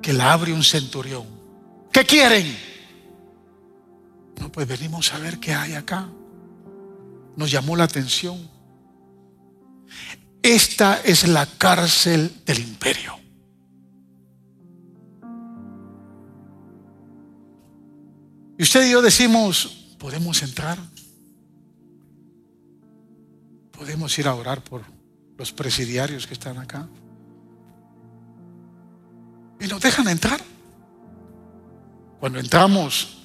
que 0.00 0.14
la 0.14 0.32
abre 0.32 0.52
un 0.52 0.62
centurión. 0.62 1.26
¿Qué 1.92 2.04
quieren? 2.04 2.73
No, 4.40 4.50
pues 4.50 4.66
venimos 4.66 5.12
a 5.12 5.18
ver 5.18 5.38
qué 5.38 5.54
hay 5.54 5.74
acá. 5.74 6.08
Nos 7.36 7.50
llamó 7.50 7.76
la 7.76 7.84
atención. 7.84 8.48
Esta 10.42 11.00
es 11.02 11.26
la 11.26 11.46
cárcel 11.46 12.30
del 12.44 12.58
imperio. 12.58 13.18
Y 18.58 18.62
usted 18.62 18.86
y 18.86 18.92
yo 18.92 19.02
decimos, 19.02 19.96
¿podemos 19.98 20.42
entrar? 20.42 20.78
¿Podemos 23.72 24.16
ir 24.18 24.28
a 24.28 24.34
orar 24.34 24.62
por 24.62 24.82
los 25.36 25.52
presidiarios 25.52 26.26
que 26.26 26.34
están 26.34 26.58
acá? 26.58 26.88
Y 29.60 29.66
nos 29.66 29.80
dejan 29.80 30.08
entrar. 30.08 30.40
Cuando 32.20 32.38
entramos, 32.38 33.23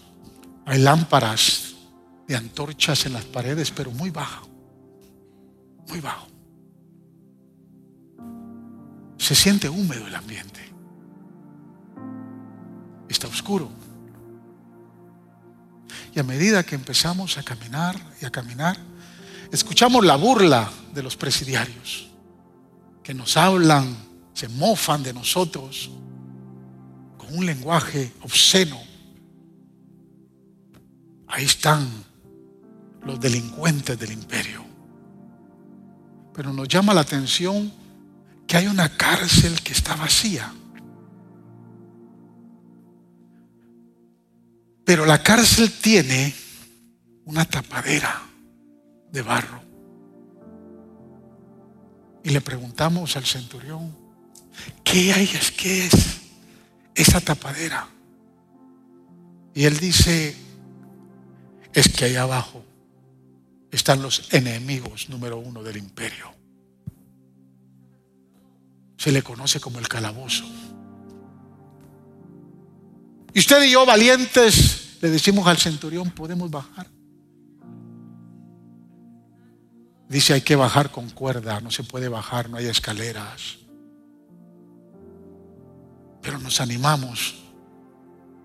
hay 0.70 0.78
lámparas 0.78 1.74
de 2.28 2.36
antorchas 2.36 3.08
en 3.08 3.14
las 3.14 3.26
paredes, 3.26 3.72
pero 3.72 3.90
muy 3.90 4.12
bajo, 4.12 4.48
muy 5.88 6.00
bajo. 6.00 6.28
Se 9.18 9.34
siente 9.34 9.68
húmedo 9.68 10.06
el 10.06 10.14
ambiente. 10.14 10.60
Está 13.10 13.26
oscuro. 13.26 13.72
Y 16.14 16.20
a 16.20 16.24
medida 16.24 16.62
que 16.62 16.76
empezamos 16.76 17.40
a 17.40 17.44
caminar 17.44 18.00
y 18.22 18.26
a 18.26 18.30
caminar, 18.30 18.78
escuchamos 19.52 20.06
la 20.06 20.18
burla 20.18 20.70
de 20.94 21.02
los 21.02 21.18
presidiarios, 21.18 22.12
que 23.02 23.16
nos 23.16 23.38
hablan, 23.38 23.98
se 24.36 24.48
mofan 24.48 25.02
de 25.02 25.14
nosotros 25.14 25.90
con 27.18 27.36
un 27.36 27.48
lenguaje 27.48 28.14
obsceno 28.22 28.89
Ahí 31.30 31.46
están 31.46 31.88
los 33.04 33.20
delincuentes 33.20 33.98
del 33.98 34.12
imperio. 34.12 34.66
Pero 36.34 36.52
nos 36.52 36.68
llama 36.68 36.94
la 36.94 37.02
atención 37.02 37.72
que 38.48 38.58
hay 38.58 38.68
una 38.68 38.98
cárcel 38.98 39.62
que 39.62 39.74
está 39.74 39.96
vacía. 39.96 40.52
Pero 44.84 45.06
la 45.06 45.22
cárcel 45.22 45.72
tiene 45.72 46.34
una 47.26 47.46
tapadera 47.46 48.24
de 49.12 49.22
barro. 49.22 49.62
Y 52.24 52.32
le 52.32 52.42
preguntamos 52.42 53.16
al 53.16 53.26
centurión, 53.26 53.96
¿qué 54.84 55.14
hay? 55.14 55.30
¿Qué 55.56 55.86
es 55.86 56.22
esa 56.96 57.22
tapadera? 57.22 57.88
Y 59.54 59.66
él 59.66 59.78
dice, 59.78 60.36
es 61.80 61.88
que 61.88 62.06
ahí 62.06 62.16
abajo 62.18 62.62
están 63.72 64.02
los 64.02 64.34
enemigos 64.34 65.10
número 65.10 65.38
uno 65.38 65.64
del 65.64 65.78
imperio. 65.78 66.34
Se 68.98 69.14
le 69.14 69.24
conoce 69.24 69.62
como 69.62 69.80
el 69.80 69.88
calabozo. 69.88 70.44
Y 73.34 73.40
usted 73.40 73.64
y 73.64 73.72
yo, 73.72 73.86
valientes, 73.86 74.98
le 75.02 75.10
decimos 75.10 75.48
al 75.48 75.58
centurión, 75.58 76.12
podemos 76.12 76.52
bajar. 76.52 76.88
Dice, 80.10 80.34
hay 80.34 80.42
que 80.42 80.58
bajar 80.58 80.92
con 80.92 81.10
cuerda, 81.12 81.62
no 81.62 81.72
se 81.72 81.84
puede 81.84 82.10
bajar, 82.10 82.50
no 82.50 82.58
hay 82.58 82.66
escaleras. 82.66 83.60
Pero 86.22 86.40
nos 86.40 86.60
animamos 86.60 87.36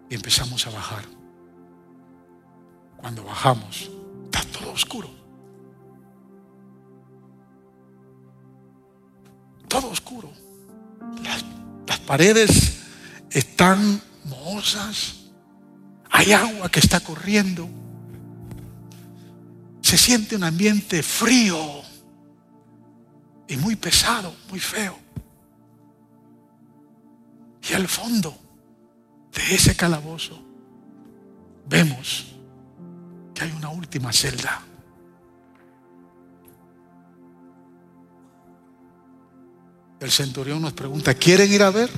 y 0.09 0.15
empezamos 0.15 0.65
a 0.69 0.71
bajar. 0.71 1.24
Cuando 2.97 3.25
bajamos, 3.25 3.91
está 4.25 4.43
todo 4.59 4.73
oscuro. 4.73 5.11
Todo 9.69 9.89
oscuro. 9.89 10.31
Las, 11.23 11.45
paredes 12.07 12.81
están 13.31 14.01
mohosas. 14.25 15.17
Hay 16.11 16.33
agua 16.33 16.71
que 16.71 16.81
está 16.81 17.01
corriendo. 17.01 17.69
Se 19.81 19.97
siente 19.97 20.37
un 20.37 20.45
ambiente 20.45 21.03
frío 21.03 21.83
y 23.49 23.57
muy 23.57 23.77
pesado, 23.77 24.35
muy 24.51 24.61
feo. 24.61 24.99
Y 27.69 27.73
al 27.73 27.89
fondo 27.89 28.37
de 29.33 29.55
ese 29.55 29.75
calabozo 29.75 30.41
vemos 31.67 32.34
que 33.35 33.45
hay 33.45 33.53
una 33.53 33.69
última 33.69 34.13
celda. 34.13 34.63
El 40.01 40.11
centurión 40.11 40.63
nos 40.63 40.73
pregunta, 40.73 41.15
¿quieren 41.15 41.53
ir 41.53 41.63
a 41.63 41.71
ver 41.71 41.91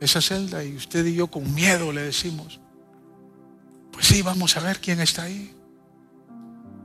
esa 0.00 0.20
celda? 0.20 0.62
Y 0.62 0.76
usted 0.76 1.04
y 1.06 1.14
yo 1.14 1.26
con 1.26 1.52
miedo 1.54 1.92
le 1.92 2.02
decimos, 2.02 2.60
pues 3.90 4.06
sí, 4.06 4.22
vamos 4.22 4.56
a 4.56 4.60
ver 4.60 4.80
quién 4.80 5.00
está 5.00 5.22
ahí. 5.22 5.54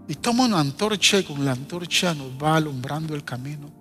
Y 0.08 0.16
toma 0.16 0.46
una 0.46 0.60
antorcha 0.60 1.20
y 1.20 1.24
con 1.24 1.46
la 1.46 1.52
antorcha 1.52 2.14
nos 2.14 2.32
va 2.32 2.56
alumbrando 2.56 3.16
el 3.16 3.24
camino. 3.24 3.72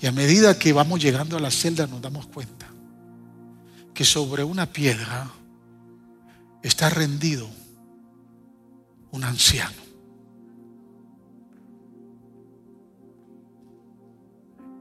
Y 0.00 0.06
a 0.06 0.12
medida 0.12 0.58
que 0.58 0.72
vamos 0.72 1.02
llegando 1.02 1.36
a 1.36 1.40
la 1.40 1.50
celda 1.50 1.86
nos 1.86 2.00
damos 2.00 2.26
cuenta 2.26 2.66
que 3.92 4.04
sobre 4.04 4.44
una 4.44 4.66
piedra 4.66 5.30
está 6.62 6.90
rendido 6.90 7.48
un 9.16 9.24
anciano. 9.24 9.82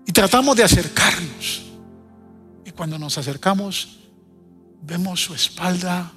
Y 0.06 0.12
tratamos 0.12 0.56
de 0.56 0.64
acercarnos. 0.64 1.64
Y 2.66 2.72
cuando 2.72 3.00
nos 3.00 3.18
acercamos, 3.18 4.00
vemos 4.82 5.24
su 5.24 5.34
espalda 5.34 6.12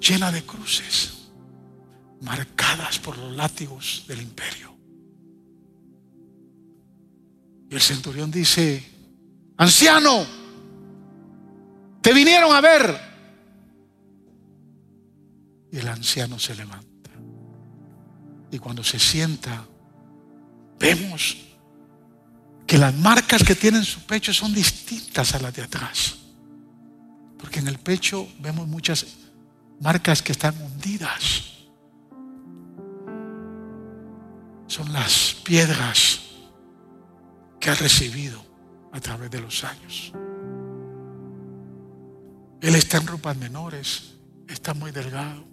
llena 0.00 0.32
de 0.32 0.44
cruces, 0.44 1.28
marcadas 2.20 2.98
por 2.98 3.16
los 3.16 3.32
látigos 3.34 4.04
del 4.08 4.20
imperio. 4.20 4.76
Y 7.70 7.74
el 7.74 7.80
centurión 7.80 8.30
dice, 8.30 8.84
anciano, 9.56 10.26
te 12.02 12.12
vinieron 12.12 12.52
a 12.52 12.60
ver, 12.60 13.11
y 15.72 15.78
el 15.78 15.88
anciano 15.88 16.38
se 16.38 16.54
levanta. 16.54 17.10
Y 18.50 18.58
cuando 18.58 18.84
se 18.84 18.98
sienta, 18.98 19.64
vemos 20.78 21.38
que 22.66 22.78
las 22.78 22.94
marcas 22.94 23.42
que 23.42 23.54
tiene 23.54 23.78
en 23.78 23.84
su 23.84 24.00
pecho 24.00 24.32
son 24.32 24.52
distintas 24.52 25.34
a 25.34 25.40
las 25.40 25.54
de 25.54 25.62
atrás. 25.62 26.16
Porque 27.38 27.60
en 27.60 27.68
el 27.68 27.78
pecho 27.78 28.28
vemos 28.40 28.68
muchas 28.68 29.06
marcas 29.80 30.22
que 30.22 30.32
están 30.32 30.54
hundidas. 30.60 31.44
Son 34.66 34.92
las 34.92 35.36
piedras 35.42 36.20
que 37.58 37.70
ha 37.70 37.74
recibido 37.74 38.44
a 38.92 39.00
través 39.00 39.30
de 39.30 39.40
los 39.40 39.64
años. 39.64 40.12
Él 42.60 42.74
está 42.74 42.98
en 42.98 43.06
ropas 43.06 43.36
menores, 43.36 44.14
está 44.46 44.72
muy 44.72 44.92
delgado. 44.92 45.51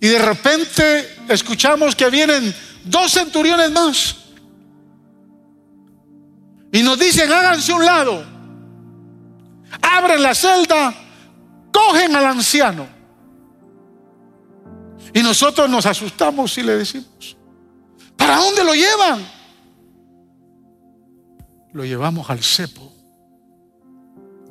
Y 0.00 0.08
de 0.08 0.18
repente 0.18 1.16
escuchamos 1.28 1.94
que 1.94 2.08
vienen 2.10 2.54
dos 2.84 3.12
centuriones 3.12 3.70
más. 3.70 4.16
Y 6.72 6.82
nos 6.82 6.98
dicen, 6.98 7.32
háganse 7.32 7.72
un 7.72 7.84
lado. 7.84 8.24
Abren 9.82 10.22
la 10.22 10.34
celda, 10.34 10.94
cogen 11.72 12.14
al 12.14 12.26
anciano. 12.26 12.86
Y 15.12 15.22
nosotros 15.22 15.68
nos 15.68 15.86
asustamos 15.86 16.56
y 16.58 16.62
le 16.62 16.76
decimos, 16.76 17.36
¿para 18.16 18.36
dónde 18.36 18.62
lo 18.62 18.74
llevan? 18.74 19.26
Lo 21.72 21.84
llevamos 21.84 22.28
al 22.30 22.42
cepo 22.42 22.92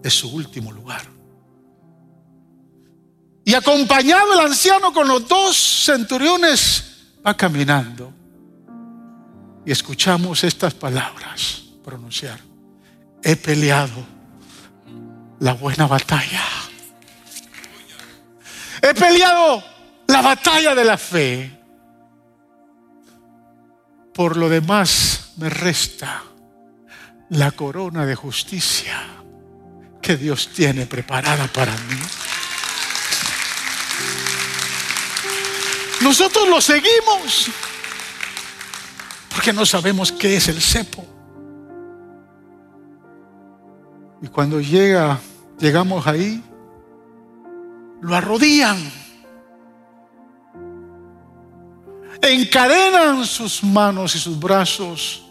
de 0.01 0.09
su 0.09 0.29
último 0.29 0.71
lugar. 0.71 1.16
Y 3.47 3.55
acompañado 3.55 4.33
el 4.33 4.45
anciano 4.45 4.91
con 4.91 5.07
los 5.07 5.25
dos 5.25 5.55
centuriones, 5.85 6.83
va 7.25 7.37
caminando. 7.37 8.13
Y 9.65 9.71
escuchamos 9.71 10.43
estas 10.43 10.73
palabras 10.73 11.63
pronunciar. 11.81 12.41
He 13.23 13.37
peleado 13.37 14.05
la 15.39 15.53
buena 15.53 15.87
batalla. 15.87 16.43
He 18.81 18.93
peleado 18.93 19.63
la 20.07 20.21
batalla 20.21 20.75
de 20.75 20.83
la 20.83 20.97
fe. 20.97 21.57
Por 24.13 24.35
lo 24.35 24.49
demás 24.49 25.31
me 25.37 25.49
resta 25.49 26.21
la 27.29 27.51
corona 27.51 28.05
de 28.05 28.15
justicia 28.15 29.05
que 30.01 30.17
Dios 30.17 30.49
tiene 30.53 30.85
preparada 30.85 31.47
para 31.47 31.71
mí. 31.71 31.97
Nosotros 36.07 36.47
lo 36.47 36.61
seguimos. 36.61 37.49
Porque 39.29 39.51
no 39.51 39.65
sabemos 39.65 40.09
qué 40.09 40.37
es 40.37 40.47
el 40.47 40.61
cepo. 40.61 41.05
Y 44.21 44.27
cuando 44.29 44.61
llega, 44.61 45.19
llegamos 45.59 46.07
ahí, 46.07 46.41
lo 47.99 48.15
arrodillan, 48.15 48.89
encadenan 52.21 53.25
sus 53.25 53.61
manos 53.61 54.15
y 54.15 54.19
sus 54.19 54.39
brazos 54.39 55.29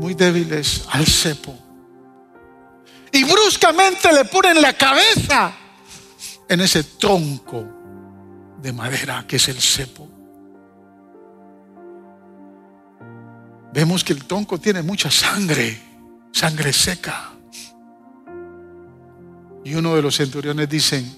muy 0.00 0.14
débiles 0.14 0.86
al 0.90 1.06
cepo. 1.06 1.54
Y 3.12 3.24
bruscamente 3.24 4.10
le 4.10 4.24
ponen 4.24 4.62
la 4.62 4.72
cabeza 4.72 5.52
en 6.48 6.62
ese 6.62 6.82
tronco 6.82 7.75
de 8.66 8.72
madera 8.72 9.24
que 9.28 9.36
es 9.36 9.48
el 9.48 9.60
cepo. 9.60 10.08
Vemos 13.72 14.02
que 14.02 14.12
el 14.12 14.24
tronco 14.24 14.58
tiene 14.58 14.82
mucha 14.82 15.08
sangre, 15.08 15.80
sangre 16.32 16.72
seca. 16.72 17.30
Y 19.64 19.72
uno 19.72 19.94
de 19.94 20.02
los 20.02 20.16
centuriones 20.16 20.68
dicen, 20.68 21.16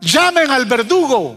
llamen 0.00 0.50
al 0.50 0.66
verdugo. 0.66 1.36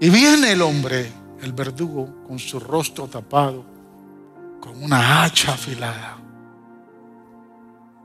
Y 0.00 0.08
viene 0.08 0.52
el 0.52 0.62
hombre, 0.62 1.12
el 1.42 1.52
verdugo, 1.52 2.24
con 2.26 2.38
su 2.38 2.58
rostro 2.58 3.06
tapado 3.06 3.66
con 4.62 4.82
una 4.82 5.24
hacha 5.24 5.52
afilada. 5.52 6.16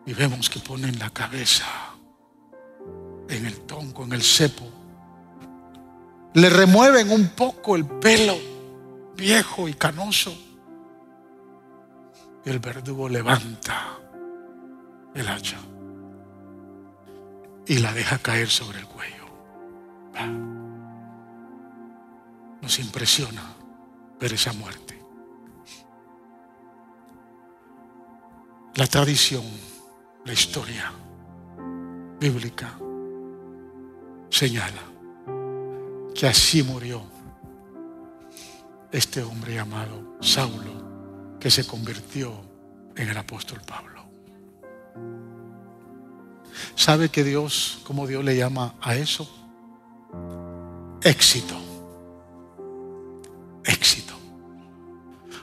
Y 0.05 0.13
vemos 0.13 0.49
que 0.49 0.59
ponen 0.59 0.99
la 0.99 1.09
cabeza 1.09 1.94
en 3.29 3.45
el 3.45 3.61
tronco, 3.61 4.03
en 4.03 4.13
el 4.13 4.21
cepo. 4.21 4.65
Le 6.33 6.49
remueven 6.49 7.11
un 7.11 7.29
poco 7.29 7.75
el 7.75 7.85
pelo 7.85 8.35
viejo 9.15 9.67
y 9.67 9.73
canoso. 9.73 10.35
El 12.43 12.59
verdugo 12.59 13.09
levanta 13.09 13.97
el 15.13 15.27
hacha 15.27 15.57
y 17.65 17.79
la 17.79 17.93
deja 17.93 18.19
caer 18.19 18.49
sobre 18.49 18.79
el 18.79 18.85
cuello. 18.85 19.25
Nos 22.61 22.79
impresiona 22.79 23.41
ver 24.19 24.33
esa 24.33 24.53
muerte. 24.53 25.01
La 28.75 28.87
tradición, 28.87 29.45
la 30.25 30.33
historia 30.33 30.91
bíblica 32.19 32.77
señala 34.35 34.83
que 36.13 36.27
así 36.27 36.61
murió 36.61 37.01
este 38.91 39.23
hombre 39.23 39.55
llamado 39.55 40.17
Saulo, 40.19 41.37
que 41.39 41.49
se 41.49 41.65
convirtió 41.65 42.33
en 42.97 43.07
el 43.07 43.17
apóstol 43.17 43.61
Pablo. 43.65 44.03
¿Sabe 46.75 47.07
que 47.07 47.23
Dios, 47.23 47.79
como 47.85 48.07
Dios 48.07 48.25
le 48.25 48.35
llama 48.35 48.75
a 48.81 48.95
eso? 48.95 49.29
Éxito. 51.01 51.55
Éxito. 53.63 54.15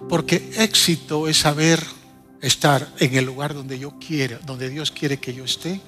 Porque 0.06 0.52
éxito 0.58 1.28
es 1.28 1.38
saber 1.38 1.82
estar 2.42 2.86
en 2.98 3.14
el 3.14 3.24
lugar 3.24 3.54
donde 3.54 3.78
yo 3.78 3.98
quiera, 3.98 4.38
donde 4.44 4.68
Dios 4.68 4.90
quiere 4.90 5.18
que 5.18 5.32
yo 5.32 5.44
esté 5.44 5.80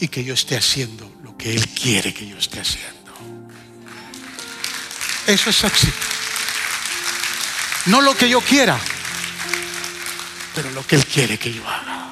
y 0.00 0.08
que 0.08 0.24
yo 0.24 0.34
esté 0.34 0.56
haciendo 0.56 1.10
lo 1.22 1.36
que 1.36 1.52
Él 1.52 1.68
quiere 1.68 2.12
que 2.12 2.26
yo 2.26 2.38
esté 2.38 2.60
haciendo. 2.60 3.12
Eso 5.26 5.50
es 5.50 5.64
éxito. 5.64 6.06
No 7.86 8.00
lo 8.00 8.16
que 8.16 8.28
yo 8.28 8.40
quiera, 8.40 8.78
pero 10.54 10.70
lo 10.70 10.86
que 10.86 10.96
Él 10.96 11.06
quiere 11.06 11.38
que 11.38 11.52
yo 11.52 11.66
haga. 11.68 12.11